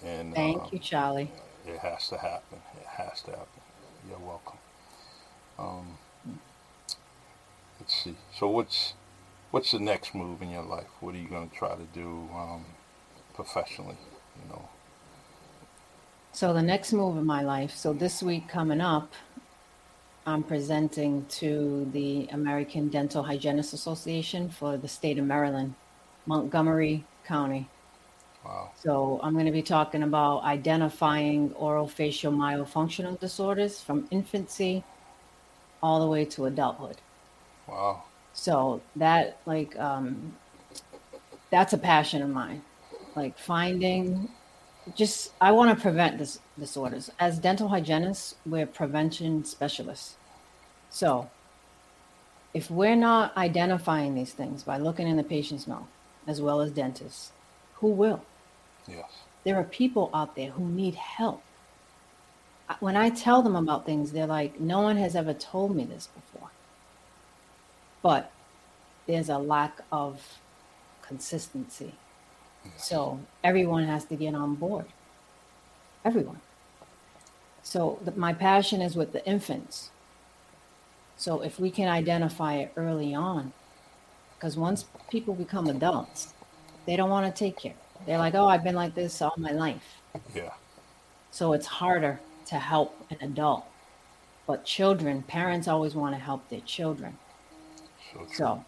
And 0.02 0.34
thank 0.34 0.62
um, 0.62 0.68
you, 0.72 0.78
Charlie. 0.78 1.30
It 1.66 1.78
has 1.78 2.08
to 2.08 2.18
happen. 2.18 2.58
It 2.80 2.86
has 2.86 3.22
to 3.22 3.30
happen. 3.30 3.62
You're 4.08 4.18
welcome. 4.18 4.58
Um, 5.58 5.98
let's 7.78 8.02
see. 8.02 8.16
So 8.36 8.48
what's 8.48 8.94
what's 9.50 9.70
the 9.70 9.78
next 9.78 10.14
move 10.14 10.42
in 10.42 10.50
your 10.50 10.64
life? 10.64 10.88
What 11.00 11.14
are 11.14 11.18
you 11.18 11.28
going 11.28 11.50
to 11.50 11.56
try 11.56 11.74
to 11.74 11.86
do 11.94 12.28
um, 12.34 12.64
professionally? 13.34 13.96
You 14.42 14.50
know. 14.50 14.68
So 16.32 16.52
the 16.52 16.62
next 16.62 16.92
move 16.92 17.16
in 17.16 17.26
my 17.26 17.42
life. 17.42 17.76
So 17.76 17.92
this 17.92 18.22
week 18.22 18.48
coming 18.48 18.80
up, 18.80 19.12
I'm 20.26 20.42
presenting 20.42 21.26
to 21.26 21.88
the 21.92 22.28
American 22.32 22.88
Dental 22.88 23.24
Hygienists 23.24 23.72
Association 23.72 24.48
for 24.48 24.76
the 24.76 24.88
state 24.88 25.18
of 25.18 25.26
Maryland, 25.26 25.74
Montgomery 26.26 27.04
County. 27.26 27.68
Wow. 28.44 28.70
So 28.82 29.20
I'm 29.22 29.34
going 29.34 29.46
to 29.46 29.52
be 29.52 29.62
talking 29.62 30.02
about 30.02 30.42
identifying 30.42 31.52
oral 31.54 31.86
facial 31.86 32.32
myofunctional 32.32 33.18
disorders 33.18 33.80
from 33.80 34.08
infancy 34.10 34.82
all 35.82 36.00
the 36.00 36.06
way 36.06 36.24
to 36.24 36.46
adulthood. 36.46 36.96
Wow. 37.68 38.02
So 38.32 38.80
that 38.96 39.38
like 39.46 39.78
um 39.78 40.36
that's 41.50 41.72
a 41.72 41.78
passion 41.78 42.22
of 42.22 42.30
mine. 42.30 42.62
Like 43.14 43.38
finding 43.38 44.28
just 44.96 45.32
I 45.40 45.52
want 45.52 45.76
to 45.76 45.80
prevent 45.80 46.18
this 46.18 46.40
disorders. 46.58 47.10
As 47.20 47.38
dental 47.38 47.68
hygienists, 47.68 48.34
we're 48.46 48.66
prevention 48.66 49.44
specialists. 49.44 50.16
So 50.90 51.28
if 52.54 52.70
we're 52.70 52.96
not 52.96 53.36
identifying 53.36 54.14
these 54.14 54.32
things 54.32 54.62
by 54.62 54.78
looking 54.78 55.08
in 55.08 55.16
the 55.16 55.22
patient's 55.22 55.66
mouth, 55.66 55.86
as 56.26 56.40
well 56.40 56.60
as 56.60 56.70
dentists, 56.70 57.32
who 57.76 57.88
will? 57.88 58.22
Yes. 58.86 59.10
There 59.44 59.56
are 59.56 59.64
people 59.64 60.10
out 60.14 60.36
there 60.36 60.50
who 60.50 60.68
need 60.68 60.94
help. 60.94 61.42
When 62.80 62.96
I 62.96 63.10
tell 63.10 63.42
them 63.42 63.56
about 63.56 63.84
things, 63.84 64.12
they're 64.12 64.26
like, 64.26 64.60
no 64.60 64.80
one 64.80 64.96
has 64.96 65.14
ever 65.14 65.34
told 65.34 65.76
me 65.76 65.84
this 65.84 66.08
before. 66.08 66.50
But 68.02 68.32
there's 69.06 69.28
a 69.28 69.38
lack 69.38 69.80
of 69.90 70.38
consistency. 71.02 71.94
Yes. 72.64 72.88
So 72.88 73.20
everyone 73.44 73.84
has 73.84 74.04
to 74.06 74.16
get 74.16 74.34
on 74.34 74.54
board. 74.54 74.86
Everyone. 76.04 76.40
So 77.62 77.98
the, 78.04 78.12
my 78.12 78.32
passion 78.32 78.80
is 78.80 78.96
with 78.96 79.12
the 79.12 79.24
infants. 79.26 79.90
So 81.16 81.42
if 81.42 81.60
we 81.60 81.70
can 81.70 81.88
identify 81.88 82.56
it 82.56 82.72
early 82.76 83.14
on, 83.14 83.52
because 84.34 84.56
once 84.56 84.86
people 85.10 85.34
become 85.34 85.68
adults, 85.68 86.34
they 86.86 86.96
don't 86.96 87.10
want 87.10 87.32
to 87.32 87.38
take 87.38 87.58
care. 87.58 87.74
They're 88.06 88.18
like, 88.18 88.34
oh, 88.34 88.46
I've 88.46 88.64
been 88.64 88.74
like 88.74 88.94
this 88.94 89.20
all 89.22 89.34
my 89.36 89.52
life. 89.52 90.00
Yeah. 90.34 90.50
So 91.30 91.52
it's 91.52 91.66
harder 91.66 92.20
to 92.46 92.56
help 92.56 92.94
an 93.10 93.18
adult. 93.20 93.64
But 94.46 94.64
children, 94.64 95.22
parents 95.22 95.68
always 95.68 95.94
want 95.94 96.14
to 96.14 96.18
help 96.20 96.48
their 96.48 96.60
children. 96.60 97.16
So. 98.12 98.26
So 98.32 98.64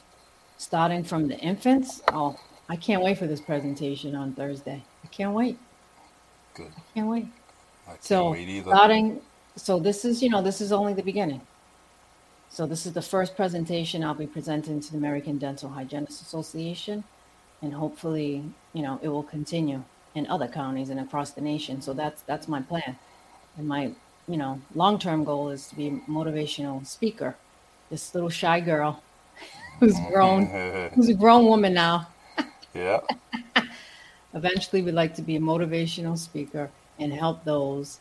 starting 0.56 1.04
from 1.04 1.28
the 1.28 1.38
infants, 1.38 2.00
oh, 2.12 2.38
I 2.68 2.76
can't 2.76 3.02
wait 3.02 3.18
for 3.18 3.26
this 3.26 3.40
presentation 3.40 4.14
on 4.14 4.32
Thursday. 4.32 4.82
I 5.02 5.06
can't 5.08 5.34
wait. 5.34 5.58
Good. 6.54 6.72
I 6.76 6.82
can't 6.94 7.08
wait. 7.08 7.26
I 7.86 7.90
can't 7.90 8.04
So 8.04 8.30
wait 8.30 8.48
either. 8.48 8.70
starting, 8.70 9.20
so 9.56 9.78
this 9.78 10.04
is, 10.04 10.22
you 10.22 10.30
know, 10.30 10.40
this 10.40 10.60
is 10.60 10.72
only 10.72 10.94
the 10.94 11.02
beginning. 11.02 11.42
So 12.48 12.66
this 12.66 12.86
is 12.86 12.92
the 12.92 13.02
first 13.02 13.36
presentation 13.36 14.04
I'll 14.04 14.14
be 14.14 14.26
presenting 14.28 14.80
to 14.80 14.92
the 14.92 14.96
American 14.96 15.38
Dental 15.38 15.68
Hygienists 15.68 16.22
Association. 16.22 17.04
And 17.64 17.72
hopefully, 17.72 18.44
you 18.74 18.82
know, 18.82 19.00
it 19.02 19.08
will 19.08 19.22
continue 19.22 19.82
in 20.14 20.26
other 20.26 20.46
counties 20.46 20.90
and 20.90 21.00
across 21.00 21.30
the 21.30 21.40
nation. 21.40 21.80
So 21.80 21.94
that's, 21.94 22.22
that's 22.22 22.46
my 22.46 22.60
plan. 22.60 22.98
And 23.56 23.66
my, 23.66 23.92
you 24.28 24.36
know, 24.36 24.60
long-term 24.74 25.24
goal 25.24 25.48
is 25.48 25.66
to 25.68 25.74
be 25.74 25.88
a 25.88 25.90
motivational 26.10 26.86
speaker. 26.86 27.36
This 27.90 28.14
little 28.14 28.28
shy 28.28 28.60
girl 28.60 29.02
who's 29.80 29.98
grown, 30.12 30.46
who's 30.94 31.08
a 31.08 31.14
grown 31.14 31.46
woman 31.46 31.72
now. 31.72 32.08
yeah. 32.74 33.00
eventually 34.34 34.82
we'd 34.82 34.92
like 34.94 35.14
to 35.14 35.22
be 35.22 35.36
a 35.36 35.40
motivational 35.40 36.18
speaker 36.18 36.70
and 36.98 37.12
help 37.12 37.44
those 37.44 38.00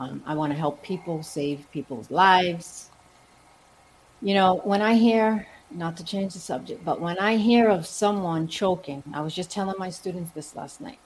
um, 0.00 0.22
i 0.26 0.34
want 0.34 0.52
to 0.52 0.58
help 0.58 0.82
people 0.82 1.22
save 1.22 1.66
people's 1.72 2.10
lives 2.10 2.90
you 4.20 4.34
know 4.34 4.60
when 4.64 4.82
i 4.82 4.94
hear 4.94 5.46
not 5.70 5.96
to 5.96 6.04
change 6.04 6.32
the 6.32 6.38
subject 6.38 6.84
but 6.84 7.00
when 7.00 7.18
i 7.18 7.36
hear 7.36 7.68
of 7.68 7.86
someone 7.86 8.46
choking 8.46 9.02
i 9.14 9.20
was 9.20 9.34
just 9.34 9.50
telling 9.50 9.74
my 9.78 9.90
students 9.90 10.30
this 10.32 10.54
last 10.54 10.80
night 10.80 10.98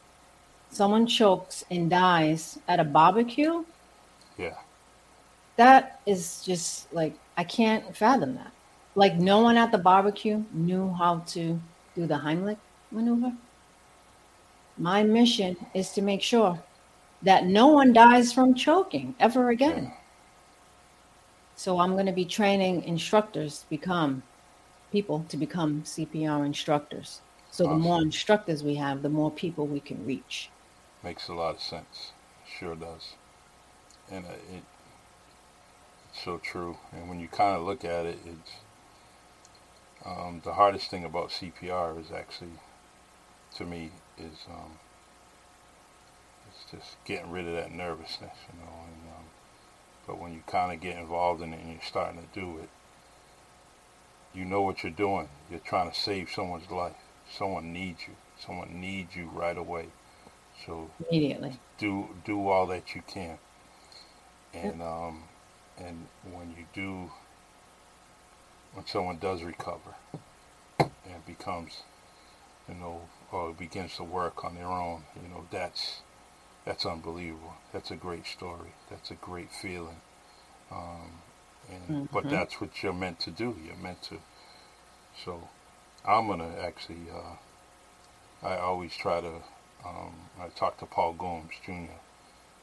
someone 0.71 1.07
chokes 1.07 1.65
and 1.71 1.91
dies 1.91 2.59
at 2.69 2.81
a 2.81 2.85
barbecue 2.85 3.65
Yeah. 4.37 4.59
that 5.57 6.01
is 6.07 6.43
just 6.45 6.93
like 6.93 7.15
i 7.37 7.45
can't 7.45 7.97
fathom 7.97 8.35
that 8.35 8.53
like 8.95 9.17
no 9.17 9.41
one 9.41 9.57
at 9.57 9.73
the 9.73 9.79
barbecue 9.79 10.45
knew 10.53 10.93
how 10.95 11.21
to 11.29 11.61
do 11.95 12.07
the 12.07 12.19
heimlich 12.19 12.59
maneuver 12.91 13.33
my 14.79 15.03
mission 15.03 15.57
is 15.75 15.91
to 15.93 16.03
make 16.03 16.23
sure 16.23 16.59
that 17.23 17.45
no 17.45 17.67
one 17.69 17.93
dies 17.93 18.33
from 18.33 18.55
choking 18.55 19.15
ever 19.21 19.51
again. 19.51 19.85
Yeah. 19.85 19.91
So 21.55 21.79
I'm 21.79 21.93
going 21.93 22.07
to 22.07 22.13
be 22.13 22.25
training 22.25 22.85
instructors 22.85 23.59
to 23.59 23.69
become 23.69 24.23
people 24.91 25.25
to 25.29 25.37
become 25.37 25.83
CPR 25.83 26.45
instructors. 26.45 27.21
So 27.51 27.65
the 27.65 27.75
more 27.75 28.01
instructors 28.01 28.63
we 28.63 28.77
have, 28.77 29.03
the 29.03 29.09
more 29.09 29.31
people 29.31 29.67
we 29.67 29.81
can 29.81 30.07
reach. 30.07 30.51
Makes 31.03 31.29
a 31.29 31.35
lot 31.35 31.57
of 31.57 31.63
sense. 31.63 32.13
Sure 32.47 32.77
does. 32.77 33.15
And 34.11 34.25
uh, 34.25 34.31
it 34.53 34.63
it's 36.11 36.25
so 36.25 36.39
true. 36.39 36.77
And 36.93 37.09
when 37.09 37.21
you 37.21 37.29
kind 37.29 37.57
of 37.57 37.63
look 37.63 37.85
at 37.85 38.07
it, 38.07 38.19
it's 38.25 38.51
um, 40.05 40.41
the 40.45 40.55
hardest 40.55 40.91
thing 40.91 41.05
about 41.05 41.31
CPR 41.31 42.01
is 42.01 42.11
actually, 42.11 42.59
to 43.57 43.65
me, 43.65 43.91
is 44.19 44.47
um, 44.49 44.79
it's 46.49 46.71
just 46.71 46.97
getting 47.05 47.31
rid 47.31 47.47
of 47.47 47.55
that 47.55 47.73
nervousness, 47.73 48.37
you 48.53 48.61
know. 48.61 48.73
And, 48.85 49.11
um, 49.17 49.25
but 50.07 50.19
when 50.19 50.33
you 50.33 50.43
kind 50.47 50.73
of 50.73 50.81
get 50.81 50.99
involved 50.99 51.43
in 51.43 51.53
it 51.53 51.61
and 51.61 51.73
you're 51.73 51.83
starting 51.83 52.21
to 52.21 52.41
do 52.41 52.59
it, 52.59 52.69
you 54.35 54.45
know 54.45 54.63
what 54.63 54.83
you're 54.83 54.93
doing. 54.93 55.29
You're 55.51 55.61
trying 55.61 55.91
to 55.91 55.99
save 55.99 56.31
someone's 56.31 56.71
life. 56.71 56.97
Someone 57.31 57.73
needs 57.73 58.03
you. 58.07 58.15
Someone 58.45 58.81
needs 58.81 59.15
you 59.17 59.31
right 59.33 59.57
away. 59.57 59.87
So 60.67 60.91
Immediately. 61.11 61.59
do 61.79 62.09
do 62.25 62.49
all 62.49 62.67
that 62.67 62.95
you 62.95 63.03
can. 63.07 63.39
And 64.53 64.83
um, 64.83 65.25
and 65.79 66.07
when 66.33 66.51
you 66.57 66.67
do, 66.73 67.11
when 68.75 68.87
someone 68.87 69.19
does 69.19 69.43
recover 69.43 69.95
and 70.79 71.27
becomes, 71.27 71.83
you 72.69 72.75
know, 72.75 73.03
or 73.33 73.53
begins 73.53 73.97
to 73.97 74.05
work 74.05 74.45
on 74.45 74.55
their 74.55 74.67
own, 74.67 75.05
you 75.23 75.29
know, 75.29 75.47
that's 75.51 76.01
that's 76.65 76.85
unbelievable. 76.85 77.55
That's 77.73 77.91
a 77.91 77.97
great 77.97 78.27
story. 78.27 78.75
That's 78.91 79.11
a 79.11 79.15
great 79.15 79.51
feeling. 79.53 80.01
Um, 80.71 81.23
and 81.71 81.97
but 82.13 82.29
Mhm. 82.29 82.31
that's 82.31 82.61
what 82.61 82.83
you're 82.83 82.93
meant 82.93 83.21
to 83.21 83.31
do. 83.31 83.57
You're 83.65 83.77
meant 83.77 84.03
to. 84.05 84.19
So, 85.25 85.49
I'm 86.05 86.27
gonna 86.29 86.57
actually. 86.59 87.11
Uh, 87.11 87.37
I 88.43 88.57
always 88.59 88.95
try 88.97 89.21
to. 89.23 89.43
Um, 89.85 90.29
I 90.39 90.49
talk 90.49 90.77
to 90.79 90.87
Paul 90.87 91.15
Gomes 91.15 91.53
Jr., 91.65 91.93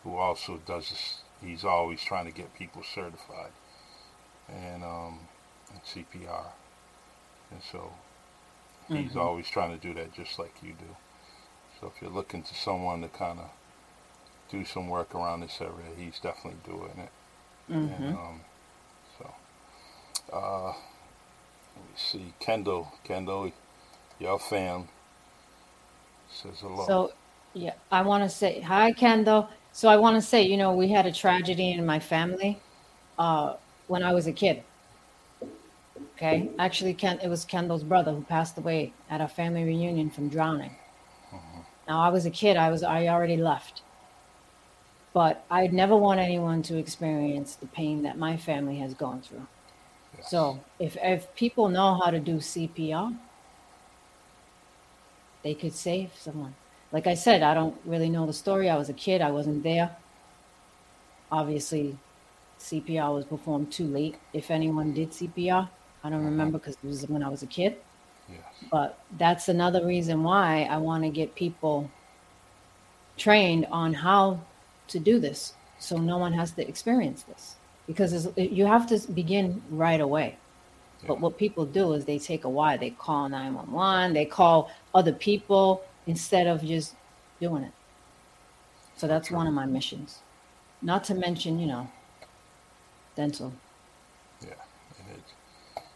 who 0.03 0.18
also 0.18 0.58
does 0.66 0.89
this. 0.91 1.24
He's 1.41 1.66
always 1.66 2.01
trying 2.03 2.26
to 2.26 2.32
get 2.32 2.53
people 2.55 2.84
certified, 2.84 3.51
and 4.49 4.84
um, 4.84 5.28
in 5.74 5.82
CPR, 5.82 6.53
and 7.51 7.62
so 7.64 7.93
he's 8.91 9.16
Mhm. 9.16 9.18
always 9.18 9.47
trying 9.49 9.72
to 9.78 9.88
do 9.88 9.93
that 9.95 10.14
just 10.14 10.39
like 10.39 10.55
you 10.64 10.74
do. 10.74 10.95
So 11.80 11.88
if 11.88 12.01
you're 12.01 12.12
looking 12.12 12.43
to 12.43 12.55
someone 12.55 13.01
to 13.01 13.10
kind 13.10 13.39
of 13.39 13.51
do 14.49 14.66
some 14.66 14.89
work 14.89 15.16
around 15.16 15.41
this 15.41 15.62
area, 15.62 15.95
he's 15.97 16.20
definitely 16.20 16.60
doing 16.66 16.97
it. 16.97 17.12
hmm 17.70 17.88
And 17.89 18.12
um, 18.14 18.41
uh, 20.32 20.67
let 20.67 20.75
me 20.75 21.91
see, 21.95 22.34
Kendall, 22.39 22.91
Kendall, 23.03 23.51
your 24.19 24.39
fam 24.39 24.88
says 26.30 26.59
hello. 26.59 26.86
So, 26.86 27.11
yeah, 27.53 27.73
I 27.91 28.01
want 28.01 28.23
to 28.23 28.30
say 28.30 28.61
hi, 28.61 28.91
Kendall. 28.93 29.49
So 29.71 29.89
I 29.89 29.97
want 29.97 30.15
to 30.15 30.21
say, 30.21 30.43
you 30.43 30.57
know, 30.57 30.73
we 30.73 30.89
had 30.89 31.05
a 31.05 31.11
tragedy 31.11 31.71
in 31.71 31.86
my 31.86 31.99
family 31.99 32.59
uh, 33.17 33.55
when 33.88 34.03
I 34.03 34.13
was 34.13 34.28
a 34.28 34.34
kid. 34.34 34.63
Okay, 36.15 36.49
actually, 36.57 36.95
Ken, 36.95 37.19
it 37.21 37.28
was 37.28 37.45
Kendall's 37.45 37.84
brother 37.84 38.11
who 38.11 38.23
passed 38.23 38.57
away 38.57 38.93
at 39.09 39.21
a 39.21 39.28
family 39.28 39.63
reunion 39.63 40.09
from 40.09 40.30
drowning. 40.30 40.75
Now 41.88 42.01
I 42.01 42.09
was 42.09 42.25
a 42.25 42.32
kid; 42.32 42.57
I 42.57 42.69
was 42.71 42.82
I 42.82 43.07
already 43.07 43.38
left, 43.38 43.84
but 45.13 45.45
I'd 45.49 45.73
never 45.73 45.95
want 45.95 46.19
anyone 46.19 46.63
to 46.63 46.78
experience 46.78 47.55
the 47.55 47.67
pain 47.67 48.01
that 48.01 48.17
my 48.17 48.36
family 48.36 48.78
has 48.80 48.95
gone 48.95 49.21
through. 49.21 49.45
So 50.24 50.59
if 50.80 50.97
if 51.01 51.34
people 51.36 51.70
know 51.70 51.95
how 51.95 52.11
to 52.11 52.20
do 52.20 52.38
CPR, 52.38 53.18
they 55.43 55.53
could 55.53 55.74
save 55.74 56.11
someone. 56.15 56.55
Like 56.91 57.07
I 57.07 57.13
said, 57.13 57.43
I 57.43 57.53
don't 57.53 57.76
really 57.86 58.09
know 58.09 58.26
the 58.26 58.34
story. 58.34 58.70
I 58.70 58.78
was 58.78 58.89
a 58.89 58.93
kid, 58.93 59.22
I 59.22 59.32
wasn't 59.32 59.63
there. 59.63 59.95
Obviously, 61.32 61.97
CPR 62.59 63.13
was 63.13 63.26
performed 63.26 63.72
too 63.72 63.86
late. 63.86 64.15
If 64.34 64.49
anyone 64.49 64.93
did 64.93 65.11
CPR, 65.11 65.70
I 66.03 66.09
don't 66.09 66.20
uh-huh. 66.20 66.30
remember 66.30 66.57
because 66.57 66.76
it 66.76 66.88
was 66.88 67.07
when 67.07 67.24
I 67.24 67.30
was 67.30 67.43
a 67.43 67.47
kid. 67.47 67.76
yes, 68.30 68.41
But 68.72 68.99
that's 69.18 69.49
another 69.49 69.86
reason 69.86 70.24
why 70.24 70.63
I 70.63 70.78
want 70.78 71.03
to 71.03 71.09
get 71.09 71.36
people 71.36 71.91
trained 73.18 73.65
on 73.72 73.93
how 73.93 74.39
to 74.88 74.99
do 74.99 75.20
this 75.20 75.53
so 75.80 75.97
no 75.97 76.18
one 76.18 76.34
has 76.34 76.51
to 76.51 76.68
experience 76.68 77.24
this. 77.24 77.55
Because 77.88 78.13
it's, 78.13 78.27
you 78.38 78.65
have 78.65 78.88
to 78.88 78.99
begin 79.11 79.61
right 79.69 80.01
away. 80.01 80.38
Yeah. 81.01 81.07
But 81.07 81.21
what 81.21 81.38
people 81.38 81.65
do 81.65 81.93
is 81.93 82.05
they 82.05 82.19
take 82.19 82.43
a 82.43 82.49
while. 82.49 82.77
They 82.77 82.91
call 82.91 83.29
911, 83.29 84.13
they 84.13 84.25
call 84.25 84.71
other 84.93 85.13
people 85.13 85.83
instead 86.05 86.47
of 86.47 86.63
just 86.63 86.95
doing 87.39 87.63
it. 87.63 87.71
So 88.97 89.07
that's 89.07 89.31
one 89.31 89.47
of 89.47 89.53
my 89.53 89.65
missions. 89.65 90.19
Not 90.81 91.03
to 91.05 91.15
mention, 91.15 91.59
you 91.59 91.67
know, 91.67 91.89
dental. 93.15 93.53
Yeah. 94.41 94.53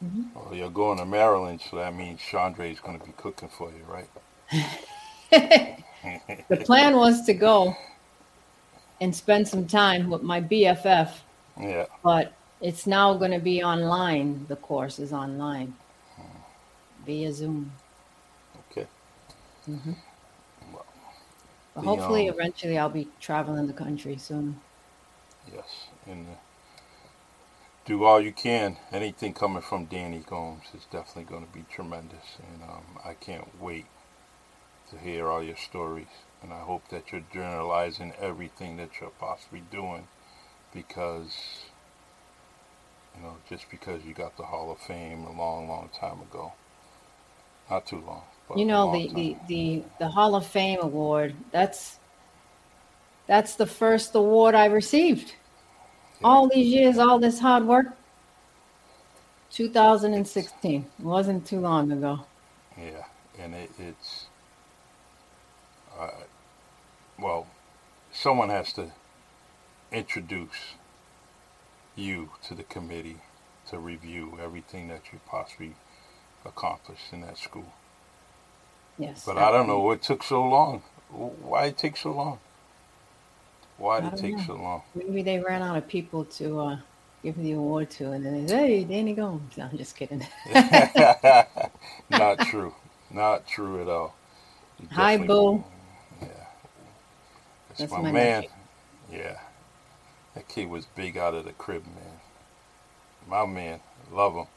Mm-hmm. 0.03 0.23
Well, 0.33 0.55
you're 0.55 0.69
going 0.69 0.97
to 0.97 1.05
Maryland, 1.05 1.61
so 1.69 1.77
that 1.77 1.93
means 1.95 2.19
Chandra 2.21 2.65
is 2.65 2.79
going 2.79 2.99
to 2.99 3.05
be 3.05 3.11
cooking 3.13 3.49
for 3.49 3.71
you, 3.71 3.83
right? 3.87 4.09
the 6.49 6.57
plan 6.57 6.95
was 6.95 7.23
to 7.25 7.33
go 7.33 7.75
and 8.99 9.15
spend 9.15 9.47
some 9.47 9.67
time 9.67 10.09
with 10.09 10.23
my 10.23 10.41
BFF. 10.41 11.11
Yeah. 11.59 11.85
But 12.03 12.33
it's 12.59 12.87
now 12.87 13.13
going 13.15 13.31
to 13.31 13.39
be 13.39 13.63
online. 13.63 14.45
The 14.47 14.55
course 14.55 14.99
is 14.99 15.13
online 15.13 15.75
hmm. 16.15 17.05
via 17.05 17.33
Zoom. 17.33 17.71
Okay. 18.71 18.87
Mm-hmm. 19.69 19.93
Well, 20.73 20.85
but 21.75 21.83
hopefully, 21.83 22.29
um, 22.29 22.35
eventually, 22.35 22.77
I'll 22.77 22.89
be 22.89 23.07
traveling 23.19 23.67
the 23.67 23.73
country 23.73 24.17
soon. 24.17 24.59
Yes, 25.53 25.87
and 26.05 26.27
uh, 26.27 26.33
do 27.85 28.03
all 28.03 28.21
you 28.21 28.31
can. 28.31 28.77
Anything 28.91 29.33
coming 29.33 29.61
from 29.61 29.85
Danny 29.85 30.19
Gomes 30.19 30.65
is 30.75 30.85
definitely 30.91 31.23
going 31.23 31.45
to 31.45 31.53
be 31.53 31.65
tremendous, 31.69 32.37
and 32.37 32.63
um, 32.63 32.99
I 33.03 33.13
can't 33.13 33.59
wait 33.59 33.85
to 34.91 34.97
hear 34.97 35.27
all 35.27 35.41
your 35.41 35.57
stories. 35.57 36.07
And 36.43 36.51
I 36.51 36.59
hope 36.59 36.87
that 36.89 37.11
you're 37.11 37.23
journalizing 37.33 38.13
everything 38.19 38.77
that 38.77 38.89
you're 38.99 39.11
possibly 39.11 39.61
doing, 39.71 40.07
because 40.73 41.65
you 43.15 43.23
know, 43.23 43.35
just 43.49 43.69
because 43.69 44.03
you 44.05 44.13
got 44.13 44.37
the 44.37 44.43
Hall 44.43 44.71
of 44.71 44.79
Fame 44.79 45.25
a 45.25 45.37
long, 45.37 45.67
long 45.67 45.89
time 45.99 46.21
ago, 46.21 46.53
not 47.69 47.85
too 47.85 48.01
long. 48.05 48.23
you 48.55 48.65
know, 48.65 48.91
the, 48.91 49.07
the 49.13 49.37
the 49.47 49.83
the 49.99 50.07
Hall 50.07 50.35
of 50.35 50.45
Fame 50.45 50.79
award. 50.81 51.35
That's 51.51 51.99
that's 53.27 53.55
the 53.55 53.67
first 53.67 54.15
award 54.15 54.55
I 54.55 54.65
received 54.65 55.35
all 56.23 56.47
these 56.47 56.67
years, 56.67 56.97
all 56.97 57.19
this 57.19 57.39
hard 57.39 57.65
work. 57.65 57.87
2016 59.51 60.85
it 60.99 61.03
wasn't 61.03 61.45
too 61.45 61.59
long 61.59 61.91
ago. 61.91 62.21
Yeah, 62.77 63.03
and 63.37 63.53
it, 63.53 63.69
it's 63.77 64.27
uh, 65.99 66.09
well, 67.19 67.47
someone 68.11 68.49
has 68.49 68.71
to 68.73 68.91
introduce 69.91 70.75
you 71.95 72.31
to 72.47 72.55
the 72.55 72.63
committee 72.63 73.17
to 73.69 73.77
review 73.77 74.37
everything 74.41 74.87
that 74.87 75.01
you 75.11 75.19
possibly 75.27 75.75
accomplished 76.45 77.11
in 77.11 77.21
that 77.21 77.37
school. 77.37 77.73
Yes. 78.97 79.23
But 79.25 79.37
I 79.37 79.51
don't 79.51 79.67
know 79.67 79.79
what 79.79 80.01
took 80.01 80.23
so 80.23 80.43
long. 80.43 80.83
Why 81.09 81.65
it 81.65 81.77
take 81.77 81.97
so 81.97 82.11
long? 82.11 82.39
Why 83.77 83.99
did 83.99 84.13
it 84.13 84.17
take 84.17 84.37
know. 84.37 84.43
so 84.45 84.53
long? 84.55 84.83
Maybe 84.95 85.23
they 85.23 85.39
ran 85.39 85.61
out 85.61 85.75
of 85.75 85.87
people 85.87 86.25
to 86.25 86.59
uh, 86.59 86.77
give 87.23 87.35
the 87.37 87.53
award 87.53 87.89
to, 87.91 88.11
and 88.11 88.25
then 88.25 88.45
they 88.45 88.47
say, 88.47 88.67
"Hey, 88.67 88.83
Danny 88.83 89.13
Gomes." 89.13 89.41
No, 89.57 89.65
I'm 89.65 89.77
just 89.77 89.95
kidding. 89.95 90.25
Not 92.09 92.39
true. 92.41 92.73
Not 93.09 93.47
true 93.47 93.81
at 93.81 93.89
all. 93.89 94.15
Hi, 94.91 95.17
Bo. 95.17 95.63
Yeah, 96.21 96.27
that's, 97.69 97.79
that's 97.79 97.91
my, 97.91 98.01
my, 98.01 98.11
man. 98.11 98.45
Yeah, 99.11 99.39
that 100.35 100.47
kid 100.47 100.69
was 100.69 100.85
big 100.85 101.17
out 101.17 101.33
of 101.33 101.45
the 101.45 101.53
crib, 101.53 101.85
man. 101.85 102.19
My 103.27 103.45
man, 103.45 103.79
love 104.11 104.33
him. 104.33 104.47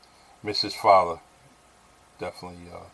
Miss 0.42 0.62
his 0.62 0.74
father. 0.74 1.20
Definitely 2.18 2.70
uh, 2.72 2.84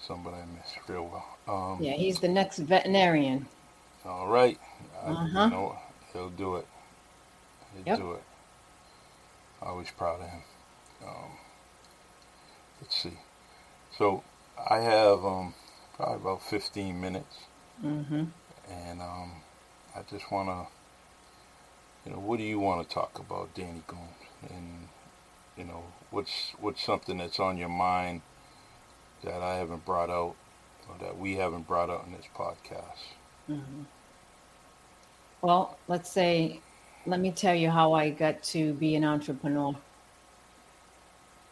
somebody 0.00 0.36
I 0.36 0.44
miss 0.46 0.88
real 0.88 1.08
well. 1.08 1.38
Um, 1.48 1.82
yeah, 1.82 1.92
he's 1.92 2.20
the 2.20 2.28
next 2.28 2.58
veterinarian. 2.58 3.46
All 4.04 4.28
right. 4.28 4.58
Uh-huh. 5.04 5.44
You 5.44 5.50
know, 5.50 5.78
he'll 6.12 6.30
do 6.30 6.56
it. 6.56 6.66
He'll 7.74 7.86
yep. 7.86 7.98
do 7.98 8.12
it. 8.12 8.22
Always 9.62 9.90
proud 9.90 10.20
of 10.20 10.28
him. 10.28 10.42
Um, 11.06 11.30
let's 12.80 12.96
see. 12.96 13.18
So 13.96 14.22
I 14.68 14.78
have 14.78 15.24
um, 15.24 15.54
probably 15.96 16.16
about 16.16 16.42
15 16.42 17.00
minutes. 17.00 17.36
Mm-hmm. 17.84 18.24
And 18.70 19.02
um, 19.02 19.32
I 19.94 20.02
just 20.10 20.30
want 20.30 20.48
to, 20.48 20.66
you 22.04 22.12
know, 22.12 22.18
what 22.18 22.38
do 22.38 22.44
you 22.44 22.58
want 22.58 22.88
to 22.88 22.94
talk 22.94 23.18
about, 23.18 23.54
Danny 23.54 23.82
Gomes? 23.86 24.02
And, 24.48 24.88
you 25.56 25.64
know, 25.64 25.84
what's, 26.10 26.52
what's 26.60 26.82
something 26.82 27.18
that's 27.18 27.38
on 27.38 27.58
your 27.58 27.68
mind 27.68 28.22
that 29.22 29.42
I 29.42 29.56
haven't 29.56 29.84
brought 29.84 30.10
out 30.10 30.34
or 30.88 30.96
that 31.00 31.18
we 31.18 31.34
haven't 31.36 31.66
brought 31.66 31.90
out 31.90 32.04
in 32.06 32.12
this 32.12 32.26
podcast? 32.34 32.98
Mm-hmm. 33.50 33.82
Well, 35.42 35.78
let's 35.88 36.10
say, 36.10 36.60
let 37.06 37.20
me 37.20 37.30
tell 37.30 37.54
you 37.54 37.70
how 37.70 37.92
I 37.92 38.10
got 38.10 38.42
to 38.44 38.74
be 38.74 38.94
an 38.94 39.04
entrepreneur. 39.04 39.74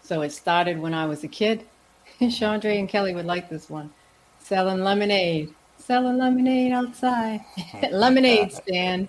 So 0.03 0.23
it 0.23 0.33
started 0.33 0.79
when 0.79 0.95
I 0.95 1.07
was 1.07 1.25
a 1.25 1.29
kid. 1.29 1.67
Chandra 2.31 2.73
and 2.73 2.89
Kelly 2.89 3.15
would 3.15 3.27
like 3.27 3.49
this 3.49 3.69
one. 3.69 3.91
Selling 4.39 4.83
lemonade, 4.83 5.55
selling 5.77 6.17
lemonade 6.17 6.73
outside, 6.73 7.41
lemonade 7.91 8.53
stand. 8.53 9.09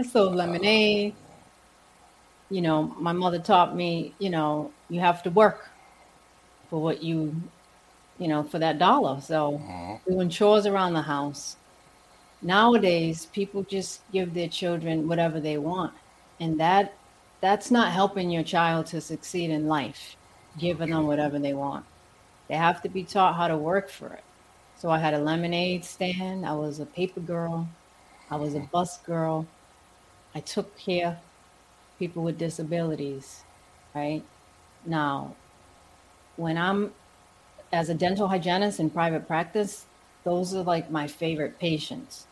I 0.00 0.02
sold 0.02 0.34
lemonade. 0.34 1.14
You 2.48 2.62
know, 2.62 2.94
my 2.98 3.12
mother 3.12 3.38
taught 3.38 3.76
me, 3.76 4.14
you 4.18 4.30
know, 4.30 4.72
you 4.88 4.98
have 5.00 5.22
to 5.24 5.30
work 5.30 5.68
for 6.70 6.80
what 6.82 7.02
you 7.02 7.36
you 8.18 8.28
know, 8.28 8.42
for 8.42 8.58
that 8.58 8.78
dollar. 8.78 9.20
So 9.20 9.52
mm-hmm. 9.52 10.10
doing 10.10 10.28
chores 10.28 10.66
around 10.66 10.92
the 10.92 11.02
house. 11.02 11.56
Nowadays, 12.42 13.26
people 13.26 13.62
just 13.62 14.02
give 14.12 14.34
their 14.34 14.48
children 14.48 15.08
whatever 15.08 15.40
they 15.40 15.58
want. 15.58 15.92
And 16.38 16.58
that 16.60 16.94
that's 17.40 17.70
not 17.70 17.92
helping 17.92 18.30
your 18.30 18.42
child 18.42 18.86
to 18.86 19.00
succeed 19.00 19.50
in 19.50 19.68
life, 19.68 20.16
giving 20.58 20.90
them 20.90 21.06
whatever 21.06 21.38
they 21.38 21.54
want. 21.54 21.84
They 22.48 22.56
have 22.56 22.82
to 22.82 22.88
be 22.88 23.04
taught 23.04 23.36
how 23.36 23.48
to 23.48 23.56
work 23.56 23.88
for 23.88 24.12
it. 24.12 24.24
So 24.76 24.90
I 24.90 24.98
had 24.98 25.14
a 25.14 25.18
lemonade 25.18 25.84
stand, 25.84 26.46
I 26.46 26.52
was 26.52 26.80
a 26.80 26.86
paper 26.86 27.20
girl, 27.20 27.68
I 28.30 28.36
was 28.36 28.54
a 28.54 28.60
bus 28.60 28.98
girl. 28.98 29.46
I 30.34 30.40
took 30.40 30.76
care 30.78 31.08
of 31.08 31.16
people 31.98 32.22
with 32.22 32.38
disabilities, 32.38 33.42
right? 33.94 34.22
Now, 34.86 35.34
when 36.36 36.56
I'm 36.56 36.92
as 37.72 37.88
a 37.88 37.94
dental 37.94 38.28
hygienist 38.28 38.80
in 38.80 38.90
private 38.90 39.26
practice, 39.26 39.86
those 40.24 40.54
are 40.54 40.62
like 40.62 40.90
my 40.90 41.06
favorite 41.06 41.58
patients. 41.58 42.26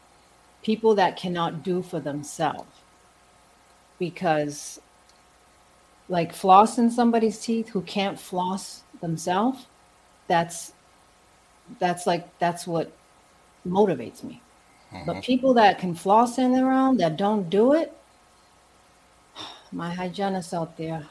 People 0.62 0.94
that 0.96 1.16
cannot 1.16 1.62
do 1.62 1.82
for 1.82 2.00
themselves. 2.00 2.68
Because, 3.98 4.80
like 6.08 6.34
flossing 6.34 6.90
somebody's 6.90 7.38
teeth 7.40 7.70
who 7.70 7.82
can't 7.82 8.18
floss 8.18 8.82
themselves, 9.00 9.66
that's 10.26 10.72
that's 11.78 12.06
like 12.06 12.26
that's 12.38 12.66
what 12.66 12.92
motivates 13.66 14.22
me. 14.24 14.40
Mm-hmm. 14.92 15.06
But 15.06 15.22
people 15.22 15.54
that 15.54 15.78
can 15.78 15.94
floss 15.94 16.38
in 16.38 16.52
their 16.52 16.70
own 16.70 16.96
that 16.98 17.16
don't 17.16 17.48
do 17.50 17.74
it, 17.74 17.92
my 19.72 19.92
hygienists 19.92 20.54
out 20.54 20.76
there, 20.76 21.06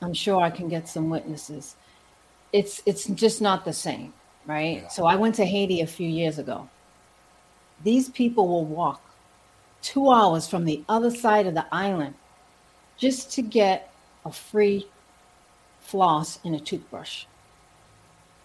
I'm 0.00 0.14
sure 0.14 0.40
I 0.40 0.50
can 0.50 0.68
get 0.68 0.88
some 0.88 1.10
witnesses 1.10 1.76
it's 2.52 2.82
it's 2.86 3.06
just 3.08 3.40
not 3.40 3.64
the 3.64 3.72
same, 3.72 4.12
right? 4.46 4.82
Yeah. 4.82 4.88
So 4.88 5.06
I 5.06 5.16
went 5.16 5.34
to 5.36 5.44
Haiti 5.44 5.80
a 5.80 5.86
few 5.86 6.08
years 6.08 6.38
ago. 6.38 6.68
These 7.84 8.08
people 8.08 8.48
will 8.48 8.64
walk 8.64 9.02
two 9.82 10.10
hours 10.10 10.48
from 10.48 10.64
the 10.64 10.82
other 10.88 11.10
side 11.10 11.46
of 11.46 11.54
the 11.54 11.66
island 11.70 12.14
just 12.96 13.32
to 13.32 13.42
get 13.42 13.92
a 14.24 14.32
free 14.32 14.86
floss 15.80 16.40
and 16.44 16.54
a 16.54 16.60
toothbrush. 16.60 17.26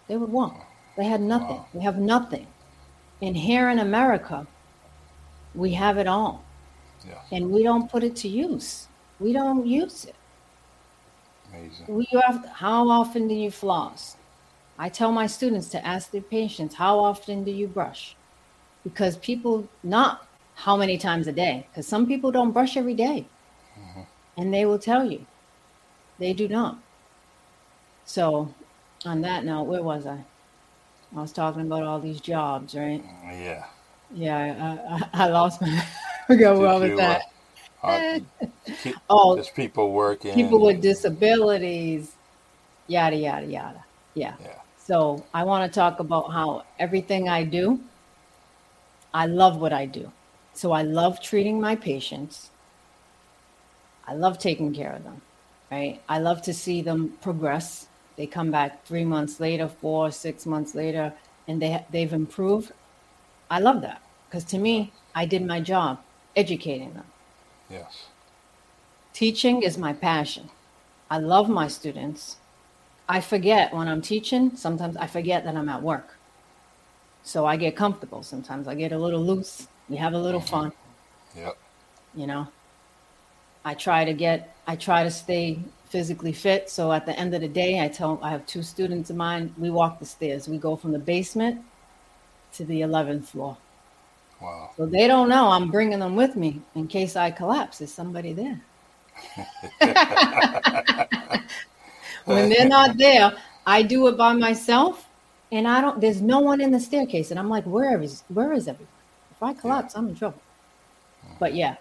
They 0.08 0.18
would 0.18 0.32
walk. 0.32 0.68
They 0.98 1.06
had 1.06 1.22
nothing. 1.22 1.58
Wow. 1.58 1.68
We 1.74 1.82
have 1.84 1.98
nothing. 1.98 2.46
And 3.22 3.36
here 3.36 3.70
in 3.70 3.80
America, 3.80 4.46
we 5.56 5.74
have 5.74 5.98
it 5.98 6.08
all. 6.08 6.44
Yeah. 7.08 7.20
And 7.32 7.52
we 7.52 7.64
don't 7.64 7.92
put 7.92 8.04
it 8.04 8.16
to 8.18 8.28
use. 8.28 8.88
We 9.20 9.34
don't 9.34 9.66
use 9.66 10.06
it. 10.06 10.16
Amazing. 11.50 11.86
We 11.88 12.08
have, 12.22 12.46
how 12.46 12.90
often 12.90 13.28
do 13.28 13.36
you 13.36 13.52
floss? 13.52 14.18
I 14.78 14.90
tell 14.90 15.12
my 15.12 15.28
students 15.28 15.70
to 15.70 15.86
ask 15.86 16.12
their 16.12 16.22
patients, 16.22 16.76
how 16.76 16.98
often 17.00 17.44
do 17.44 17.52
you 17.52 17.68
brush? 17.68 18.16
Because 18.84 19.18
people, 19.18 19.68
not 19.84 20.28
how 20.56 20.76
many 20.76 20.98
times 20.98 21.28
a 21.28 21.32
day, 21.32 21.68
because 21.70 21.88
some 21.88 22.08
people 22.08 22.32
don't 22.32 22.52
brush 22.52 22.76
every 22.76 22.96
day. 22.96 23.28
Mm-hmm. 23.80 24.02
And 24.38 24.54
they 24.54 24.66
will 24.66 24.80
tell 24.80 25.10
you 25.12 25.26
they 26.20 26.34
do 26.34 26.48
not. 26.48 26.80
So, 28.06 28.54
on 29.06 29.22
that 29.22 29.46
note, 29.46 29.64
where 29.64 29.84
was 29.84 30.06
I? 30.06 30.24
I 31.16 31.22
was 31.22 31.32
talking 31.32 31.62
about 31.62 31.84
all 31.84 32.00
these 32.00 32.20
jobs, 32.20 32.76
right? 32.76 33.04
Yeah. 33.26 33.66
Yeah, 34.14 35.10
I, 35.14 35.24
I, 35.24 35.28
lost 35.28 35.62
my. 35.62 35.68
I 35.70 36.28
forgot 36.28 36.58
where 36.58 36.68
I 36.68 36.78
was. 36.78 37.22
Uh, 37.84 38.20
oh, 39.10 39.36
there's 39.36 39.50
people 39.50 39.92
working. 39.92 40.34
People 40.34 40.66
with 40.66 40.82
disabilities, 40.82 42.14
yada 42.88 43.16
yada 43.16 43.46
yada. 43.46 43.84
Yeah. 44.14 44.36
Yeah. 44.40 44.60
So 44.78 45.26
I 45.34 45.44
want 45.44 45.72
to 45.72 45.74
talk 45.74 46.00
about 46.00 46.32
how 46.32 46.64
everything 46.80 47.28
I 47.28 47.44
do, 47.44 47.80
I 49.14 49.26
love 49.26 49.58
what 49.60 49.74
I 49.74 49.86
do. 49.86 50.12
So 50.54 50.72
I 50.72 50.84
love 50.84 51.22
treating 51.22 51.60
my 51.60 51.76
patients. 51.76 52.52
I 54.08 54.14
love 54.14 54.38
taking 54.38 54.74
care 54.74 54.94
of 54.94 55.04
them, 55.04 55.22
right? 55.72 56.02
I 56.08 56.20
love 56.20 56.42
to 56.44 56.54
see 56.54 56.82
them 56.82 57.18
progress. 57.22 57.88
They 58.18 58.28
come 58.28 58.52
back 58.52 58.86
three 58.86 59.06
months 59.06 59.40
later, 59.40 59.68
four, 59.68 60.12
six 60.12 60.46
months 60.46 60.76
later, 60.76 61.14
and 61.48 61.62
they 61.62 61.84
they've 61.90 62.14
improved. 62.14 62.72
I 63.50 63.60
love 63.60 63.82
that 63.82 64.03
because 64.34 64.46
to 64.46 64.58
me, 64.58 64.92
I 65.14 65.28
did 65.28 65.46
my 65.46 65.62
job 65.62 66.00
educating 66.36 66.96
them. 66.96 67.06
Yes. 67.70 68.08
Teaching 69.14 69.62
is 69.62 69.78
my 69.78 69.94
passion. 69.94 70.50
I 71.08 71.20
love 71.20 71.48
my 71.50 71.68
students. 71.68 72.38
I 73.08 73.22
forget 73.22 73.72
when 73.76 73.88
I'm 73.88 74.02
teaching, 74.02 74.56
sometimes 74.56 74.98
I 74.98 75.06
forget 75.06 75.44
that 75.44 75.56
I'm 75.56 75.70
at 75.70 75.84
work. 75.84 76.18
So 77.22 77.46
I 77.46 77.58
get 77.58 77.76
comfortable 77.76 78.24
sometimes. 78.24 78.68
I 78.68 78.74
get 78.74 78.92
a 78.92 78.98
little 78.98 79.24
loose. 79.24 79.68
We 79.88 79.98
have 79.98 80.14
a 80.14 80.18
little 80.18 80.42
mm-hmm. 80.42 80.72
fun. 80.72 80.72
Yep. 81.36 81.56
You 82.16 82.26
know, 82.26 82.48
I 83.64 83.76
try 83.76 84.04
to 84.04 84.14
get, 84.14 84.56
I 84.66 84.76
try 84.78 85.04
to 85.04 85.12
stay 85.12 85.60
physically 85.90 86.34
fit. 86.34 86.72
So 86.72 86.92
at 86.92 87.06
the 87.06 87.16
end 87.20 87.36
of 87.36 87.42
the 87.42 87.48
day, 87.48 87.82
I 87.82 87.88
tell, 87.88 88.20
I 88.24 88.32
have 88.32 88.48
two 88.48 88.64
students 88.64 89.12
of 89.12 89.16
mine, 89.16 89.54
we 89.60 89.70
walk 89.70 90.00
the 90.00 90.08
stairs. 90.08 90.50
We 90.50 90.58
go 90.58 90.76
from 90.76 90.92
the 90.92 90.98
basement 90.98 91.62
to 92.54 92.66
the 92.66 92.82
11th 92.82 93.26
floor. 93.26 93.58
Wow. 94.42 94.72
So 94.76 94.86
they 94.86 95.08
don't 95.08 95.30
know 95.30 95.50
I'm 95.50 95.72
bringing 95.72 96.00
them 96.00 96.16
with 96.16 96.36
me 96.36 96.62
in 96.76 96.88
case 96.88 97.16
I 97.16 97.32
collapse. 97.32 97.82
Is 97.82 97.94
somebody 97.94 98.34
there. 98.34 98.62
when 102.26 102.50
they're 102.50 102.68
not 102.68 102.98
there, 102.98 103.34
I 103.66 103.82
do 103.82 104.08
it 104.08 104.18
by 104.18 104.34
myself, 104.34 105.08
and 105.52 105.68
I 105.68 105.82
don't. 105.82 106.02
There's 106.02 106.22
no 106.22 106.40
one 106.40 106.62
in 106.62 106.72
the 106.72 106.80
staircase, 106.80 107.32
and 107.32 107.40
I'm 107.40 107.50
like, 107.50 107.64
where 107.66 108.02
is 108.02 108.24
where 108.30 108.54
is 108.54 108.68
everyone? 108.68 108.90
If 109.32 109.42
I 109.42 109.54
collapse, 109.54 109.94
yeah. 109.94 110.02
I'm 110.02 110.10
in 110.10 110.16
trouble. 110.16 110.42
Mm. 111.26 111.40
But 111.40 111.56
yeah, 111.56 111.76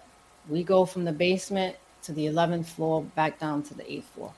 we 0.49 0.63
go 0.63 0.85
from 0.85 1.05
the 1.05 1.11
basement 1.11 1.75
to 2.03 2.11
the 2.11 2.25
11th 2.25 2.65
floor, 2.65 3.03
back 3.15 3.39
down 3.39 3.63
to 3.63 3.73
the 3.73 3.89
eighth 3.91 4.07
floor, 4.13 4.33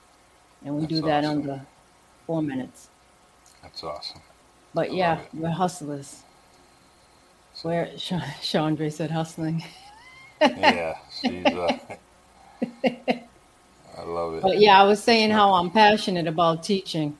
and 0.64 0.76
we 0.76 0.82
That's 0.82 0.94
do 0.94 1.02
that 1.02 1.26
awesome. 1.26 1.42
under 1.42 1.66
four 2.28 2.42
minutes. 2.42 2.90
That's 3.62 3.84
awesome. 3.84 4.22
But 4.74 4.92
I 4.92 4.94
yeah, 4.94 5.22
we're 5.34 5.50
hustlers. 5.50 6.25
Where 7.64 7.90
Chandra 8.42 8.92
said 8.92 9.12
hustling. 9.12 9.64
yeah, 10.42 10.98
she's. 11.22 11.46
Uh, 11.46 11.78
I 13.98 14.04
love 14.04 14.36
it. 14.36 14.42
But 14.42 14.60
yeah, 14.60 14.80
I 14.80 14.84
was 14.84 15.02
saying 15.02 15.32
how 15.32 15.54
I'm 15.54 15.72
passionate 15.72 16.28
about 16.28 16.64
teaching. 16.64 17.18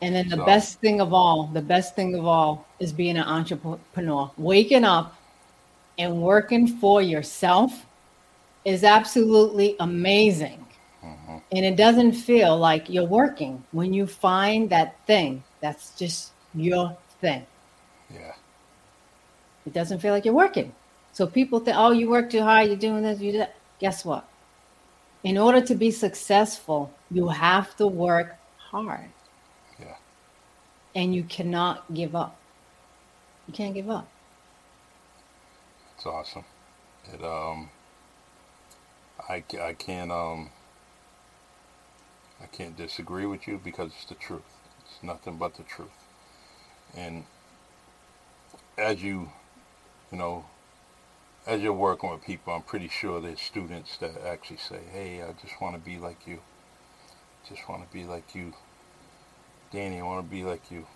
And 0.00 0.14
then 0.14 0.28
the 0.28 0.36
so, 0.36 0.44
best 0.44 0.80
thing 0.80 1.00
of 1.00 1.12
all, 1.12 1.50
the 1.52 1.62
best 1.62 1.96
thing 1.96 2.14
of 2.14 2.24
all 2.24 2.66
is 2.78 2.92
being 2.92 3.16
an 3.16 3.24
entrepreneur. 3.24 4.30
Waking 4.36 4.84
up 4.84 5.16
and 5.98 6.22
working 6.22 6.68
for 6.68 7.02
yourself 7.02 7.86
is 8.64 8.84
absolutely 8.84 9.74
amazing. 9.80 10.64
Mm-hmm. 11.04 11.38
And 11.52 11.64
it 11.64 11.76
doesn't 11.76 12.12
feel 12.12 12.56
like 12.56 12.88
you're 12.88 13.04
working 13.04 13.64
when 13.72 13.92
you 13.92 14.06
find 14.06 14.70
that 14.70 14.96
thing 15.06 15.42
that's 15.60 15.96
just 15.96 16.32
your 16.54 16.96
thing. 17.20 17.44
Yeah. 18.12 18.34
It 19.68 19.74
doesn't 19.74 19.98
feel 19.98 20.14
like 20.14 20.24
you're 20.24 20.32
working. 20.32 20.74
So 21.12 21.26
people 21.26 21.60
think, 21.60 21.76
oh, 21.78 21.90
you 21.90 22.08
work 22.08 22.30
too 22.30 22.40
hard, 22.40 22.68
you're 22.68 22.76
doing 22.76 23.02
this, 23.02 23.20
you 23.20 23.32
do 23.32 23.38
that. 23.38 23.54
Guess 23.80 24.02
what? 24.02 24.26
In 25.22 25.36
order 25.36 25.60
to 25.60 25.74
be 25.74 25.90
successful, 25.90 26.90
you 27.10 27.28
have 27.28 27.76
to 27.76 27.86
work 27.86 28.36
hard. 28.56 29.10
Yeah. 29.78 29.96
And 30.94 31.14
you 31.14 31.22
cannot 31.22 31.92
give 31.92 32.16
up. 32.16 32.38
You 33.46 33.52
can't 33.52 33.74
give 33.74 33.90
up. 33.90 34.08
It's 35.96 36.06
awesome. 36.06 36.46
It 37.12 37.22
um 37.22 37.68
I, 39.28 39.44
I 39.60 39.74
can't 39.74 40.10
um 40.10 40.48
I 42.42 42.46
can't 42.46 42.74
disagree 42.74 43.26
with 43.26 43.46
you 43.46 43.60
because 43.62 43.90
it's 43.96 44.06
the 44.06 44.14
truth. 44.14 44.48
It's 44.86 45.02
nothing 45.02 45.36
but 45.36 45.56
the 45.56 45.62
truth. 45.64 45.90
And 46.96 47.24
as 48.78 49.02
you 49.02 49.28
you 50.10 50.18
know 50.18 50.44
as 51.48 51.62
you're 51.62 51.72
working 51.72 52.10
with 52.10 52.22
people, 52.22 52.52
I'm 52.52 52.62
pretty 52.62 52.88
sure 52.88 53.20
there's 53.20 53.40
students 53.40 53.96
that 53.98 54.22
actually 54.24 54.58
say, 54.58 54.80
hey, 54.92 55.22
I 55.22 55.32
just 55.40 55.60
want 55.62 55.74
to 55.74 55.80
be 55.80 55.96
like 55.96 56.26
you. 56.26 56.40
Just 57.48 57.66
want 57.66 57.88
to 57.88 57.92
be 57.92 58.04
like 58.04 58.34
you. 58.34 58.52
Danny, 59.72 59.98
I 59.98 60.02
want 60.02 60.28
to 60.28 60.30
be 60.30 60.44
like 60.44 60.70
you. 60.70 60.86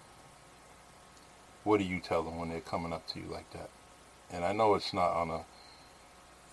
What 1.64 1.78
do 1.78 1.84
you 1.84 2.00
tell 2.00 2.22
them 2.22 2.38
when 2.38 2.50
they're 2.50 2.60
coming 2.60 2.92
up 2.92 3.06
to 3.08 3.18
you 3.18 3.26
like 3.30 3.50
that? 3.52 3.70
And 4.30 4.44
I 4.44 4.52
know 4.52 4.74
it's 4.74 4.92
not 4.92 5.12
on 5.12 5.30
a 5.30 5.44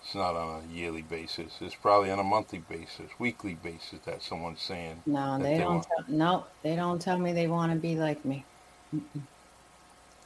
it's 0.02 0.14
not 0.14 0.34
on 0.34 0.62
a 0.62 0.72
yearly 0.72 1.02
basis. 1.02 1.52
It's 1.60 1.74
probably 1.74 2.10
on 2.10 2.18
a 2.18 2.24
monthly 2.24 2.60
basis, 2.60 3.10
weekly 3.18 3.52
basis 3.52 3.98
that 4.06 4.22
someone's 4.22 4.62
saying. 4.62 5.02
No, 5.04 5.38
they, 5.38 5.54
they, 5.54 5.58
don't. 5.58 5.82
Tell, 5.82 6.04
no, 6.08 6.46
they 6.62 6.74
don't 6.74 7.02
tell 7.02 7.18
me 7.18 7.34
they 7.34 7.48
want 7.48 7.72
to 7.72 7.78
be 7.78 7.96
like 7.96 8.24
me. 8.24 8.46
Mm-mm. 8.94 9.22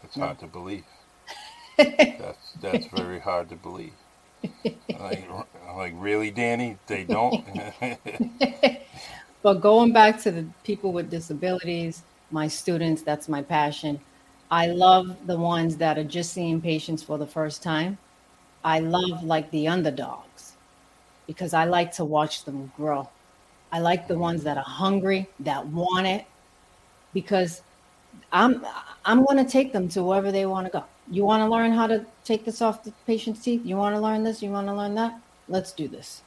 It's 0.04 0.16
no. 0.16 0.26
hard 0.26 0.38
to 0.40 0.46
believe 0.46 0.84
that's 1.76 2.52
that's 2.60 2.86
very 2.86 3.18
hard 3.18 3.48
to 3.50 3.56
believe. 3.56 3.92
Like, 4.88 5.28
like 5.76 5.92
really, 5.96 6.30
Danny? 6.30 6.78
They 6.86 7.04
don't. 7.04 7.44
but 9.42 9.60
going 9.60 9.92
back 9.92 10.20
to 10.22 10.30
the 10.30 10.46
people 10.62 10.92
with 10.92 11.10
disabilities, 11.10 12.02
my 12.30 12.48
students, 12.48 13.02
that's 13.02 13.28
my 13.28 13.42
passion. 13.42 14.00
I 14.50 14.66
love 14.68 15.16
the 15.26 15.38
ones 15.38 15.76
that 15.78 15.98
are 15.98 16.04
just 16.04 16.32
seeing 16.32 16.60
patients 16.60 17.02
for 17.02 17.18
the 17.18 17.26
first 17.26 17.62
time. 17.62 17.98
I 18.62 18.78
love 18.80 19.24
like 19.24 19.50
the 19.50 19.68
underdogs 19.68 20.52
because 21.26 21.54
I 21.54 21.64
like 21.64 21.92
to 21.96 22.04
watch 22.04 22.44
them 22.44 22.72
grow. 22.76 23.08
I 23.72 23.80
like 23.80 24.06
the 24.06 24.18
ones 24.18 24.44
that 24.44 24.56
are 24.56 24.64
hungry, 24.64 25.28
that 25.40 25.66
want 25.66 26.06
it, 26.06 26.24
because 27.12 27.62
I'm 28.32 28.64
I'm 29.04 29.24
going 29.24 29.38
to 29.44 29.50
take 29.50 29.72
them 29.72 29.88
to 29.90 30.02
wherever 30.02 30.30
they 30.30 30.46
want 30.46 30.66
to 30.66 30.72
go. 30.72 30.84
You 31.10 31.24
want 31.24 31.42
to 31.42 31.48
learn 31.48 31.72
how 31.72 31.86
to 31.86 32.06
take 32.24 32.44
this 32.44 32.62
off 32.62 32.84
the 32.84 32.92
patient's 33.06 33.42
teeth? 33.42 33.62
You 33.64 33.76
want 33.76 33.94
to 33.94 34.00
learn 34.00 34.24
this? 34.24 34.42
You 34.42 34.50
want 34.50 34.68
to 34.68 34.74
learn 34.74 34.94
that? 34.94 35.20
Let's 35.48 35.72
do 35.72 35.88
this. 35.88 36.22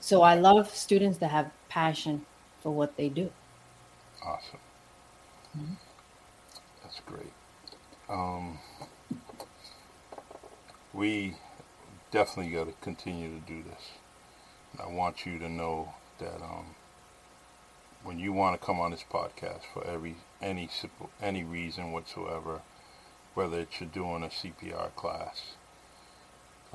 So 0.00 0.22
I 0.22 0.34
love 0.34 0.74
students 0.74 1.18
that 1.18 1.30
have 1.30 1.50
passion 1.68 2.26
for 2.62 2.70
what 2.70 2.96
they 2.96 3.08
do. 3.08 3.30
Awesome. 4.24 4.58
Mm-hmm. 5.56 5.74
That's 6.82 7.00
great. 7.06 7.32
Um, 8.08 8.58
we 10.92 11.34
definitely 12.10 12.52
got 12.52 12.66
to 12.66 12.72
continue 12.80 13.28
to 13.28 13.46
do 13.46 13.62
this. 13.62 13.90
I 14.78 14.86
want 14.86 15.26
you 15.26 15.38
to 15.38 15.48
know 15.48 15.94
that 16.18 16.42
um, 16.42 16.74
when 18.02 18.18
you 18.18 18.32
want 18.32 18.58
to 18.58 18.64
come 18.64 18.80
on 18.80 18.90
this 18.90 19.04
podcast 19.10 19.62
for 19.72 19.84
every 19.86 20.16
any 20.40 20.68
any 21.20 21.44
reason 21.44 21.92
whatsoever, 21.92 22.62
whether 23.38 23.60
it's 23.60 23.80
you're 23.80 23.88
doing 23.90 24.24
a 24.24 24.26
CPR 24.26 24.92
class 24.96 25.52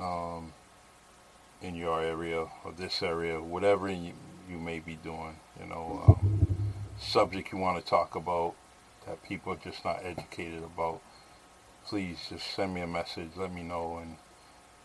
um, 0.00 0.54
in 1.60 1.74
your 1.74 2.00
area 2.00 2.46
or 2.64 2.72
this 2.72 3.02
area, 3.02 3.38
whatever 3.38 3.90
you, 3.90 4.14
you 4.48 4.56
may 4.56 4.78
be 4.78 4.94
doing, 4.94 5.36
you 5.60 5.66
know, 5.66 6.02
um, 6.08 6.46
subject 6.98 7.52
you 7.52 7.58
want 7.58 7.78
to 7.78 7.90
talk 7.90 8.16
about 8.16 8.54
that 9.06 9.22
people 9.22 9.52
are 9.52 9.56
just 9.56 9.84
not 9.84 10.00
educated 10.02 10.62
about, 10.62 11.02
please 11.84 12.16
just 12.30 12.46
send 12.54 12.72
me 12.72 12.80
a 12.80 12.86
message, 12.86 13.28
let 13.36 13.52
me 13.52 13.62
know, 13.62 13.98
and 13.98 14.16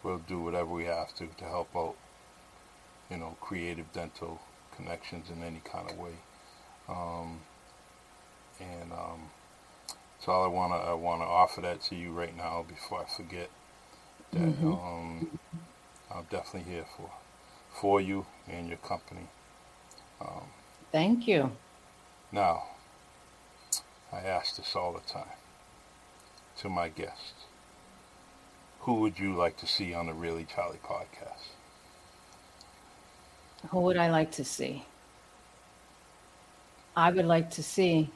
we'll 0.03 0.17
do 0.17 0.41
whatever 0.41 0.73
we 0.73 0.83
have 0.83 1.15
to 1.15 1.27
to 1.27 1.45
help 1.45 1.69
out, 1.77 1.95
you 3.09 3.15
know, 3.15 3.37
creative 3.39 3.89
dental 3.93 4.41
connections 4.75 5.29
in 5.29 5.41
any 5.41 5.61
kind 5.63 5.89
of 5.89 5.97
way. 5.97 6.17
Um, 6.89 7.39
and 8.59 8.91
um, 8.91 9.29
so 10.23 10.31
I 10.31 10.47
want 10.47 10.73
to 10.73 10.77
I 10.77 10.93
want 10.93 11.21
to 11.21 11.25
offer 11.25 11.61
that 11.61 11.81
to 11.83 11.95
you 11.95 12.11
right 12.11 12.35
now 12.35 12.65
before 12.67 13.01
I 13.01 13.05
forget 13.05 13.49
that 14.33 14.39
mm-hmm. 14.39 14.73
um, 14.73 15.39
I'm 16.13 16.23
definitely 16.29 16.71
here 16.71 16.85
for 16.95 17.09
for 17.71 18.01
you 18.01 18.25
and 18.47 18.67
your 18.67 18.77
company. 18.77 19.27
Um, 20.19 20.47
Thank 20.91 21.27
you. 21.27 21.51
Now, 22.31 22.63
I 24.11 24.17
ask 24.17 24.57
this 24.57 24.75
all 24.75 24.93
the 24.93 25.11
time 25.11 25.37
to 26.57 26.69
my 26.69 26.89
guests. 26.89 27.45
Who 28.81 28.95
would 29.01 29.19
you 29.19 29.35
like 29.35 29.57
to 29.57 29.67
see 29.67 29.93
on 29.93 30.07
the 30.07 30.13
Really 30.13 30.45
Charlie 30.45 30.79
podcast? 30.83 31.49
Who 33.69 33.81
would 33.81 33.97
I 33.97 34.09
like 34.09 34.31
to 34.31 34.43
see? 34.43 34.85
I 36.95 37.11
would 37.11 37.25
like 37.25 37.51
to 37.51 37.63
see 37.63 38.09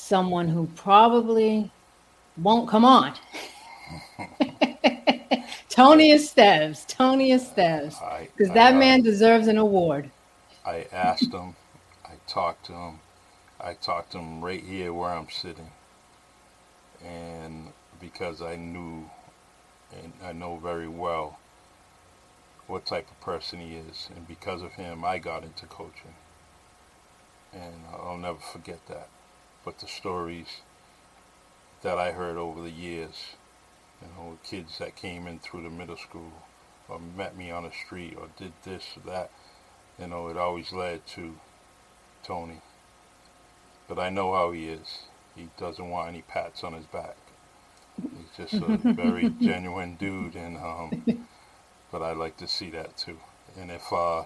someone 0.00 0.48
who 0.48 0.66
probably 0.76 1.70
won't 2.38 2.68
come 2.68 2.84
on. 2.84 3.14
Tony 5.68 6.12
Esteves. 6.12 6.86
Tony 6.86 7.30
Esteves. 7.30 8.00
I, 8.02 8.28
Because 8.36 8.52
that 8.54 8.74
uh, 8.74 8.78
man 8.78 9.02
deserves 9.02 9.46
an 9.46 9.58
award. 9.58 10.10
I 10.66 10.86
asked 10.92 11.32
him, 11.32 11.54
I 12.04 12.14
talked 12.26 12.66
to 12.66 12.72
him, 12.72 13.00
I 13.60 13.74
talked 13.74 14.12
to 14.12 14.18
him 14.18 14.44
right 14.44 14.62
here 14.62 14.92
where 14.92 15.10
I'm 15.10 15.28
sitting. 15.30 15.70
And 17.04 17.68
because 18.00 18.42
I 18.42 18.56
knew 18.56 19.10
and 19.92 20.12
I 20.24 20.32
know 20.32 20.56
very 20.56 20.88
well 20.88 21.38
what 22.66 22.86
type 22.86 23.10
of 23.10 23.20
person 23.20 23.60
he 23.60 23.76
is. 23.76 24.08
And 24.14 24.26
because 24.26 24.62
of 24.62 24.72
him, 24.72 25.04
I 25.04 25.18
got 25.18 25.42
into 25.42 25.66
coaching. 25.66 26.14
And 27.52 27.74
I'll 27.92 28.16
never 28.16 28.38
forget 28.38 28.86
that. 28.88 29.08
But 29.64 29.78
the 29.78 29.86
stories 29.86 30.62
that 31.82 31.98
I 31.98 32.12
heard 32.12 32.36
over 32.36 32.62
the 32.62 32.70
years, 32.70 33.36
you 34.00 34.08
know, 34.08 34.38
kids 34.42 34.78
that 34.78 34.96
came 34.96 35.26
in 35.26 35.38
through 35.38 35.62
the 35.62 35.70
middle 35.70 35.96
school 35.96 36.32
or 36.88 36.98
met 36.98 37.36
me 37.36 37.50
on 37.50 37.64
the 37.64 37.70
street 37.70 38.16
or 38.18 38.28
did 38.36 38.52
this 38.64 38.84
or 38.96 39.10
that, 39.10 39.30
you 39.98 40.06
know, 40.06 40.28
it 40.28 40.36
always 40.36 40.72
led 40.72 41.06
to 41.08 41.38
Tony. 42.22 42.60
But 43.88 43.98
I 43.98 44.08
know 44.08 44.32
how 44.32 44.52
he 44.52 44.68
is. 44.68 45.04
He 45.36 45.48
doesn't 45.58 45.88
want 45.88 46.08
any 46.08 46.22
pats 46.22 46.64
on 46.64 46.72
his 46.74 46.86
back. 46.86 47.16
He's 48.00 48.48
just 48.48 48.62
a 48.62 48.76
very 48.92 49.30
genuine 49.40 49.96
dude, 49.96 50.34
and 50.36 50.56
um, 50.56 51.26
but 51.90 52.02
I 52.02 52.12
like 52.12 52.36
to 52.38 52.48
see 52.48 52.70
that 52.70 52.96
too. 52.96 53.18
And 53.58 53.70
if 53.70 53.92
uh, 53.92 54.24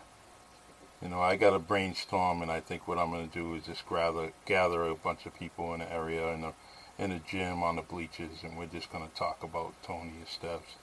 you 1.05 1.11
know, 1.11 1.21
I 1.21 1.37
got 1.37 1.51
to 1.51 1.61
brainstorm, 1.61 2.43
and 2.43 2.51
I 2.51 2.61
think 2.61 2.89
what 2.89 2.99
I'm 2.99 3.11
going 3.11 3.29
to 3.29 3.35
do 3.35 3.55
is 3.57 3.65
just 3.67 3.89
gather 3.89 4.33
gather 4.47 4.85
a 4.85 4.97
bunch 4.97 5.27
of 5.27 5.39
people 5.39 5.75
in 5.75 5.81
the 5.81 5.93
area 5.93 6.29
in 6.33 6.43
the 6.43 6.55
in 6.99 7.11
the 7.11 7.21
gym 7.31 7.63
on 7.63 7.77
the 7.77 7.83
bleachers, 7.83 8.43
and 8.43 8.59
we're 8.59 8.67
just 8.67 8.91
going 8.91 9.09
to 9.09 9.15
talk 9.15 9.45
about 9.45 9.75
Tony 9.85 10.15
Esteves. 10.25 10.77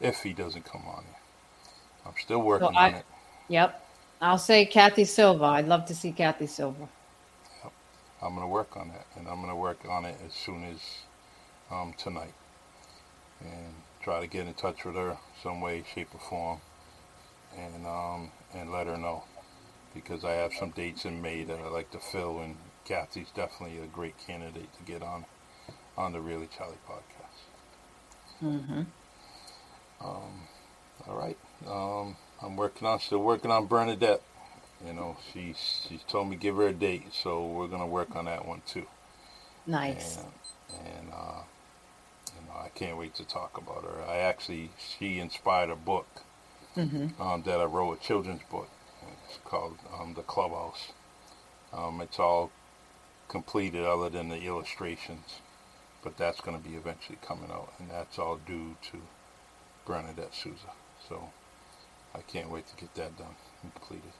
if 0.00 0.22
he 0.22 0.34
doesn't 0.34 0.64
come 0.66 0.84
on 0.86 1.04
here. 1.04 1.16
I'm 2.06 2.14
still 2.20 2.42
working 2.42 2.76
I- 2.76 2.88
on 2.88 2.94
it. 2.96 3.06
Yep. 3.48 3.80
I'll 4.20 4.38
say 4.38 4.66
Kathy 4.66 5.04
Silva. 5.04 5.44
I'd 5.44 5.66
love 5.68 5.86
to 5.86 5.94
see 5.94 6.12
Kathy 6.12 6.46
Silva. 6.46 6.88
Yep. 7.64 7.72
I'm 8.22 8.30
going 8.36 8.42
to 8.42 8.48
work 8.48 8.76
on 8.76 8.88
that, 8.90 9.06
and 9.16 9.28
I'm 9.28 9.36
going 9.36 9.48
to 9.50 9.56
work 9.56 9.80
on 9.88 10.04
it 10.04 10.16
as 10.26 10.32
soon 10.34 10.64
as 10.64 10.78
um, 11.70 11.94
tonight, 11.98 12.34
and 13.40 13.74
try 14.02 14.20
to 14.20 14.28
get 14.28 14.46
in 14.46 14.54
touch 14.54 14.84
with 14.84 14.94
her 14.96 15.18
some 15.42 15.60
way, 15.60 15.84
shape, 15.94 16.14
or 16.14 16.20
form, 16.20 16.60
and 17.56 17.86
um, 17.86 18.30
and 18.54 18.70
let 18.72 18.86
her 18.86 18.96
know 18.96 19.24
because 19.94 20.24
I 20.24 20.32
have 20.32 20.52
some 20.52 20.70
dates 20.70 21.04
in 21.04 21.22
May 21.22 21.44
that 21.44 21.58
I 21.58 21.68
like 21.68 21.90
to 21.92 21.98
fill, 21.98 22.40
and 22.40 22.56
Kathy's 22.84 23.30
definitely 23.34 23.78
a 23.78 23.86
great 23.86 24.14
candidate 24.26 24.68
to 24.78 24.82
get 24.84 25.02
on 25.02 25.24
on 25.96 26.12
the 26.12 26.20
Really 26.20 26.48
Charlie 26.56 26.76
podcast. 26.88 28.42
Mm-hmm. 28.42 28.82
Um, 30.04 30.48
all 31.06 31.16
right, 31.16 31.38
um, 31.68 32.16
I'm 32.42 32.56
working 32.56 32.86
on 32.88 32.98
still 33.00 33.18
working 33.22 33.50
on 33.50 33.66
Bernadette. 33.66 34.22
You 34.86 34.92
know, 34.92 35.16
she's 35.32 35.86
she's 35.88 36.02
told 36.02 36.28
me 36.28 36.36
give 36.36 36.56
her 36.56 36.68
a 36.68 36.72
date, 36.72 37.12
so 37.12 37.46
we're 37.46 37.68
gonna 37.68 37.86
work 37.86 38.16
on 38.16 38.24
that 38.24 38.46
one 38.46 38.62
too. 38.66 38.86
Nice. 39.66 40.18
And, 40.18 40.86
and 40.86 41.08
uh, 41.12 41.42
you 42.34 42.46
know, 42.48 42.58
I 42.58 42.68
can't 42.74 42.98
wait 42.98 43.14
to 43.16 43.24
talk 43.24 43.56
about 43.56 43.84
her. 43.84 44.02
I 44.08 44.16
actually, 44.16 44.70
she 44.98 45.18
inspired 45.20 45.70
a 45.70 45.76
book 45.76 46.06
Mm-hmm. 46.76 47.20
um, 47.20 47.42
that 47.42 47.60
I 47.60 47.64
wrote, 47.64 48.00
a 48.00 48.02
children's 48.02 48.40
book. 48.50 48.68
Called 49.44 49.78
um, 49.98 50.14
The 50.14 50.22
Clubhouse. 50.22 50.92
Um, 51.72 52.00
it's 52.00 52.18
all 52.18 52.50
completed 53.28 53.84
other 53.84 54.08
than 54.10 54.28
the 54.28 54.36
illustrations, 54.42 55.40
but 56.04 56.16
that's 56.16 56.40
going 56.40 56.60
to 56.60 56.68
be 56.68 56.76
eventually 56.76 57.18
coming 57.26 57.50
out, 57.50 57.72
and 57.78 57.90
that's 57.90 58.18
all 58.18 58.38
due 58.46 58.76
to 58.92 58.98
Bernadette 59.86 60.34
Souza. 60.34 60.72
So 61.08 61.30
I 62.14 62.20
can't 62.20 62.50
wait 62.50 62.66
to 62.68 62.76
get 62.76 62.94
that 62.96 63.16
done 63.18 63.36
and 63.62 63.74
completed. 63.74 64.12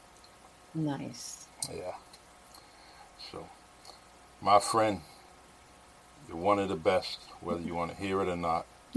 Nice. 0.74 1.46
Yeah. 1.70 1.94
So, 3.30 3.48
my 4.40 4.58
friend, 4.58 5.00
you're 6.28 6.36
one 6.36 6.58
of 6.58 6.68
the 6.68 6.76
best, 6.76 7.20
whether 7.40 7.60
you 7.60 7.74
want 7.74 7.90
to 7.92 7.96
hear 7.96 8.20
it 8.22 8.28
or 8.28 8.36
not. 8.36 8.66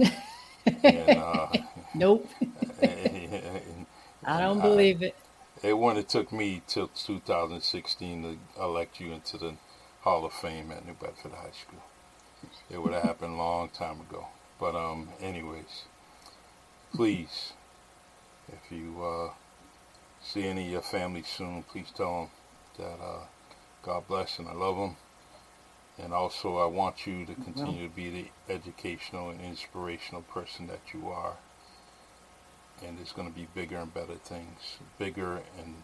and, 0.68 1.18
uh, 1.18 1.48
Nope. 1.94 2.30
and- 2.82 3.86
I 4.28 4.40
don't 4.40 4.54
and 4.54 4.62
believe 4.62 5.04
it. 5.04 5.16
It 5.66 5.80
wouldn't 5.80 5.98
have 5.98 6.08
took 6.08 6.32
me 6.32 6.62
till 6.68 6.90
2016 6.90 8.22
to 8.22 8.62
elect 8.64 9.00
you 9.00 9.12
into 9.12 9.40
the 9.40 9.56
Hall 10.02 10.24
of 10.24 10.32
Fame 10.32 10.72
at 10.72 10.86
New 10.86 10.94
Bedford 10.94 11.32
High 11.32 11.58
School. 11.60 11.82
It 12.70 12.78
would 12.84 12.94
have 12.94 13.02
happened 13.02 13.34
a 13.34 13.38
long 13.38 13.70
time 13.70 14.00
ago. 14.02 14.28
But 14.60 14.76
um, 14.76 15.10
anyways, 15.20 15.86
please, 16.94 17.54
if 18.48 18.72
you 18.72 19.04
uh, 19.04 19.34
see 20.22 20.48
any 20.48 20.66
of 20.68 20.72
your 20.72 20.82
family 20.84 21.24
soon, 21.24 21.64
please 21.64 21.92
tell 21.98 22.30
them 22.78 22.86
that 22.86 23.04
uh, 23.04 23.24
God 23.82 24.08
bless 24.08 24.38
and 24.38 24.48
I 24.48 24.54
love 24.54 24.78
them. 24.78 24.98
And 25.98 26.14
also, 26.14 26.58
I 26.58 26.68
want 26.68 27.08
you 27.08 27.26
to 27.26 27.34
continue 27.34 27.88
to 27.90 27.96
be 27.96 28.12
the 28.12 28.54
educational 28.54 29.32
and 29.32 29.42
inspirational 29.42 30.22
person 30.22 30.68
that 30.68 30.94
you 30.94 31.10
are 31.10 31.38
and 32.84 32.98
there's 32.98 33.12
going 33.12 33.30
to 33.30 33.36
be 33.36 33.48
bigger 33.54 33.78
and 33.78 33.94
better 33.94 34.16
things. 34.16 34.78
Bigger 34.98 35.42
and 35.60 35.76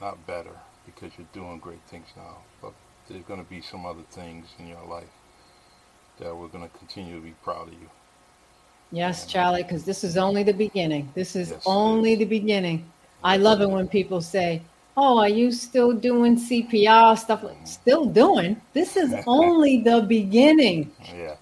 not 0.00 0.26
better 0.26 0.56
because 0.86 1.12
you're 1.18 1.26
doing 1.32 1.58
great 1.58 1.82
things 1.88 2.08
now, 2.16 2.38
but 2.60 2.72
there's 3.08 3.24
going 3.24 3.42
to 3.42 3.48
be 3.48 3.60
some 3.60 3.86
other 3.86 4.02
things 4.10 4.48
in 4.58 4.66
your 4.68 4.84
life 4.84 5.10
that 6.18 6.36
we're 6.36 6.48
going 6.48 6.68
to 6.68 6.78
continue 6.78 7.16
to 7.16 7.22
be 7.22 7.34
proud 7.42 7.68
of 7.68 7.74
you. 7.74 7.90
Yes, 8.90 9.26
Charlie, 9.26 9.62
because 9.62 9.84
this 9.84 10.04
is 10.04 10.16
only 10.16 10.42
the 10.44 10.52
beginning. 10.54 11.10
This 11.14 11.36
is 11.36 11.50
Yes, 11.50 11.62
only 11.66 12.14
is. 12.14 12.18
the 12.18 12.24
beginning. 12.26 12.92
I 13.22 13.36
love 13.38 13.60
it 13.60 13.70
when 13.70 13.88
people 13.88 14.20
say, 14.20 14.62
Oh, 14.96 15.18
are 15.18 15.28
you 15.28 15.50
still 15.50 15.92
doing 15.92 16.36
CPR 16.36 17.18
stuff? 17.18 17.42
Like, 17.42 17.66
still 17.66 18.06
doing? 18.06 18.60
This 18.74 18.96
is 18.96 19.16
only 19.26 19.82
the 19.82 20.02
beginning. 20.02 20.92
Yeah, 21.14 21.36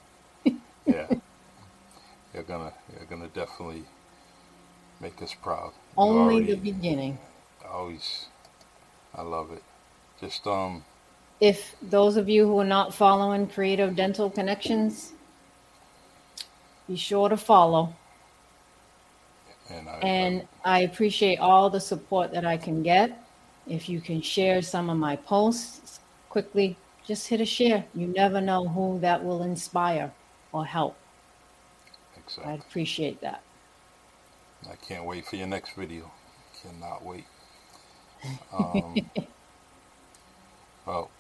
yeah. 0.87 1.09
You're 2.35 2.45
gonna, 2.45 2.73
you're 2.97 3.07
gonna 3.07 3.29
definitely 3.29 3.85
make 5.03 5.21
us 5.21 5.35
proud. 5.35 5.73
Only 5.97 6.37
already- 6.37 6.55
the 6.55 6.61
beginning. 6.73 7.19
Always, 7.69 8.27
I 9.15 9.23
love 9.23 9.51
it. 9.53 9.63
Just 10.21 10.47
um, 10.47 10.85
If 11.41 11.75
those 11.83 12.17
of 12.17 12.29
you 12.29 12.47
who 12.47 12.59
are 12.61 12.65
not 12.65 12.95
following 12.95 13.49
Creative 13.49 13.95
Dental 13.97 14.31
Connections, 14.31 15.13
be 16.89 16.97
sure 16.97 17.29
to 17.29 17.37
follow. 17.37 17.95
and 19.69 19.89
I, 19.89 19.93
And 20.01 20.49
I 20.65 20.81
appreciate 20.81 21.39
all 21.39 21.69
the 21.71 21.81
support 21.81 22.31
that 22.33 22.45
I 22.45 22.57
can 22.57 22.83
get. 22.83 23.19
If 23.67 23.89
you 23.89 24.01
can 24.01 24.21
share 24.21 24.61
some 24.63 24.91
of 24.91 24.97
my 24.99 25.17
posts 25.17 26.01
quickly, 26.29 26.77
just 27.07 27.29
hit 27.29 27.41
a 27.41 27.47
share. 27.47 27.85
You 27.95 28.07
never 28.09 28.41
know 28.41 28.69
who 28.69 28.99
that 29.01 29.25
will 29.25 29.43
inspire 29.43 30.13
or 30.53 30.65
help. 30.67 30.97
exactly. 32.17 32.53
I'd 32.53 32.61
appreciate 32.61 33.21
that. 33.23 33.43
I 34.71 34.77
can't 34.77 35.05
wait 35.05 35.27
for 35.27 35.37
your 35.37 35.47
next 35.47 35.75
video. 35.75 36.11
Cannot 36.63 37.05
wait. 37.05 37.25
Um, 38.53 39.07
well, 40.87 41.11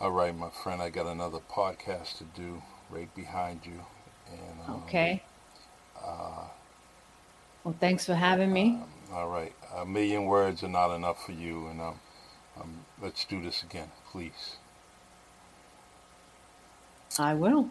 all 0.00 0.10
right, 0.10 0.36
my 0.36 0.50
friend. 0.50 0.82
I 0.82 0.90
got 0.90 1.06
another 1.06 1.38
podcast 1.40 2.18
to 2.18 2.24
do 2.24 2.62
right 2.90 3.12
behind 3.14 3.66
you. 3.66 3.84
And 4.30 4.60
um, 4.68 4.82
Okay. 4.88 5.22
Uh, 6.02 6.44
Well, 7.64 7.74
thanks 7.78 8.06
for 8.06 8.14
having 8.14 8.52
me. 8.52 8.78
all 9.12 9.28
right. 9.28 9.54
A 9.74 9.84
million 9.84 10.24
words 10.24 10.62
are 10.62 10.68
not 10.68 10.94
enough 10.94 11.24
for 11.24 11.32
you, 11.32 11.66
and 11.68 11.80
um, 11.80 12.00
um, 12.60 12.84
let's 13.00 13.24
do 13.24 13.40
this 13.42 13.62
again, 13.62 13.90
please. 14.10 14.56
I 17.18 17.34
will. 17.34 17.70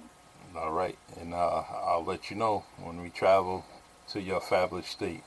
All 0.55 0.71
right, 0.71 0.97
and 1.19 1.33
uh, 1.33 1.63
I'll 1.85 2.03
let 2.03 2.29
you 2.29 2.35
know 2.35 2.65
when 2.77 3.01
we 3.01 3.09
travel 3.09 3.65
to 4.11 4.21
your 4.21 4.41
fabulous 4.41 4.87
state. 4.87 5.23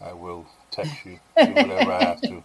I 0.00 0.12
will 0.12 0.46
text 0.70 1.04
you, 1.06 1.20
do 1.42 1.56
whatever 1.56 1.90
I 1.92 2.08
have 2.08 2.22
to. 2.28 2.44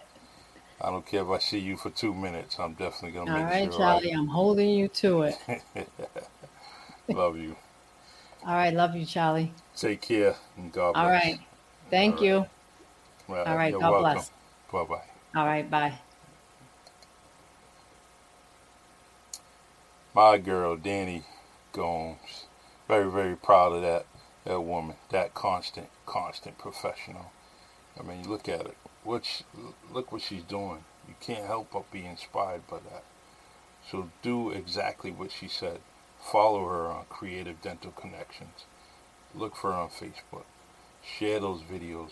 I 0.80 0.90
don't 0.90 1.06
care 1.06 1.22
if 1.22 1.28
I 1.28 1.38
see 1.38 1.58
you 1.58 1.76
for 1.76 1.90
two 1.90 2.14
minutes. 2.14 2.58
I'm 2.58 2.74
definitely 2.74 3.12
gonna 3.12 3.30
All 3.30 3.32
make 3.32 3.44
right, 3.44 3.62
sure 3.62 3.72
Charlie. 3.72 4.12
I'm 4.12 4.28
holding 4.28 4.70
you 4.70 4.88
to 4.88 5.22
it. 5.22 5.36
Love 7.10 7.36
you. 7.38 7.56
All 8.46 8.54
right. 8.54 8.74
Love 8.74 8.96
you, 8.96 9.06
Charlie. 9.06 9.54
Take 9.76 10.02
care 10.02 10.36
and 10.56 10.72
God 10.72 10.94
bless. 10.94 11.04
All 11.04 11.10
right. 11.10 11.38
Thank 11.90 12.16
All 12.16 12.24
you. 12.24 12.46
Well, 13.28 13.46
All 13.46 13.56
right. 13.56 13.72
God 13.72 13.90
welcome. 13.90 13.98
bless. 13.98 14.30
Bye 14.72 14.84
bye. 14.84 15.02
All 15.36 15.46
right. 15.46 15.70
Bye. 15.70 15.94
My 20.14 20.38
girl, 20.38 20.76
Danny 20.76 21.24
Gomes. 21.72 22.46
Very, 22.88 23.10
very 23.10 23.36
proud 23.36 23.72
of 23.74 23.82
that 23.82 24.06
that 24.50 24.60
woman. 24.60 24.96
That 25.10 25.32
constant, 25.32 25.88
constant 26.06 26.58
professional. 26.58 27.30
I 27.98 28.02
mean, 28.02 28.28
look 28.28 28.48
at 28.48 28.66
it. 28.66 28.76
What 29.04 29.42
look 29.92 30.10
what 30.10 30.22
she's 30.22 30.42
doing. 30.42 30.84
You 31.08 31.14
can't 31.20 31.46
help 31.46 31.70
but 31.72 31.90
be 31.90 32.04
inspired 32.04 32.66
by 32.68 32.78
that. 32.78 33.04
So 33.90 34.10
do 34.22 34.50
exactly 34.50 35.10
what 35.10 35.32
she 35.32 35.48
said. 35.48 35.80
Follow 36.20 36.66
her 36.66 36.86
on 36.88 37.04
Creative 37.08 37.60
Dental 37.62 37.92
Connections. 37.92 38.66
look 39.34 39.56
for 39.56 39.72
her 39.72 39.78
on 39.78 39.88
Facebook. 39.88 40.44
Share 41.02 41.40
those 41.40 41.62
videos. 41.62 42.10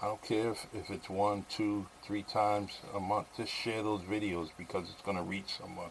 I 0.00 0.06
don't 0.06 0.22
care 0.22 0.52
if, 0.52 0.66
if 0.72 0.88
it's 0.90 1.10
one, 1.10 1.44
two, 1.50 1.86
three 2.02 2.22
times 2.22 2.78
a 2.94 3.00
month. 3.00 3.26
Just 3.36 3.52
share 3.52 3.82
those 3.82 4.00
videos 4.02 4.50
because 4.56 4.88
it's 4.88 5.02
going 5.02 5.16
to 5.16 5.22
reach 5.22 5.56
someone. 5.60 5.90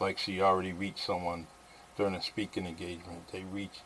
Like 0.00 0.18
she 0.18 0.40
already 0.40 0.72
reached 0.72 1.04
someone 1.04 1.46
during 1.96 2.14
a 2.14 2.22
speaking 2.22 2.66
engagement. 2.66 3.28
They 3.30 3.44
reach, 3.44 3.80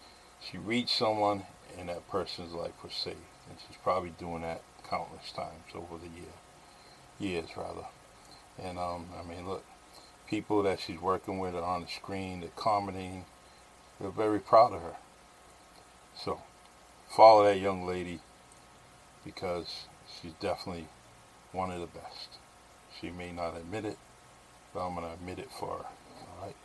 she 0.50 0.58
reached 0.58 0.96
someone 0.96 1.44
and 1.78 1.88
that 1.88 2.08
person's 2.08 2.52
life 2.52 2.82
was 2.82 2.94
saved. 2.94 3.16
And 3.48 3.58
she's 3.66 3.76
probably 3.82 4.10
doing 4.18 4.42
that 4.42 4.62
countless 4.88 5.32
times 5.32 5.74
over 5.74 5.98
the 5.98 6.08
year, 6.08 6.32
years 7.18 7.50
rather. 7.56 7.86
And 8.62 8.78
um, 8.78 9.06
I 9.18 9.26
mean, 9.26 9.48
look, 9.48 9.64
people 10.28 10.62
that 10.62 10.80
she's 10.80 11.00
working 11.00 11.38
with 11.38 11.54
are 11.54 11.62
on 11.62 11.82
the 11.82 11.88
screen, 11.88 12.40
they're 12.40 12.50
commenting, 12.56 13.24
they're 14.00 14.10
very 14.10 14.38
proud 14.38 14.72
of 14.72 14.82
her. 14.82 14.96
So, 16.14 16.40
follow 17.08 17.44
that 17.44 17.58
young 17.58 17.86
lady 17.86 18.20
because 19.24 19.86
she's 20.20 20.32
definitely 20.40 20.88
one 21.52 21.70
of 21.70 21.80
the 21.80 21.86
best. 21.86 22.38
She 23.00 23.10
may 23.10 23.32
not 23.32 23.56
admit 23.56 23.84
it, 23.84 23.98
but 24.74 24.86
I'm 24.86 24.94
going 24.94 25.06
to 25.06 25.14
admit 25.14 25.38
it 25.38 25.50
for 25.50 25.78
her. 25.78 25.84
All 25.84 26.46
right. 26.46 26.56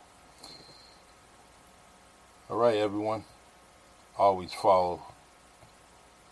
All 2.50 2.56
right, 2.56 2.76
everyone. 2.76 3.24
Always 4.18 4.52
follow 4.52 5.02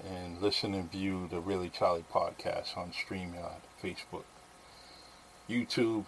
and 0.05 0.43
listen 0.43 0.75
and 0.75 0.91
view 0.91 1.29
the 1.31 1.39
Really 1.39 1.69
Charlie 1.69 2.05
podcast 2.13 2.77
on 2.77 2.91
StreamYard, 2.91 3.61
Facebook, 3.81 4.25
YouTube. 5.49 6.07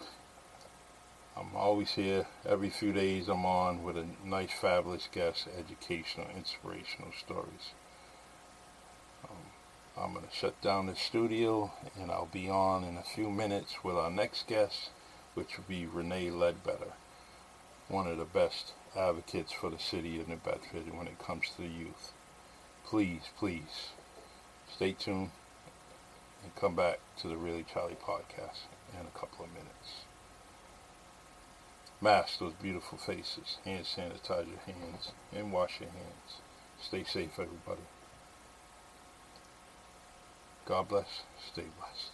I'm 1.36 1.54
always 1.54 1.92
here. 1.92 2.26
Every 2.44 2.68
few 2.68 2.92
days 2.92 3.28
I'm 3.28 3.46
on 3.46 3.84
with 3.84 3.96
a 3.96 4.06
nice, 4.24 4.50
fabulous 4.50 5.08
guest, 5.12 5.46
educational, 5.56 6.26
inspirational 6.36 7.12
stories. 7.16 7.74
Um, 9.22 9.36
I'm 9.96 10.14
going 10.14 10.26
to 10.26 10.34
shut 10.34 10.60
down 10.60 10.86
the 10.86 10.96
studio 10.96 11.70
and 11.96 12.10
I'll 12.10 12.26
be 12.26 12.50
on 12.50 12.82
in 12.82 12.96
a 12.96 13.04
few 13.04 13.30
minutes 13.30 13.84
with 13.84 13.94
our 13.94 14.10
next 14.10 14.48
guest, 14.48 14.90
which 15.34 15.56
will 15.56 15.64
be 15.68 15.86
Renee 15.86 16.32
Ledbetter, 16.32 16.94
one 17.86 18.08
of 18.08 18.18
the 18.18 18.24
best 18.24 18.72
advocates 18.96 19.52
for 19.52 19.70
the 19.70 19.78
city 19.78 20.20
of 20.20 20.28
New 20.28 20.36
Bedford 20.36 20.96
when 20.96 21.06
it 21.06 21.18
comes 21.18 21.50
to 21.56 21.62
the 21.62 21.68
youth 21.68 22.12
please, 22.88 23.20
please 23.38 23.90
stay 24.74 24.92
tuned 24.92 25.30
and 26.42 26.54
come 26.56 26.74
back 26.74 27.00
to 27.20 27.28
the 27.28 27.36
Really 27.36 27.62
Charlie 27.62 27.98
podcast 28.02 28.64
in 28.98 29.06
a 29.06 29.18
couple 29.18 29.44
of 29.44 29.52
minutes. 29.52 30.06
Mask 32.00 32.38
those 32.38 32.54
beautiful 32.62 32.96
faces, 32.96 33.58
hand 33.66 33.84
sanitize 33.84 34.46
your 34.48 34.74
hands, 34.74 35.12
and 35.36 35.52
wash 35.52 35.80
your 35.80 35.90
hands. 35.90 36.40
Stay 36.80 37.04
safe, 37.04 37.32
everybody. 37.32 37.82
God 40.64 40.88
bless. 40.88 41.22
Stay 41.52 41.66
blessed. 41.78 42.07